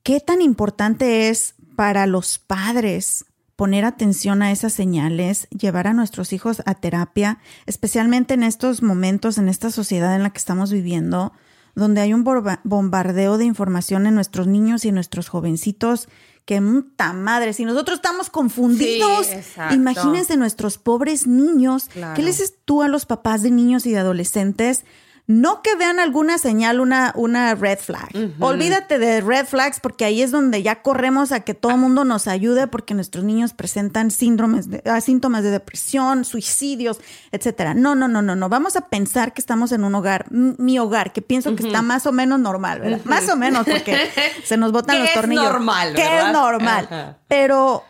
¿Qué 0.02 0.22
tan 0.22 0.42
importante 0.42 1.28
es 1.28 1.56
para 1.76 2.08
los 2.08 2.40
padres 2.40 3.26
poner 3.56 3.86
atención 3.86 4.42
a 4.42 4.52
esas 4.52 4.74
señales, 4.74 5.48
llevar 5.50 5.88
a 5.88 5.94
nuestros 5.94 6.34
hijos 6.34 6.62
a 6.66 6.76
terapia, 6.76 7.40
especialmente 7.66 8.34
en 8.34 8.44
estos 8.44 8.82
momentos, 8.82 9.38
en 9.38 9.48
esta 9.48 9.72
sociedad 9.72 10.16
en 10.16 10.24
la 10.24 10.32
que 10.32 10.40
estamos 10.40 10.72
viviendo, 10.72 11.32
donde 11.74 12.02
hay 12.02 12.14
un 12.14 12.24
bombardeo 12.24 13.38
de 13.38 13.46
información 13.46 14.08
en 14.08 14.16
nuestros 14.16 14.48
niños 14.48 14.86
y 14.86 14.90
en 14.90 14.96
nuestros 14.96 15.30
jovencitos, 15.30 16.08
que 16.46 16.62
muta 16.62 17.12
madre, 17.12 17.54
si 17.54 17.66
nosotros 17.66 17.98
estamos 17.98 18.30
confundidos, 18.30 19.28
imagínense 19.72 20.38
nuestros 20.38 20.78
pobres 20.78 21.26
niños, 21.26 21.90
¿qué 22.16 22.22
les 22.22 22.38
dices 22.38 22.56
tú 22.66 22.82
a 22.82 22.88
los 22.88 23.06
papás 23.06 23.42
de 23.42 23.52
niños 23.52 23.86
y 23.86 23.92
de 23.92 24.00
adolescentes? 24.00 24.86
No 25.28 25.64
que 25.64 25.76
vean 25.76 26.00
alguna 26.00 26.38
señal, 26.38 26.80
una, 26.80 27.12
una 27.16 27.56
red 27.56 27.80
flag. 27.80 28.10
Olvídate 28.40 29.00
de 29.00 29.22
red 29.22 29.48
flags 29.48 29.80
porque 29.80 30.06
ahí 30.06 30.22
es 30.22 30.30
donde 30.30 30.62
ya 30.62 30.84
corremos 30.84 31.32
a 31.32 31.40
que 31.40 31.56
todo 31.56 31.72
el 31.72 31.80
mundo 31.80 32.06
nos 32.06 32.28
ayude 32.28 32.68
porque 32.68 32.94
nuestros 32.94 33.24
niños 33.24 33.54
presentan 33.54 34.12
síndromes 34.12 34.70
de, 34.70 34.84
síntomas 35.02 35.44
de 35.44 35.50
depresión, 35.50 36.26
suicidios, 36.26 37.00
etcétera. 37.32 37.74
No, 37.74 37.96
no, 37.96 38.08
no, 38.08 38.22
no, 38.22 38.36
no. 38.36 38.50
Vamos 38.50 38.76
a 38.76 38.82
pensar 38.90 39.34
que 39.34 39.42
estamos 39.42 39.72
en 39.72 39.84
un 39.84 39.96
hogar, 39.96 40.28
mi 40.30 40.78
hogar, 40.78 41.12
que 41.12 41.24
pienso 41.24 41.56
que 41.56 41.66
está 41.66 41.82
más 41.82 42.06
o 42.06 42.12
menos 42.12 42.40
normal, 42.40 42.82
¿verdad? 42.82 43.02
Más 43.06 43.28
o 43.30 43.36
menos 43.36 43.66
porque 43.66 43.98
se 44.44 44.58
nos 44.58 44.72
botan 44.72 45.00
los 45.00 45.12
tornillos. 45.14 45.46
Es 45.46 45.52
normal, 45.52 45.94
Que 45.96 46.20
es 46.20 46.32
normal. 46.32 47.18
Pero 47.28 47.84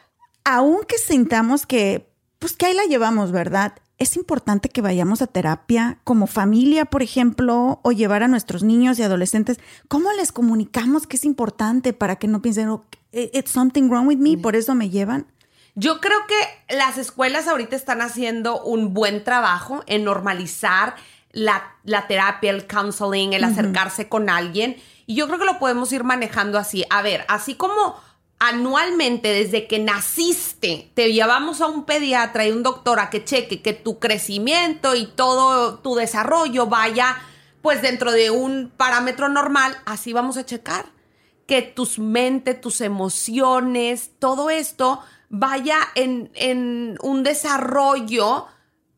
aunque 0.46 0.98
sintamos 0.98 1.66
que, 1.66 2.10
pues 2.40 2.56
que 2.56 2.68
ahí 2.68 2.74
la 2.74 2.86
llevamos, 2.86 3.34
¿verdad? 3.34 3.74
Es 3.98 4.18
importante 4.18 4.70
que 4.70 4.82
vayamos 4.82 5.22
a 5.22 5.28
terapia 5.28 6.00
como 6.04 6.28
familia, 6.28 6.86
por 6.86 7.02
ejemplo, 7.02 7.80
o 7.82 7.92
llevar 7.92 8.24
a 8.24 8.28
nuestros 8.28 8.64
niños 8.64 9.00
y 9.00 9.04
adolescentes. 9.04 9.60
¿Cómo 9.88 10.12
les 10.14 10.32
comunicamos 10.32 11.08
que 11.08 11.18
es 11.18 11.24
importante 11.24 11.94
para 11.94 12.18
que 12.18 12.28
no 12.28 12.42
piensen, 12.42 12.70
oh, 12.70 12.86
it's 13.12 13.52
something 13.52 13.90
wrong 13.90 14.08
with 14.08 14.18
me, 14.18 14.38
por 14.38 14.56
eso 14.56 14.76
me 14.76 14.90
llevan? 14.90 15.28
Yo 15.76 16.00
creo 16.00 16.20
que 16.28 16.76
las 16.76 16.98
escuelas 16.98 17.48
ahorita 17.48 17.76
están 17.76 18.02
haciendo 18.02 18.62
un 18.64 18.94
buen 18.94 19.24
trabajo 19.24 19.84
en 19.88 20.04
normalizar 20.04 20.96
la, 21.32 21.76
terapia, 22.08 22.52
el 22.52 22.66
counseling, 22.66 23.34
el 23.34 23.44
acercarse 23.44 24.08
con 24.08 24.30
alguien. 24.30 24.78
Y 25.06 25.16
yo 25.16 25.28
creo 25.28 25.38
que 25.38 25.46
lo 25.46 25.60
podemos 25.60 25.92
ir 25.92 26.04
manejando 26.04 26.58
así. 26.58 26.86
A 26.90 27.02
ver, 27.02 27.26
así 27.28 27.56
como 27.56 28.00
anualmente 28.40 29.30
desde 29.30 29.68
que 29.68 29.80
naciste 29.80 30.92
te 30.94 31.14
llevamos 31.14 31.62
a 31.62 31.68
un 31.68 31.86
pediatra 31.86 32.46
y 32.46 32.52
un 32.52 32.64
doctor 32.64 33.00
a 33.00 33.10
que 33.10 33.24
cheque 33.24 33.62
que 33.62 33.74
tu 33.74 34.00
crecimiento 34.00 34.96
y 34.96 35.08
todo 35.08 35.80
tu 35.80 35.96
desarrollo 35.96 36.68
vaya 36.68 37.18
pues 37.62 37.82
dentro 37.82 38.12
de 38.12 38.30
un 38.30 38.72
parámetro 38.78 39.28
normal, 39.28 39.76
así 39.86 40.14
vamos 40.14 40.38
a 40.38 40.46
checar 40.46 40.86
que 41.48 41.62
tus 41.62 41.98
mente, 41.98 42.54
tus 42.54 42.82
emociones, 42.82 44.12
todo 44.20 44.50
esto 44.50 45.02
vaya 45.30 45.80
en, 45.96 46.30
en 46.36 46.98
un 47.02 47.24
desarrollo 47.24 48.48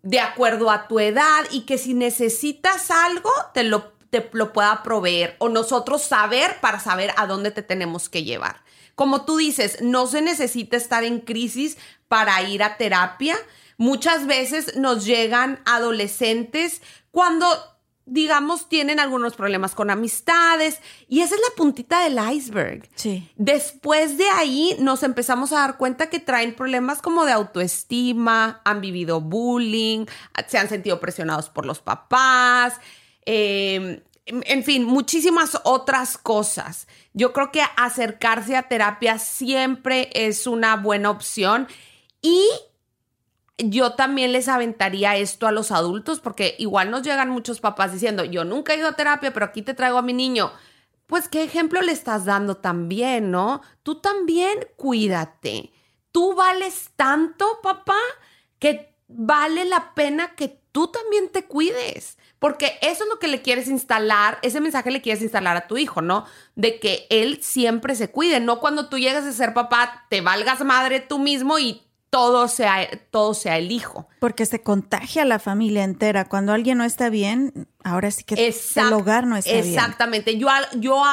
de 0.04 0.20
acuerdo 0.20 0.70
a 0.70 0.88
tu 0.88 1.00
edad 1.00 1.46
y 1.52 1.62
que 1.62 1.78
si 1.78 1.94
necesitas 1.94 2.92
algo 2.92 3.32
te 3.54 3.64
lo, 3.64 3.94
te 4.10 4.30
lo 4.34 4.54
pueda 4.54 4.84
proveer 4.84 5.36
o 5.40 5.50
nosotros 5.50 6.02
saber 6.04 6.60
para 6.60 6.80
saber 6.80 7.12
a 7.18 7.26
dónde 7.26 7.52
te 7.52 7.62
tenemos 7.62 8.10
que 8.10 8.24
llevar. 8.24 8.67
Como 8.98 9.26
tú 9.26 9.38
dices, 9.38 9.78
no 9.84 10.08
se 10.08 10.24
necesita 10.24 10.76
estar 10.76 11.04
en 11.04 11.20
crisis 11.20 11.78
para 12.08 12.42
ir 12.42 12.64
a 12.64 12.78
terapia. 12.78 13.38
Muchas 13.78 14.26
veces 14.26 14.76
nos 14.76 15.06
llegan 15.06 15.60
adolescentes 15.66 16.82
cuando 17.12 17.48
digamos, 18.08 18.70
tienen 18.70 19.00
algunos 19.02 19.36
problemas 19.36 19.76
con 19.76 19.90
amistades 19.90 20.80
y 21.10 21.22
esa 21.22 21.36
es 21.36 21.42
la 21.42 21.56
puntita 21.56 22.06
del 22.06 22.18
iceberg. 22.34 22.90
Sí. 22.96 23.30
Después 23.36 24.18
de 24.18 24.30
ahí 24.30 24.78
nos 24.80 25.04
empezamos 25.04 25.52
a 25.52 25.58
dar 25.58 25.78
cuenta 25.78 26.10
que 26.10 26.22
traen 26.22 26.56
problemas 26.56 27.02
como 27.02 27.26
de 27.26 27.34
autoestima, 27.34 28.62
han 28.64 28.80
vivido 28.80 29.20
bullying, 29.20 30.06
se 30.48 30.58
han 30.58 30.70
sentido 30.70 31.02
presionados 31.02 31.50
por 31.50 31.66
los 31.66 31.82
papás, 31.82 32.80
eh, 33.26 34.02
en 34.28 34.64
fin, 34.64 34.84
muchísimas 34.84 35.60
otras 35.64 36.18
cosas. 36.18 36.88
Yo 37.14 37.34
creo 37.34 37.52
que 37.52 37.62
acercarse 37.78 38.56
a 38.56 38.68
terapia 38.68 39.20
siempre 39.20 40.10
es 40.14 40.48
una 40.48 40.76
buena 40.76 41.10
opción 41.10 41.68
y 42.22 42.46
yo 43.58 43.94
también 43.94 44.34
les 44.34 44.48
aventaría 44.48 45.16
esto 45.16 45.48
a 45.48 45.52
los 45.52 45.72
adultos 45.72 46.20
porque 46.20 46.56
igual 46.60 46.92
nos 46.92 47.02
llegan 47.02 47.30
muchos 47.30 47.60
papás 47.60 47.92
diciendo, 47.92 48.24
yo 48.24 48.44
nunca 48.44 48.74
he 48.74 48.78
ido 48.78 48.90
a 48.90 48.96
terapia, 48.96 49.34
pero 49.34 49.46
aquí 49.46 49.62
te 49.62 49.74
traigo 49.74 49.98
a 49.98 50.04
mi 50.04 50.14
niño. 50.14 50.52
Pues 51.08 51.30
qué 51.30 51.44
ejemplo 51.44 51.82
le 51.82 51.94
estás 51.94 52.26
dando 52.26 52.58
también, 52.58 53.32
¿no? 53.32 53.62
Tú 53.82 54.02
también 54.02 54.68
cuídate. 54.76 55.72
Tú 56.12 56.36
vales 56.36 56.92
tanto, 56.96 57.46
papá, 57.64 57.98
que 58.60 58.94
vale 59.08 59.66
la 59.66 59.94
pena 59.96 60.36
que 60.36 60.62
tú 60.72 60.90
también 60.90 61.30
te 61.30 61.46
cuides. 61.46 62.17
Porque 62.40 62.78
eso 62.82 63.04
es 63.04 63.10
lo 63.10 63.20
que 63.20 63.28
le 63.28 63.42
quieres 63.42 63.68
instalar, 63.68 64.38
ese 64.42 64.62
mensaje 64.62 64.92
le 64.92 65.02
quieres 65.02 65.24
instalar 65.24 65.58
a 65.58 65.68
tu 65.68 65.78
hijo, 65.78 66.02
¿no? 66.02 66.26
De 66.56 66.80
que 66.80 67.08
él 67.10 67.40
siempre 67.42 67.96
se 67.96 68.12
cuide, 68.12 68.40
no 68.40 68.60
cuando 68.60 68.90
tú 68.90 69.00
llegas 69.00 69.26
a 69.26 69.32
ser 69.32 69.54
papá, 69.54 70.06
te 70.10 70.22
valgas 70.22 70.64
madre 70.64 71.00
tú 71.00 71.18
mismo 71.20 71.58
y 71.58 71.82
todo 72.10 72.48
sea, 72.48 72.88
todo 73.12 73.34
sea 73.34 73.58
el 73.58 73.72
hijo. 73.72 74.08
Porque 74.20 74.46
se 74.46 74.62
contagia 74.62 75.26
la 75.26 75.40
familia 75.40 75.84
entera. 75.84 76.26
Cuando 76.26 76.54
alguien 76.54 76.78
no 76.78 76.84
está 76.84 77.10
bien, 77.10 77.68
ahora 77.84 78.12
sí 78.12 78.24
que 78.24 78.36
el 78.36 78.94
hogar 78.94 79.28
no 79.28 79.36
está 79.36 79.52
bien. 79.52 79.66
Exactamente. 79.66 80.38
Yo, 80.38 80.48
yo 80.76 81.04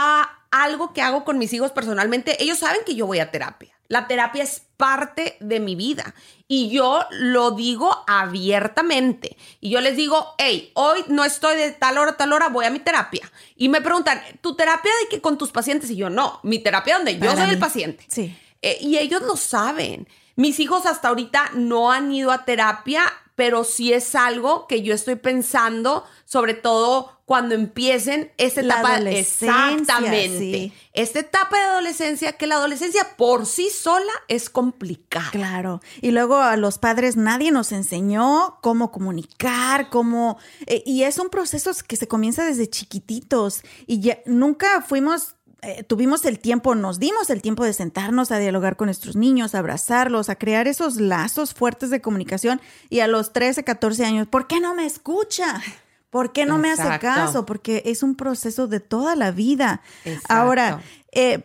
algo 0.63 0.93
que 0.93 1.03
hago 1.03 1.25
con 1.25 1.37
mis 1.37 1.53
hijos 1.53 1.73
personalmente, 1.73 2.43
ellos 2.43 2.59
saben 2.59 2.83
que 2.87 2.95
yo 2.95 3.07
voy 3.07 3.19
a 3.19 3.33
terapia. 3.33 3.75
La 3.89 4.07
terapia 4.07 4.45
es 4.45 4.63
parte 4.77 5.37
de 5.41 5.59
mi 5.59 5.75
vida 5.75 6.15
y 6.47 6.71
yo 6.71 7.05
lo 7.11 7.51
digo 7.51 8.05
abiertamente. 8.07 9.37
Y 9.61 9.71
yo 9.71 9.81
les 9.81 9.97
digo, 9.97 10.35
hey, 10.39 10.71
hoy 10.75 11.05
no 11.09 11.25
estoy 11.25 11.57
de 11.57 11.73
tal 11.73 11.99
hora 11.99 12.13
a 12.13 12.17
tal 12.17 12.33
hora, 12.33 12.49
voy 12.49 12.67
a 12.67 12.71
mi 12.71 12.79
terapia. 12.79 13.31
Y 13.57 13.69
me 13.69 13.81
preguntan, 13.81 14.23
¿tu 14.41 14.55
terapia 14.55 14.93
de 15.03 15.09
qué 15.09 15.21
con 15.21 15.37
tus 15.39 15.51
pacientes? 15.51 15.91
Y 15.91 15.97
yo, 15.97 16.09
no, 16.09 16.39
mi 16.45 16.61
terapia 16.61 16.97
donde 16.97 17.19
yo 17.19 17.33
soy 17.33 17.51
el 17.51 17.59
paciente. 17.59 18.05
Sí. 18.09 18.37
Eh, 18.63 18.79
y 18.81 18.97
ellos 18.99 19.23
lo 19.23 19.37
saben. 19.37 20.09
Mis 20.37 20.61
hijos 20.61 20.87
hasta 20.87 21.09
ahorita 21.09 21.51
no 21.55 21.91
han 21.91 22.13
ido 22.13 22.31
a 22.31 22.45
terapia, 22.45 23.05
pero 23.35 23.65
sí 23.65 23.93
es 23.93 24.15
algo 24.15 24.67
que 24.67 24.83
yo 24.83 24.95
estoy 24.95 25.17
pensando, 25.17 26.05
sobre 26.25 26.55
todo 26.55 27.15
cuando 27.25 27.55
empiecen 27.55 28.31
esta 28.37 28.61
etapa. 28.61 28.99
Exactamente. 28.99 30.73
Esta 30.93 31.21
etapa 31.21 31.57
de 31.57 31.65
adolescencia, 31.65 32.33
que 32.33 32.47
la 32.47 32.57
adolescencia 32.57 33.17
por 33.17 33.47
sí 33.47 33.71
sola 33.71 34.13
es 34.29 34.51
complicada. 34.51 35.31
Claro. 35.31 35.81
Y 36.01 36.11
luego 36.11 36.37
a 36.37 36.57
los 36.57 36.79
padres 36.79 37.17
nadie 37.17 37.51
nos 37.51 37.73
enseñó 37.73 38.59
cómo 38.61 38.93
comunicar, 38.93 39.89
cómo. 39.89 40.39
Eh, 40.67 40.83
y 40.85 41.05
es 41.05 41.19
un 41.19 41.31
proceso 41.31 41.73
que 41.87 41.97
se 41.97 42.07
comienza 42.07 42.45
desde 42.45 42.69
chiquititos. 42.69 43.63
Y 43.87 44.01
ya, 44.01 44.19
nunca 44.27 44.83
fuimos 44.83 45.35
eh, 45.65 45.83
tuvimos 45.83 46.25
el 46.25 46.39
tiempo, 46.39 46.75
nos 46.75 46.99
dimos 46.99 47.31
el 47.31 47.43
tiempo 47.43 47.65
de 47.65 47.73
sentarnos 47.73 48.31
a 48.31 48.39
dialogar 48.39 48.77
con 48.77 48.87
nuestros 48.87 49.17
niños, 49.17 49.55
a 49.55 49.61
abrazarlos, 49.61 50.29
a 50.29 50.37
crear 50.37 50.69
esos 50.69 50.97
lazos 50.97 51.55
fuertes 51.55 51.91
de 51.91 52.01
comunicación 52.01 52.61
y 52.91 53.01
a 53.01 53.07
los 53.07 53.33
13, 53.33 53.65
14 53.65 54.05
años, 54.05 54.29
¿por 54.29 54.47
qué 54.47 54.61
no 54.61 54.75
me 54.75 54.87
escucha? 54.87 55.63
¿Por 56.11 56.33
qué 56.33 56.47
no 56.47 56.59
me 56.59 56.71
hace 56.71 56.99
caso? 57.01 57.45
Porque 57.45 57.83
es 57.87 58.05
un 58.05 58.15
proceso 58.15 58.69
de 58.69 58.79
toda 58.79 59.17
la 59.17 59.33
vida. 59.33 59.83
Ahora, 60.29 60.81
eh, 61.11 61.43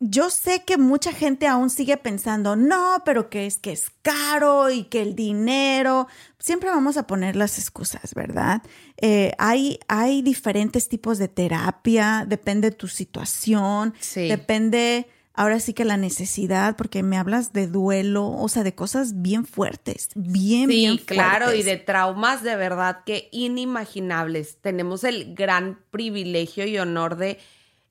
yo 0.00 0.30
sé 0.30 0.64
que 0.64 0.78
mucha 0.78 1.12
gente 1.12 1.46
aún 1.46 1.68
sigue 1.68 1.98
pensando, 1.98 2.56
no, 2.56 3.02
pero 3.04 3.28
que 3.28 3.44
es 3.44 3.58
que 3.58 3.70
es 3.70 3.92
caro 4.00 4.70
y 4.70 4.84
que 4.84 5.02
el 5.02 5.14
dinero, 5.14 6.08
siempre 6.38 6.70
vamos 6.70 6.96
a 6.96 7.06
poner 7.06 7.36
las 7.36 7.58
excusas, 7.58 8.14
¿verdad? 8.14 8.62
Eh, 8.96 9.32
hay, 9.38 9.78
hay 9.88 10.22
diferentes 10.22 10.88
tipos 10.88 11.18
de 11.18 11.28
terapia, 11.28 12.24
depende 12.26 12.70
de 12.70 12.76
tu 12.76 12.88
situación, 12.88 13.92
depende 14.14 15.06
ahora 15.34 15.60
sí 15.60 15.74
que 15.74 15.84
la 15.84 15.98
necesidad, 15.98 16.76
porque 16.76 17.02
me 17.02 17.18
hablas 17.18 17.52
de 17.52 17.66
duelo, 17.66 18.26
o 18.26 18.48
sea, 18.48 18.62
de 18.62 18.74
cosas 18.74 19.20
bien 19.20 19.44
fuertes, 19.44 20.08
bien, 20.14 20.66
bien 20.68 20.96
fuertes. 20.96 21.14
claro, 21.14 21.54
y 21.54 21.62
de 21.62 21.76
traumas 21.76 22.42
de 22.42 22.56
verdad 22.56 23.00
que 23.04 23.28
inimaginables. 23.32 24.56
Tenemos 24.62 25.04
el 25.04 25.34
gran 25.34 25.78
privilegio 25.90 26.66
y 26.66 26.78
honor 26.78 27.16
de 27.16 27.38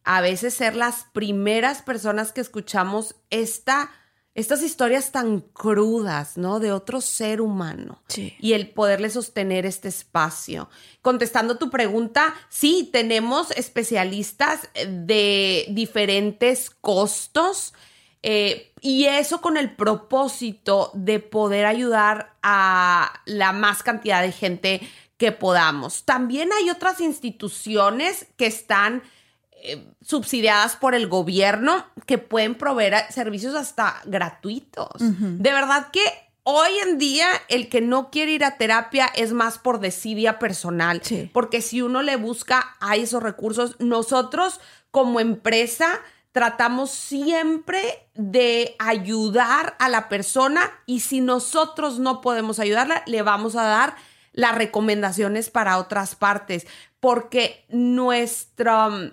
a 0.04 0.22
veces 0.22 0.54
ser 0.54 0.76
las 0.76 1.06
primeras 1.14 1.82
personas 1.82 2.32
que 2.32 2.42
escuchamos 2.42 3.16
esta, 3.30 3.92
estas 4.34 4.64
historias 4.64 5.12
tan 5.12 5.42
crudas, 5.42 6.38
¿no? 6.38 6.60
De 6.60 6.72
otro 6.72 7.02
ser 7.02 7.42
humano. 7.42 8.02
Sí. 8.08 8.36
Y 8.40 8.54
el 8.54 8.70
poderle 8.70 9.10
sostener 9.10 9.66
este 9.66 9.88
espacio. 9.88 10.70
Contestando 11.02 11.58
tu 11.58 11.70
pregunta, 11.70 12.34
sí, 12.50 12.90
tenemos 12.92 13.52
especialistas 13.52 14.70
de 14.88 15.66
diferentes 15.70 16.70
costos. 16.70 17.74
Eh, 18.22 18.74
y 18.82 19.06
eso 19.06 19.40
con 19.40 19.56
el 19.56 19.76
propósito 19.76 20.92
de 20.94 21.20
poder 21.20 21.66
ayudar 21.66 22.36
a 22.44 23.22
la 23.26 23.54
más 23.54 23.82
cantidad 23.82 24.22
de 24.22 24.32
gente 24.32 24.82
que 25.18 25.32
podamos. 25.34 26.06
También 26.06 26.50
hay 26.54 26.70
otras 26.70 27.02
instituciones 27.02 28.28
que 28.38 28.48
están 28.48 29.04
eh, 29.62 29.86
subsidiadas 30.02 30.76
por 30.76 30.96
el 30.96 31.08
gobierno 31.08 31.86
que 32.06 32.18
pueden 32.18 32.56
proveer 32.56 33.12
servicios 33.12 33.56
hasta 33.56 34.02
gratuitos. 34.06 34.94
De 35.00 35.52
verdad 35.52 35.88
que 35.92 36.02
hoy 36.44 36.72
en 36.88 36.98
día 36.98 37.28
el 37.50 37.70
que 37.70 37.82
no 37.82 38.10
quiere 38.10 38.32
ir 38.32 38.46
a 38.46 38.58
terapia 38.58 39.08
es 39.16 39.34
más 39.34 39.58
por 39.58 39.80
desidia 39.80 40.40
personal, 40.40 41.02
porque 41.34 41.62
si 41.62 41.82
uno 41.82 42.02
le 42.02 42.16
busca 42.16 42.76
a 42.80 42.96
esos 42.96 43.22
recursos, 43.22 43.76
nosotros 43.80 44.60
como 44.92 45.20
empresa 45.20 46.00
tratamos 46.32 46.92
siempre 46.92 48.08
de 48.16 48.76
ayudar 48.80 49.76
a 49.80 49.90
la 49.90 50.10
persona 50.10 50.62
y 50.86 51.02
si 51.02 51.22
nosotros 51.22 52.00
no 52.00 52.22
podemos 52.22 52.60
ayudarla, 52.60 53.04
le 53.08 53.22
vamos 53.22 53.56
a 53.56 53.64
dar 53.64 53.96
las 54.32 54.56
recomendaciones 54.56 55.50
para 55.50 55.78
otras 55.78 56.16
partes, 56.16 56.66
porque 57.00 57.66
nuestro 57.70 58.88
um, 58.88 59.10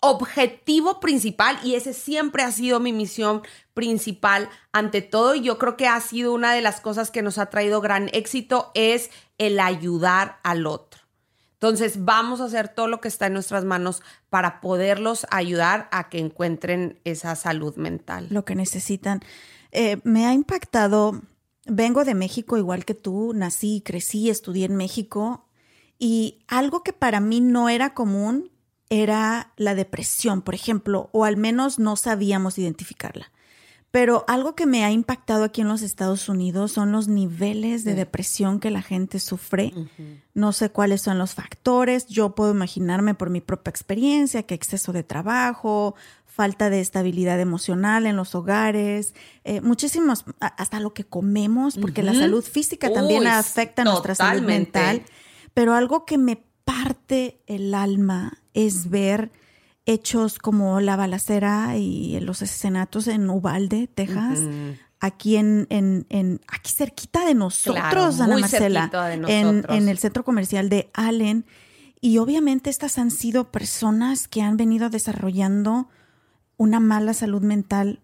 objetivo 0.00 1.00
principal, 1.00 1.58
y 1.64 1.74
ese 1.74 1.92
siempre 1.92 2.42
ha 2.42 2.52
sido 2.52 2.80
mi 2.80 2.92
misión 2.92 3.42
principal 3.74 4.48
ante 4.72 5.02
todo, 5.02 5.34
y 5.34 5.42
yo 5.42 5.58
creo 5.58 5.76
que 5.76 5.88
ha 5.88 6.00
sido 6.00 6.32
una 6.32 6.52
de 6.52 6.60
las 6.60 6.80
cosas 6.80 7.10
que 7.10 7.22
nos 7.22 7.38
ha 7.38 7.46
traído 7.46 7.80
gran 7.80 8.08
éxito, 8.12 8.70
es 8.74 9.10
el 9.38 9.60
ayudar 9.60 10.38
al 10.42 10.66
otro. 10.66 11.08
Entonces 11.54 12.04
vamos 12.04 12.40
a 12.40 12.44
hacer 12.44 12.68
todo 12.68 12.86
lo 12.86 13.00
que 13.00 13.08
está 13.08 13.26
en 13.26 13.32
nuestras 13.32 13.64
manos 13.64 14.02
para 14.30 14.60
poderlos 14.60 15.26
ayudar 15.30 15.88
a 15.90 16.08
que 16.08 16.20
encuentren 16.20 17.00
esa 17.02 17.34
salud 17.34 17.74
mental. 17.74 18.28
Lo 18.30 18.44
que 18.44 18.54
necesitan. 18.54 19.22
Eh, 19.72 19.98
me 20.04 20.26
ha 20.26 20.34
impactado, 20.34 21.20
vengo 21.66 22.04
de 22.04 22.14
México 22.14 22.56
igual 22.56 22.84
que 22.84 22.94
tú, 22.94 23.32
nací, 23.34 23.82
crecí, 23.84 24.30
estudié 24.30 24.66
en 24.66 24.76
México 24.76 25.46
y 25.98 26.38
algo 26.46 26.84
que 26.84 26.92
para 26.92 27.18
mí 27.18 27.40
no 27.40 27.68
era 27.68 27.92
común 27.92 28.52
era 28.90 29.52
la 29.56 29.74
depresión, 29.74 30.42
por 30.42 30.54
ejemplo, 30.54 31.10
o 31.12 31.24
al 31.24 31.36
menos 31.36 31.78
no 31.78 31.96
sabíamos 31.96 32.58
identificarla. 32.58 33.30
Pero 33.90 34.24
algo 34.28 34.54
que 34.54 34.66
me 34.66 34.84
ha 34.84 34.90
impactado 34.90 35.44
aquí 35.44 35.62
en 35.62 35.68
los 35.68 35.80
Estados 35.80 36.28
Unidos 36.28 36.72
son 36.72 36.92
los 36.92 37.08
niveles 37.08 37.84
de 37.84 37.94
depresión 37.94 38.60
que 38.60 38.70
la 38.70 38.82
gente 38.82 39.18
sufre. 39.18 39.72
No 40.34 40.52
sé 40.52 40.68
cuáles 40.68 41.00
son 41.00 41.16
los 41.16 41.34
factores. 41.34 42.06
Yo 42.06 42.34
puedo 42.34 42.52
imaginarme 42.52 43.14
por 43.14 43.30
mi 43.30 43.40
propia 43.40 43.70
experiencia 43.70 44.42
que 44.42 44.54
exceso 44.54 44.92
de 44.92 45.04
trabajo, 45.04 45.94
falta 46.26 46.68
de 46.68 46.80
estabilidad 46.80 47.40
emocional 47.40 48.06
en 48.06 48.14
los 48.14 48.34
hogares, 48.34 49.14
eh, 49.44 49.62
muchísimos, 49.62 50.26
hasta 50.38 50.80
lo 50.80 50.92
que 50.92 51.04
comemos, 51.04 51.78
porque 51.78 52.02
la 52.02 52.12
salud 52.12 52.44
física 52.44 52.92
también 52.92 53.26
afecta 53.26 53.84
nuestra 53.84 54.14
salud 54.14 54.42
mental. 54.42 55.02
Pero 55.54 55.74
algo 55.74 56.04
que 56.04 56.18
me 56.18 56.44
parte 56.64 57.40
el 57.46 57.74
alma 57.74 58.37
es 58.54 58.90
ver 58.90 59.30
hechos 59.86 60.38
como 60.38 60.80
la 60.80 60.96
balacera 60.96 61.76
y 61.76 62.20
los 62.20 62.42
asesinatos 62.42 63.08
en 63.08 63.28
Uvalde, 63.30 63.88
Texas. 63.88 64.40
Aquí 65.00 65.36
en, 65.36 65.66
en, 65.70 66.40
aquí 66.48 66.72
cerquita 66.72 67.24
de 67.24 67.34
nosotros, 67.34 68.20
Ana 68.20 68.38
Marcela, 68.38 68.90
En, 69.28 69.64
en 69.68 69.88
el 69.88 69.98
centro 69.98 70.24
comercial 70.24 70.68
de 70.68 70.90
Allen. 70.92 71.46
Y 72.00 72.18
obviamente 72.18 72.68
estas 72.70 72.98
han 72.98 73.10
sido 73.10 73.50
personas 73.50 74.28
que 74.28 74.42
han 74.42 74.56
venido 74.56 74.90
desarrollando 74.90 75.88
una 76.56 76.80
mala 76.80 77.14
salud 77.14 77.42
mental 77.42 78.00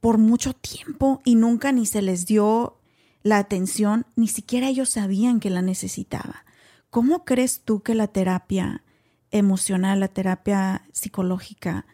por 0.00 0.18
mucho 0.18 0.52
tiempo 0.52 1.22
y 1.24 1.36
nunca 1.36 1.72
ni 1.72 1.86
se 1.86 2.02
les 2.02 2.26
dio 2.26 2.78
la 3.22 3.38
atención, 3.38 4.06
ni 4.14 4.28
siquiera 4.28 4.68
ellos 4.68 4.90
sabían 4.90 5.40
que 5.40 5.50
la 5.50 5.62
necesitaba. 5.62 6.44
¿Cómo 6.90 7.24
crees 7.24 7.62
tú 7.64 7.82
que 7.82 7.94
la 7.94 8.06
terapia 8.06 8.84
emocional, 9.38 10.00
la 10.00 10.08
terapia 10.08 10.82
psicológica, 10.92 11.86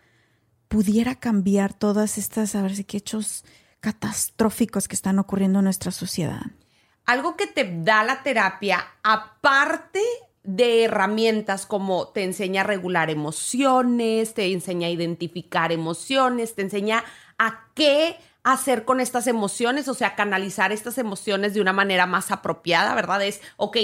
pudiera 0.69 1.17
cambiar 1.17 1.75
todas 1.75 2.19
estas, 2.19 2.55
a 2.55 2.63
ver 2.63 2.75
si 2.75 2.87
hechos 2.93 3.45
catastróficos 3.81 4.89
que 4.89 4.95
están 4.95 5.19
ocurriendo 5.19 5.59
en 5.59 5.65
nuestra 5.65 5.91
sociedad. 5.91 6.43
Algo 7.05 7.37
que 7.37 7.47
te 7.47 7.69
da 7.83 8.05
la 8.05 8.23
terapia, 8.23 8.87
aparte 9.03 10.01
de 10.45 10.85
herramientas 10.85 11.67
como 11.67 12.09
te 12.09 12.25
enseña 12.25 12.63
a 12.63 12.65
regular 12.65 13.11
emociones, 13.11 14.35
te 14.35 14.53
enseña 14.53 14.87
a 14.89 14.91
identificar 14.91 15.73
emociones, 15.73 16.55
te 16.55 16.63
enseña 16.63 17.05
a 17.39 17.67
qué 17.75 18.17
hacer 18.45 18.85
con 18.85 18.99
estas 19.01 19.29
emociones, 19.29 19.87
o 19.87 19.95
sea, 19.95 20.17
canalizar 20.17 20.73
estas 20.73 20.99
emociones 20.99 21.55
de 21.55 21.61
una 21.61 21.73
manera 21.73 22.07
más 22.07 22.33
apropiada, 22.33 22.95
¿verdad? 22.95 23.23
Es, 23.23 23.41
ok, 23.57 23.77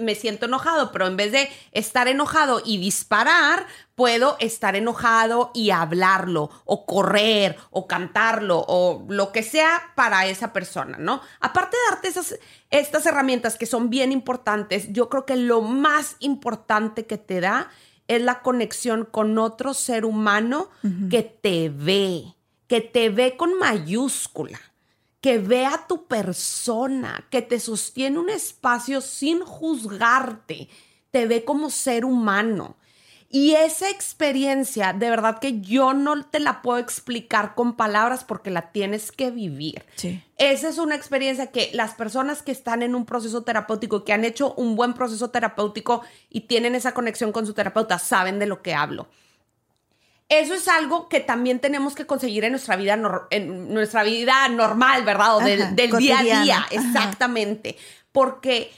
me 0.00 0.14
siento 0.14 0.46
enojado, 0.46 0.92
pero 0.92 1.06
en 1.06 1.16
vez 1.16 1.32
de 1.32 1.48
estar 1.72 2.06
enojado 2.06 2.60
y 2.62 2.76
disparar, 2.76 3.66
puedo 3.94 4.36
estar 4.38 4.76
enojado 4.76 5.50
y 5.54 5.70
hablarlo, 5.70 6.50
o 6.66 6.84
correr, 6.84 7.56
o 7.70 7.86
cantarlo, 7.86 8.64
o 8.68 9.06
lo 9.08 9.32
que 9.32 9.42
sea 9.42 9.92
para 9.94 10.26
esa 10.26 10.52
persona, 10.52 10.98
¿no? 10.98 11.22
Aparte 11.40 11.76
de 11.76 11.94
darte 11.94 12.08
esas, 12.08 12.38
estas 12.70 13.06
herramientas 13.06 13.56
que 13.56 13.64
son 13.64 13.88
bien 13.88 14.12
importantes, 14.12 14.92
yo 14.92 15.08
creo 15.08 15.24
que 15.24 15.36
lo 15.36 15.62
más 15.62 16.16
importante 16.20 17.06
que 17.06 17.16
te 17.16 17.40
da 17.40 17.70
es 18.08 18.20
la 18.20 18.40
conexión 18.42 19.06
con 19.06 19.38
otro 19.38 19.72
ser 19.72 20.04
humano 20.04 20.68
que 21.10 21.22
te 21.22 21.70
ve 21.70 22.36
que 22.68 22.80
te 22.80 23.08
ve 23.08 23.36
con 23.36 23.58
mayúscula, 23.58 24.60
que 25.20 25.38
ve 25.38 25.66
a 25.66 25.86
tu 25.86 26.06
persona, 26.06 27.26
que 27.30 27.42
te 27.42 27.60
sostiene 27.60 28.18
un 28.18 28.30
espacio 28.30 29.00
sin 29.00 29.40
juzgarte, 29.40 30.68
te 31.10 31.26
ve 31.26 31.44
como 31.44 31.70
ser 31.70 32.04
humano. 32.04 32.76
Y 33.28 33.54
esa 33.54 33.90
experiencia, 33.90 34.92
de 34.92 35.10
verdad 35.10 35.40
que 35.40 35.60
yo 35.60 35.94
no 35.94 36.24
te 36.24 36.38
la 36.38 36.62
puedo 36.62 36.78
explicar 36.78 37.54
con 37.54 37.76
palabras 37.76 38.24
porque 38.24 38.50
la 38.50 38.70
tienes 38.70 39.10
que 39.10 39.30
vivir. 39.30 39.84
Sí. 39.96 40.22
Esa 40.38 40.68
es 40.68 40.78
una 40.78 40.94
experiencia 40.94 41.48
que 41.48 41.70
las 41.72 41.94
personas 41.94 42.42
que 42.42 42.52
están 42.52 42.82
en 42.82 42.94
un 42.94 43.04
proceso 43.04 43.42
terapéutico, 43.42 44.04
que 44.04 44.12
han 44.12 44.24
hecho 44.24 44.54
un 44.54 44.76
buen 44.76 44.94
proceso 44.94 45.30
terapéutico 45.30 46.02
y 46.30 46.42
tienen 46.42 46.76
esa 46.76 46.94
conexión 46.94 47.32
con 47.32 47.46
su 47.46 47.52
terapeuta, 47.52 47.98
saben 47.98 48.38
de 48.38 48.46
lo 48.46 48.62
que 48.62 48.74
hablo. 48.74 49.08
Eso 50.28 50.54
es 50.54 50.66
algo 50.66 51.08
que 51.08 51.20
también 51.20 51.60
tenemos 51.60 51.94
que 51.94 52.04
conseguir 52.04 52.44
en 52.44 52.50
nuestra 52.50 52.74
vida, 52.74 52.98
en 53.30 53.72
nuestra 53.72 54.02
vida 54.02 54.48
normal, 54.48 55.04
¿verdad? 55.04 55.36
O 55.36 55.40
del, 55.40 55.76
día 55.76 56.18
a 56.18 56.22
día, 56.22 56.66
exactamente. 56.70 57.76
Porque 58.10 58.72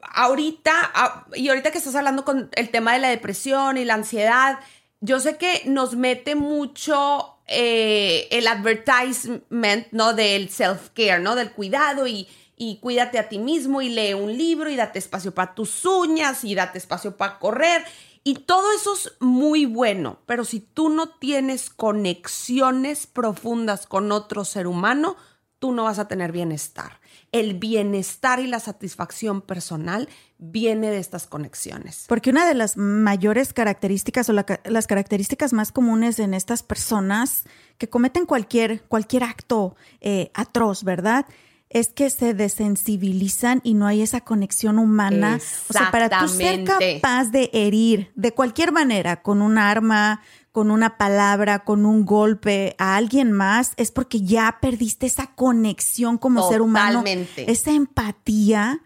ahorita, 0.00 1.26
y 1.34 1.48
ahorita 1.48 1.72
que 1.72 1.78
estás 1.78 1.96
hablando 1.96 2.24
con 2.24 2.50
el 2.54 2.70
tema 2.70 2.92
de 2.92 3.00
la 3.00 3.08
depresión 3.08 3.78
y 3.78 3.84
la 3.84 3.94
ansiedad, 3.94 4.60
yo 5.00 5.18
sé 5.18 5.36
que 5.38 5.62
nos 5.66 5.96
mete 5.96 6.36
mucho 6.36 7.36
eh, 7.48 8.28
el 8.30 8.46
advertisement, 8.46 9.88
¿no? 9.90 10.14
Del 10.14 10.50
self-care, 10.50 11.20
¿no? 11.20 11.34
Del 11.34 11.50
cuidado 11.50 12.06
y, 12.06 12.28
y 12.56 12.78
cuídate 12.78 13.18
a 13.18 13.28
ti 13.28 13.38
mismo 13.38 13.82
y 13.82 13.88
lee 13.88 14.14
un 14.14 14.36
libro 14.36 14.70
y 14.70 14.76
date 14.76 15.00
espacio 15.00 15.34
para 15.34 15.54
tus 15.54 15.84
uñas 15.84 16.44
y 16.44 16.54
date 16.54 16.78
espacio 16.78 17.16
para 17.16 17.38
correr. 17.40 17.84
Y 18.26 18.36
todo 18.36 18.72
eso 18.72 18.94
es 18.94 19.12
muy 19.20 19.66
bueno, 19.66 20.18
pero 20.24 20.46
si 20.46 20.60
tú 20.60 20.88
no 20.88 21.10
tienes 21.10 21.68
conexiones 21.68 23.06
profundas 23.06 23.86
con 23.86 24.10
otro 24.12 24.46
ser 24.46 24.66
humano, 24.66 25.16
tú 25.58 25.72
no 25.72 25.84
vas 25.84 25.98
a 25.98 26.08
tener 26.08 26.32
bienestar. 26.32 27.00
El 27.32 27.58
bienestar 27.58 28.40
y 28.40 28.46
la 28.46 28.60
satisfacción 28.60 29.42
personal 29.42 30.08
viene 30.38 30.90
de 30.90 30.98
estas 30.98 31.26
conexiones. 31.26 32.06
Porque 32.08 32.30
una 32.30 32.46
de 32.46 32.54
las 32.54 32.78
mayores 32.78 33.52
características 33.52 34.30
o 34.30 34.32
las 34.32 34.86
características 34.86 35.52
más 35.52 35.70
comunes 35.70 36.18
en 36.18 36.32
estas 36.32 36.62
personas 36.62 37.44
que 37.76 37.90
cometen 37.90 38.24
cualquier, 38.24 38.82
cualquier 38.84 39.24
acto 39.24 39.76
eh, 40.00 40.30
atroz, 40.34 40.82
¿verdad? 40.82 41.26
Es 41.74 41.88
que 41.88 42.08
se 42.08 42.34
desensibilizan 42.34 43.60
y 43.64 43.74
no 43.74 43.86
hay 43.86 44.00
esa 44.00 44.20
conexión 44.22 44.78
humana. 44.78 45.40
O 45.68 45.72
sea, 45.72 45.90
para 45.90 46.08
tú 46.08 46.28
ser 46.28 46.64
capaz 46.64 47.30
de 47.30 47.50
herir 47.52 48.12
de 48.14 48.32
cualquier 48.32 48.70
manera, 48.70 49.22
con 49.22 49.42
un 49.42 49.58
arma, 49.58 50.22
con 50.52 50.70
una 50.70 50.96
palabra, 50.96 51.64
con 51.64 51.84
un 51.84 52.06
golpe 52.06 52.76
a 52.78 52.94
alguien 52.94 53.32
más, 53.32 53.72
es 53.76 53.90
porque 53.90 54.20
ya 54.22 54.58
perdiste 54.62 55.06
esa 55.06 55.34
conexión 55.34 56.16
como 56.16 56.48
ser 56.48 56.62
humano, 56.62 57.02
esa 57.36 57.72
empatía. 57.72 58.80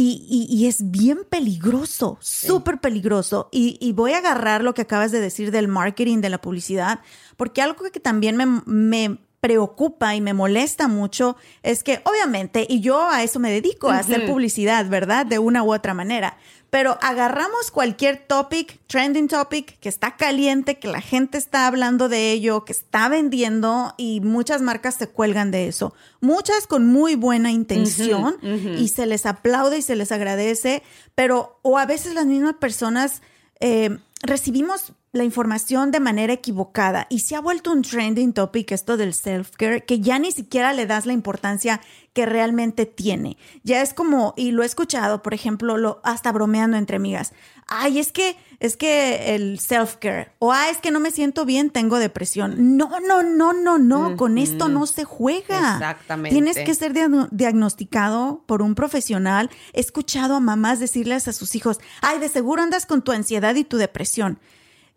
Y, 0.00 0.66
es 0.68 0.92
bien 0.92 1.26
peligroso, 1.28 2.18
súper 2.20 2.78
peligroso. 2.78 3.48
Y, 3.50 3.92
voy 3.94 4.12
a 4.12 4.18
agarrar 4.18 4.62
lo 4.62 4.74
que 4.74 4.82
acabas 4.82 5.10
de 5.10 5.18
decir 5.18 5.50
del 5.50 5.66
marketing, 5.66 6.20
de 6.20 6.28
la 6.28 6.40
publicidad, 6.40 7.00
porque 7.36 7.62
algo 7.62 7.84
que 7.90 7.98
también 7.98 8.36
me 8.36 9.18
preocupa 9.40 10.14
y 10.14 10.20
me 10.20 10.34
molesta 10.34 10.88
mucho 10.88 11.36
es 11.62 11.84
que 11.84 12.00
obviamente, 12.04 12.66
y 12.68 12.80
yo 12.80 13.08
a 13.08 13.22
eso 13.22 13.38
me 13.38 13.50
dedico, 13.50 13.88
a 13.88 13.98
hacer 13.98 14.26
publicidad, 14.26 14.86
¿verdad? 14.88 15.26
De 15.26 15.38
una 15.38 15.62
u 15.62 15.72
otra 15.72 15.94
manera. 15.94 16.36
Pero 16.70 16.98
agarramos 17.00 17.70
cualquier 17.70 18.18
topic, 18.18 18.78
trending 18.88 19.28
topic, 19.28 19.78
que 19.78 19.88
está 19.88 20.16
caliente, 20.16 20.78
que 20.78 20.88
la 20.88 21.00
gente 21.00 21.38
está 21.38 21.66
hablando 21.66 22.10
de 22.10 22.30
ello, 22.32 22.66
que 22.66 22.72
está 22.72 23.08
vendiendo 23.08 23.94
y 23.96 24.20
muchas 24.20 24.60
marcas 24.60 24.96
se 24.96 25.08
cuelgan 25.08 25.50
de 25.50 25.68
eso. 25.68 25.94
Muchas 26.20 26.66
con 26.66 26.86
muy 26.86 27.14
buena 27.14 27.50
intención 27.52 28.36
y 28.42 28.88
se 28.88 29.06
les 29.06 29.24
aplaude 29.24 29.78
y 29.78 29.82
se 29.82 29.96
les 29.96 30.12
agradece, 30.12 30.82
pero 31.14 31.58
o 31.62 31.78
a 31.78 31.86
veces 31.86 32.12
las 32.12 32.26
mismas 32.26 32.56
personas 32.56 33.22
eh, 33.60 33.96
recibimos 34.22 34.92
la 35.12 35.24
información 35.24 35.90
de 35.90 36.00
manera 36.00 36.34
equivocada 36.34 37.06
y 37.08 37.20
se 37.20 37.34
ha 37.34 37.40
vuelto 37.40 37.72
un 37.72 37.82
trending 37.82 38.32
topic 38.32 38.72
esto 38.72 38.96
del 38.96 39.14
self-care 39.14 39.84
que 39.84 40.00
ya 40.00 40.18
ni 40.18 40.32
siquiera 40.32 40.72
le 40.72 40.86
das 40.86 41.06
la 41.06 41.14
importancia 41.14 41.80
que 42.12 42.26
realmente 42.26 42.84
tiene. 42.84 43.36
Ya 43.62 43.80
es 43.80 43.94
como, 43.94 44.34
y 44.36 44.50
lo 44.50 44.64
he 44.64 44.66
escuchado, 44.66 45.22
por 45.22 45.34
ejemplo, 45.34 45.76
lo, 45.76 46.00
hasta 46.02 46.32
bromeando 46.32 46.76
entre 46.76 46.96
amigas. 46.96 47.32
Ay, 47.68 48.00
es 48.00 48.10
que, 48.10 48.36
es 48.58 48.76
que 48.76 49.36
el 49.36 49.60
self-care. 49.60 50.32
O, 50.40 50.52
ay, 50.52 50.72
es 50.72 50.78
que 50.78 50.90
no 50.90 50.98
me 50.98 51.12
siento 51.12 51.44
bien, 51.44 51.70
tengo 51.70 51.98
depresión. 51.98 52.76
No, 52.76 52.98
no, 53.00 53.22
no, 53.22 53.52
no, 53.52 53.78
no. 53.78 54.16
Con 54.16 54.36
esto 54.36 54.68
no 54.68 54.86
se 54.86 55.04
juega. 55.04 55.74
Exactamente. 55.74 56.34
Tienes 56.34 56.56
que 56.58 56.74
ser 56.74 56.92
diagnosticado 57.30 58.42
por 58.46 58.62
un 58.62 58.74
profesional. 58.74 59.48
He 59.72 59.80
escuchado 59.80 60.34
a 60.34 60.40
mamás 60.40 60.80
decirles 60.80 61.28
a 61.28 61.32
sus 61.32 61.54
hijos, 61.54 61.78
ay, 62.00 62.18
de 62.18 62.28
seguro 62.28 62.62
andas 62.62 62.84
con 62.84 63.02
tu 63.02 63.12
ansiedad 63.12 63.54
y 63.54 63.64
tu 63.64 63.76
depresión 63.76 64.40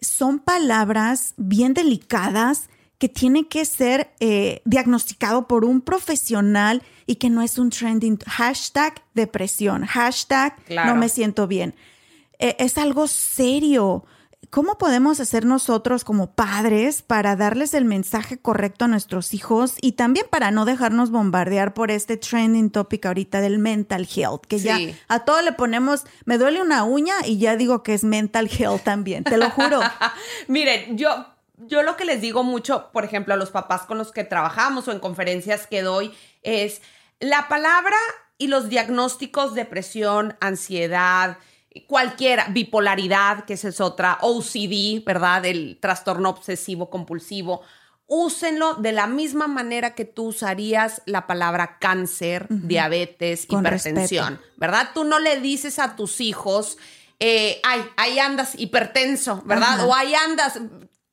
son 0.02 0.40
palabras 0.40 1.34
bien 1.38 1.74
delicadas 1.74 2.70
que 2.98 3.10
tienen 3.10 3.46
que 3.46 3.66
ser 3.66 4.12
eh, 4.20 4.62
diagnosticado 4.66 5.48
por 5.48 5.66
un 5.66 5.82
profesional 5.82 6.84
y 7.08 7.16
que 7.16 7.30
no 7.30 7.42
es 7.42 7.58
un 7.58 7.70
trending 7.70 8.20
hashtag 8.28 9.02
depresión, 9.14 9.86
hashtag 9.86 10.56
no 10.70 10.96
me 10.96 11.10
siento 11.10 11.48
bien. 11.48 11.74
Eh, 12.38 12.56
es 12.60 12.78
algo 12.78 13.08
serio. 13.08 14.06
¿Cómo 14.52 14.78
podemos 14.78 15.22
hacer 15.22 15.46
nosotros 15.46 16.04
como 16.04 16.34
padres 16.34 17.04
para 17.04 17.38
darles 17.38 17.74
el 17.74 17.86
mensaje 17.86 18.38
correcto 18.38 18.84
a 18.84 18.90
nuestros 18.90 19.34
hijos 19.34 19.76
y 19.80 19.94
también 19.94 20.26
para 20.30 20.52
no 20.52 20.66
dejarnos 20.66 21.10
bombardear 21.10 21.74
por 21.74 21.90
este 21.90 22.18
trending 22.18 22.70
topic 22.70 23.06
ahorita 23.06 23.40
del 23.40 23.60
mental 23.60 24.06
health? 24.14 24.46
Que 24.46 24.60
ya 24.60 24.78
a 25.08 25.20
todo 25.24 25.42
le 25.42 25.54
ponemos, 25.54 26.04
me 26.26 26.38
duele 26.38 26.62
una 26.62 26.84
uña 26.84 27.14
y 27.26 27.38
ya 27.38 27.56
digo 27.56 27.82
que 27.82 27.94
es 27.94 28.04
mental 28.04 28.50
health 28.52 28.84
también, 28.84 29.24
te 29.24 29.38
lo 29.38 29.50
juro. 29.52 29.80
Miren, 30.50 30.98
yo, 30.98 31.28
yo 31.56 31.82
lo 31.82 31.96
que 31.96 32.04
les 32.04 32.20
digo 32.20 32.44
mucho, 32.44 32.90
por 32.92 33.06
ejemplo, 33.06 33.34
a 33.34 33.38
los 33.38 33.52
papás 33.52 33.84
con 33.84 33.98
los 33.98 34.12
que 34.12 34.26
trabajamos 34.26 34.86
o 34.90 34.92
en 34.92 35.00
conferencias 35.00 35.66
que 35.66 35.82
doy, 35.82 36.14
es 36.44 36.82
la 37.22 37.48
palabra 37.48 37.96
y 38.38 38.48
los 38.48 38.68
diagnósticos, 38.68 39.56
depresión, 39.56 40.36
ansiedad, 40.42 41.38
cualquiera, 41.88 42.48
bipolaridad, 42.50 43.46
que 43.46 43.54
esa 43.54 43.70
es 43.70 43.80
otra, 43.80 44.18
OCD, 44.22 45.04
¿verdad? 45.06 45.46
El 45.46 45.78
trastorno 45.80 46.30
obsesivo 46.30 46.90
compulsivo. 46.90 47.62
Úsenlo 48.08 48.74
de 48.76 48.92
la 48.92 49.08
misma 49.08 49.48
manera 49.48 49.96
que 49.96 50.04
tú 50.04 50.28
usarías 50.28 51.02
la 51.06 51.28
palabra 51.28 51.78
cáncer, 51.80 52.48
diabetes, 52.50 53.46
hipertensión, 53.48 54.42
¿verdad? 54.58 54.90
Tú 54.94 55.06
no 55.06 55.20
le 55.20 55.40
dices 55.40 55.80
a 55.80 55.96
tus 55.96 56.20
hijos, 56.20 56.78
eh, 57.20 57.62
ay, 57.64 57.86
ahí 57.96 58.20
andas 58.20 58.60
hipertenso, 58.60 59.42
¿verdad? 59.46 59.88
O 59.88 59.96
ahí 59.96 60.14
andas 60.14 60.60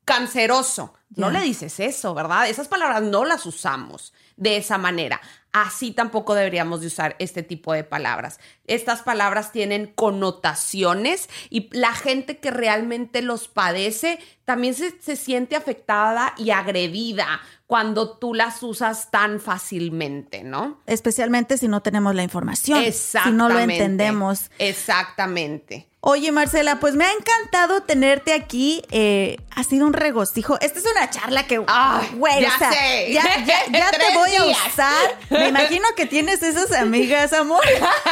canceroso. 0.05 0.95
No 1.15 1.31
le 1.31 1.41
dices 1.41 1.79
eso, 1.81 2.15
¿verdad? 2.15 2.49
Esas 2.49 2.67
palabras 2.67 3.03
no 3.03 3.25
las 3.25 3.47
usamos 3.47 4.13
de 4.37 4.57
esa 4.57 4.79
manera. 4.79 5.21
Así 5.53 5.93
tampoco 5.93 6.35
deberíamos 6.35 6.83
de 6.83 6.89
usar 6.89 7.17
este 7.19 7.43
tipo 7.43 7.73
de 7.73 7.83
palabras. 7.83 8.39
Estas 8.67 9.03
palabras 9.03 9.51
tienen 9.51 9.87
connotaciones 9.87 11.29
y 11.49 11.69
la 11.73 11.95
gente 11.95 12.39
que 12.39 12.51
realmente 12.51 13.23
los 13.23 13.49
padece 13.49 14.19
también 14.45 14.75
se, 14.75 15.01
se 15.01 15.17
siente 15.17 15.57
afectada 15.57 16.35
y 16.37 16.51
agredida 16.51 17.41
cuando 17.67 18.17
tú 18.17 18.33
las 18.33 18.63
usas 18.63 19.11
tan 19.11 19.41
fácilmente, 19.41 20.43
¿no? 20.43 20.81
Especialmente 20.87 21.59
si 21.59 21.69
no 21.69 21.83
tenemos 21.83 22.15
la 22.15 22.23
información. 22.23 22.83
Si 22.93 23.31
no 23.31 23.49
lo 23.49 23.59
entendemos. 23.59 24.51
Exactamente. 24.59 25.87
Oye, 26.11 26.33
Marcela, 26.33 26.81
pues 26.81 26.95
me 26.95 27.05
ha 27.05 27.13
encantado 27.13 27.83
tenerte 27.83 28.33
aquí. 28.33 28.83
Eh, 28.91 29.37
ha 29.55 29.63
sido 29.63 29.87
un 29.87 29.93
regocijo. 29.93 30.59
Esta 30.63 30.79
es 30.79 30.87
una 30.87 31.11
charla 31.11 31.47
que, 31.47 31.59
güey, 31.59 32.41
ya 32.41 32.59
sé. 32.59 33.13
ya, 33.13 33.45
ya, 33.45 33.91
te 33.91 34.15
voy 34.15 34.35
a 34.37 34.45
usar. 34.47 35.19
Me 35.29 35.49
imagino 35.49 35.87
que 35.97 36.07
tienes 36.07 36.43
esas 36.43 36.73
amigas, 36.73 37.35
amor. 37.35 37.61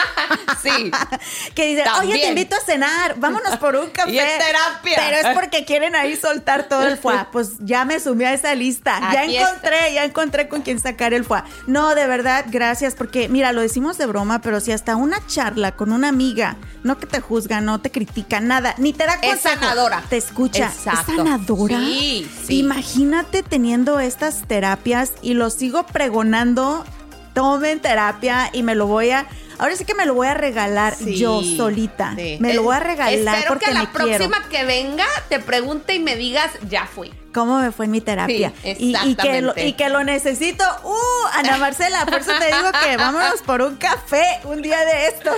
sí. 0.62 0.90
que 1.54 1.68
dicen, 1.68 1.86
oye, 1.98 2.18
te 2.18 2.28
invito 2.28 2.54
a 2.54 2.60
cenar, 2.60 3.14
vámonos 3.16 3.56
por 3.56 3.76
un 3.76 3.88
café. 3.88 4.10
Y 4.10 4.18
es 4.18 4.38
terapia. 4.44 4.96
Pero 4.96 5.16
es 5.16 5.34
porque 5.34 5.64
quieren 5.64 5.96
ahí 5.96 6.16
soltar 6.16 6.68
todo 6.68 6.86
el 6.86 6.98
fuá. 6.98 7.28
Pues 7.32 7.52
ya 7.60 7.86
me 7.86 7.98
sumí 7.98 8.24
a 8.24 8.34
esa 8.34 8.54
lista. 8.54 9.00
ya 9.10 9.24
encontré, 9.24 9.94
ya 9.94 10.04
encontré 10.04 10.48
con 10.48 10.60
quién 10.60 10.80
sacar 10.80 11.14
el 11.14 11.24
fuá. 11.24 11.46
No, 11.66 11.94
de 11.94 12.06
verdad, 12.06 12.44
gracias, 12.48 12.94
porque 12.94 13.30
mira, 13.30 13.52
lo 13.52 13.62
decimos 13.62 13.96
de 13.96 14.04
broma, 14.04 14.42
pero 14.42 14.60
si 14.60 14.72
hasta 14.72 14.96
una 14.96 15.26
charla 15.26 15.72
con 15.72 15.92
una 15.92 16.08
amiga, 16.08 16.56
no 16.82 16.98
que 16.98 17.06
te 17.06 17.20
juzga, 17.20 17.62
no 17.62 17.85
te 17.86 17.92
critica 17.92 18.40
nada, 18.40 18.74
ni 18.78 18.92
te 18.92 19.06
da 19.06 19.20
consejo. 19.20 19.34
Es 19.34 19.42
sanadora. 19.42 20.02
Te 20.08 20.16
escucha. 20.16 20.66
¿Es 20.66 21.06
sanadora? 21.06 21.78
Sí, 21.78 22.28
sí. 22.44 22.58
Imagínate 22.58 23.44
teniendo 23.44 24.00
estas 24.00 24.42
terapias 24.42 25.12
y 25.22 25.34
lo 25.34 25.50
sigo 25.50 25.86
pregonando. 25.86 26.84
Tomen 27.32 27.80
terapia 27.80 28.50
y 28.52 28.64
me 28.64 28.74
lo 28.74 28.86
voy 28.86 29.10
a 29.10 29.28
Ahora 29.58 29.76
sí 29.76 29.84
que 29.84 29.94
me 29.94 30.06
lo 30.06 30.14
voy 30.14 30.28
a 30.28 30.34
regalar 30.34 30.98
yo 30.98 31.42
solita. 31.42 32.12
Me 32.12 32.54
lo 32.54 32.62
voy 32.62 32.76
a 32.76 32.80
regalar 32.80 33.36
Espero 33.36 33.48
porque 33.48 33.66
que 33.66 33.74
la 33.74 33.92
próxima 33.92 34.48
que 34.48 34.64
venga 34.64 35.06
te 35.28 35.38
pregunte 35.40 35.94
y 35.94 36.00
me 36.00 36.16
digas, 36.16 36.50
ya 36.68 36.86
fui. 36.86 37.12
¿Cómo 37.32 37.58
me 37.58 37.70
fue 37.70 37.84
en 37.84 37.90
mi 37.90 38.00
terapia? 38.00 38.54
y, 38.64 39.14
que 39.14 39.42
lo, 39.42 39.52
y, 39.54 39.74
que 39.74 39.90
lo, 39.90 40.02
necesito. 40.04 40.64
¡Uh! 40.84 41.26
Ana 41.34 41.58
Marcela, 41.58 42.06
por 42.06 42.20
eso 42.20 42.32
te 42.38 42.46
digo 42.46 42.70
que 42.82 42.96
vámonos 42.96 43.42
por 43.42 43.60
un 43.60 43.76
café 43.76 44.24
un 44.44 44.62
día 44.62 44.78
de 44.78 45.08
esto. 45.08 45.30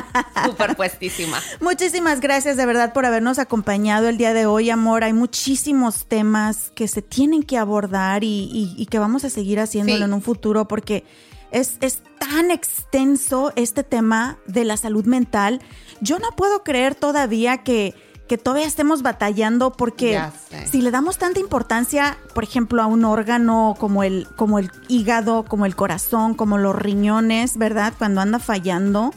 Superpuestísima. 0.44 1.42
Muchísimas 1.60 2.20
gracias 2.20 2.58
de 2.58 2.66
verdad 2.66 2.92
por 2.92 3.06
habernos 3.06 3.38
acompañado 3.38 4.10
el 4.10 4.18
día 4.18 4.34
de 4.34 4.44
hoy, 4.44 4.68
amor. 4.68 5.02
Hay 5.02 5.14
muchísimos 5.14 6.04
temas 6.04 6.72
que 6.74 6.88
se 6.88 7.00
tienen 7.00 7.42
que 7.42 7.56
abordar 7.56 8.22
y, 8.22 8.86
que 8.90 8.98
vamos 8.98 9.24
a 9.24 9.30
seguir 9.30 9.58
haciéndolo 9.58 10.04
en 10.04 10.12
un 10.12 10.20
futuro 10.20 10.68
porque 10.68 11.04
es, 11.50 11.78
tan 12.18 12.50
extenso 12.50 13.52
este 13.56 13.84
tema 13.84 14.38
de 14.46 14.64
la 14.64 14.76
salud 14.76 15.04
mental. 15.04 15.60
Yo 16.00 16.18
no 16.18 16.30
puedo 16.36 16.64
creer 16.64 16.94
todavía 16.94 17.58
que, 17.58 17.94
que 18.26 18.36
todavía 18.36 18.66
estemos 18.66 19.02
batallando 19.02 19.72
porque 19.72 20.20
si 20.68 20.82
le 20.82 20.90
damos 20.90 21.18
tanta 21.18 21.38
importancia, 21.38 22.18
por 22.34 22.42
ejemplo, 22.42 22.82
a 22.82 22.86
un 22.86 23.04
órgano 23.04 23.76
como 23.78 24.02
el, 24.02 24.26
como 24.36 24.58
el 24.58 24.70
hígado, 24.88 25.44
como 25.44 25.66
el 25.66 25.76
corazón, 25.76 26.34
como 26.34 26.58
los 26.58 26.74
riñones, 26.74 27.56
¿verdad? 27.58 27.92
Cuando 27.96 28.20
anda 28.20 28.38
fallando, 28.38 29.12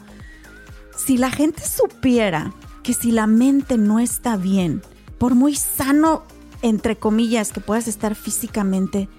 si 0.95 1.17
la 1.17 1.31
gente 1.31 1.63
supiera 1.65 2.53
que 2.83 2.93
si 2.93 3.11
la 3.11 3.27
mente 3.27 3.77
no 3.77 3.99
está 3.99 4.37
bien, 4.37 4.81
por 5.17 5.35
muy 5.35 5.55
sano, 5.55 6.23
entre 6.61 6.97
comillas, 6.97 7.51
que 7.51 7.61
puedas 7.61 7.87
estar 7.87 8.15
físicamente, 8.15 9.09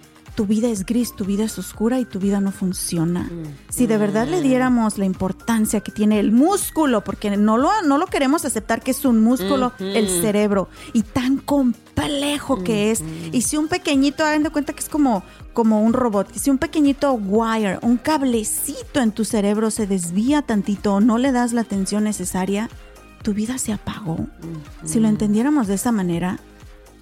tu 0.40 0.46
vida 0.46 0.70
es 0.70 0.86
gris, 0.86 1.14
tu 1.14 1.26
vida 1.26 1.44
es 1.44 1.58
oscura 1.58 2.00
y 2.00 2.06
tu 2.06 2.18
vida 2.18 2.40
no 2.40 2.50
funciona. 2.50 3.24
Mm. 3.24 3.42
Si 3.68 3.86
de 3.86 3.98
verdad 3.98 4.26
le 4.26 4.40
diéramos 4.40 4.96
la 4.96 5.04
importancia 5.04 5.82
que 5.82 5.92
tiene 5.92 6.18
el 6.18 6.32
músculo, 6.32 7.04
porque 7.04 7.36
no 7.36 7.58
lo, 7.58 7.68
no 7.82 7.98
lo 7.98 8.06
queremos 8.06 8.46
aceptar 8.46 8.80
que 8.80 8.92
es 8.92 9.04
un 9.04 9.20
músculo, 9.20 9.74
el 9.78 10.08
cerebro, 10.08 10.70
y 10.94 11.02
tan 11.02 11.36
complejo 11.36 12.64
que 12.64 12.90
es. 12.90 13.04
Y 13.32 13.42
si 13.42 13.58
un 13.58 13.68
pequeñito, 13.68 14.24
hagan 14.24 14.42
de 14.42 14.48
cuenta 14.48 14.72
que 14.72 14.80
es 14.80 14.88
como, 14.88 15.24
como 15.52 15.82
un 15.82 15.92
robot, 15.92 16.32
si 16.34 16.48
un 16.48 16.56
pequeñito 16.56 17.12
wire, 17.12 17.78
un 17.82 17.98
cablecito 17.98 19.02
en 19.02 19.12
tu 19.12 19.26
cerebro 19.26 19.70
se 19.70 19.86
desvía 19.86 20.40
tantito 20.40 21.02
no 21.02 21.18
le 21.18 21.32
das 21.32 21.52
la 21.52 21.60
atención 21.60 22.04
necesaria, 22.04 22.70
tu 23.22 23.34
vida 23.34 23.58
se 23.58 23.74
apagó. 23.74 24.26
Si 24.84 25.00
lo 25.00 25.08
entendiéramos 25.08 25.66
de 25.66 25.74
esa 25.74 25.92
manera, 25.92 26.38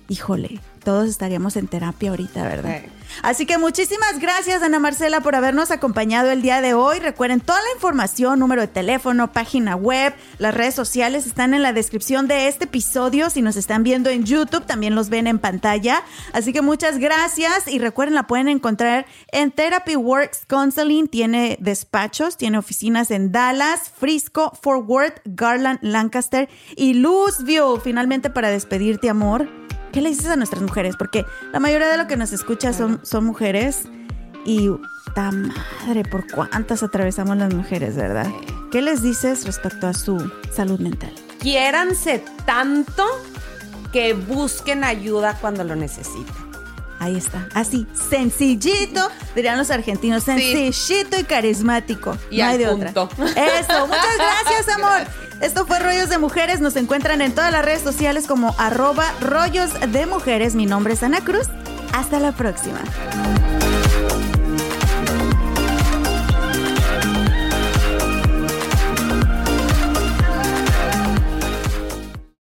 híjole, 0.08 0.60
todos 0.78 1.08
estaríamos 1.08 1.56
en 1.56 1.68
terapia 1.68 2.10
ahorita, 2.10 2.42
¿verdad? 2.42 2.82
Así 3.22 3.46
que 3.46 3.58
muchísimas 3.58 4.20
gracias, 4.20 4.62
Ana 4.62 4.78
Marcela, 4.78 5.20
por 5.20 5.34
habernos 5.34 5.70
acompañado 5.70 6.30
el 6.30 6.42
día 6.42 6.60
de 6.60 6.74
hoy. 6.74 6.98
Recuerden, 7.00 7.40
toda 7.40 7.60
la 7.60 7.72
información, 7.74 8.38
número 8.38 8.62
de 8.62 8.68
teléfono, 8.68 9.32
página 9.32 9.76
web, 9.76 10.14
las 10.38 10.54
redes 10.54 10.74
sociales 10.74 11.26
están 11.26 11.54
en 11.54 11.62
la 11.62 11.72
descripción 11.72 12.28
de 12.28 12.48
este 12.48 12.64
episodio. 12.64 13.30
Si 13.30 13.42
nos 13.42 13.56
están 13.56 13.82
viendo 13.82 14.10
en 14.10 14.24
YouTube, 14.24 14.64
también 14.66 14.94
los 14.94 15.08
ven 15.08 15.26
en 15.26 15.38
pantalla. 15.38 16.02
Así 16.32 16.52
que 16.52 16.62
muchas 16.62 16.98
gracias 16.98 17.66
y 17.66 17.78
recuerden, 17.78 18.14
la 18.14 18.26
pueden 18.26 18.48
encontrar 18.48 19.06
en 19.32 19.50
Therapy 19.50 19.96
Works 19.96 20.46
Counseling. 20.46 21.08
Tiene 21.08 21.56
despachos, 21.60 22.36
tiene 22.36 22.58
oficinas 22.58 23.10
en 23.10 23.32
Dallas, 23.32 23.90
Frisco, 23.98 24.52
Fort 24.60 24.88
Worth, 24.88 25.20
Garland, 25.24 25.78
Lancaster 25.82 26.48
y 26.76 26.94
Louisville. 26.94 27.80
Finalmente, 27.82 28.30
para 28.30 28.50
despedirte, 28.50 29.08
amor. 29.08 29.48
¿Qué 29.92 30.00
le 30.00 30.10
dices 30.10 30.26
a 30.26 30.36
nuestras 30.36 30.62
mujeres? 30.62 30.96
Porque 30.96 31.24
la 31.52 31.60
mayoría 31.60 31.88
de 31.88 31.96
lo 31.96 32.06
que 32.06 32.16
nos 32.16 32.32
escucha 32.32 32.72
son, 32.72 33.00
son 33.02 33.24
mujeres 33.24 33.82
y 34.44 34.70
ta 35.14 35.30
madre, 35.30 36.04
por 36.04 36.30
cuántas 36.30 36.82
atravesamos 36.82 37.36
las 37.36 37.52
mujeres, 37.52 37.96
¿verdad? 37.96 38.26
¿Qué 38.70 38.82
les 38.82 39.02
dices 39.02 39.44
respecto 39.46 39.86
a 39.86 39.94
su 39.94 40.30
salud 40.52 40.78
mental? 40.80 41.12
Quiéranse 41.40 42.22
tanto 42.44 43.04
que 43.92 44.12
busquen 44.12 44.84
ayuda 44.84 45.38
cuando 45.40 45.64
lo 45.64 45.74
necesiten. 45.76 46.48
Ahí 47.00 47.16
está. 47.16 47.48
Así, 47.54 47.86
sencillito, 48.10 49.08
dirían 49.34 49.56
los 49.56 49.70
argentinos, 49.70 50.24
sencillito 50.24 51.18
y 51.18 51.24
carismático. 51.24 52.16
Y 52.30 52.38
no 52.38 52.46
hay 52.46 52.58
de 52.58 52.68
otra. 52.68 52.90
Eso, 52.90 53.86
muchas 53.86 54.16
gracias, 54.16 54.68
amor. 54.76 55.06
Esto 55.40 55.66
fue 55.66 55.78
Rollos 55.78 56.08
de 56.08 56.18
Mujeres. 56.18 56.60
Nos 56.60 56.76
encuentran 56.76 57.20
en 57.20 57.34
todas 57.34 57.52
las 57.52 57.64
redes 57.64 57.82
sociales 57.82 58.26
como 58.26 58.54
arroba 58.58 59.12
rollos 59.20 59.70
de 59.92 60.06
mujeres. 60.06 60.54
Mi 60.54 60.66
nombre 60.66 60.94
es 60.94 61.02
Ana 61.02 61.20
Cruz. 61.20 61.48
Hasta 61.92 62.18
la 62.20 62.32
próxima. 62.32 62.80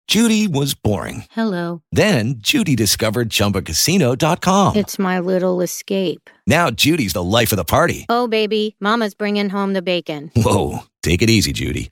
Judy 0.07 0.47
was 0.47 0.73
boring. 0.73 1.25
Hello. 1.29 1.83
Then 1.91 2.39
Judy 2.39 2.75
discovered 2.75 3.29
ChumbaCasino.com. 3.29 4.75
It's 4.75 4.97
my 4.97 5.19
little 5.19 5.61
escape. 5.61 6.31
Now 6.47 6.71
Judy's 6.71 7.13
the 7.13 7.21
life 7.21 7.51
of 7.51 7.57
the 7.57 7.63
party. 7.63 8.07
Oh, 8.09 8.27
baby, 8.27 8.75
Mama's 8.79 9.13
bringing 9.13 9.49
home 9.49 9.73
the 9.73 9.83
bacon. 9.83 10.31
Whoa, 10.35 10.79
take 11.03 11.21
it 11.21 11.29
easy, 11.29 11.53
Judy. 11.53 11.91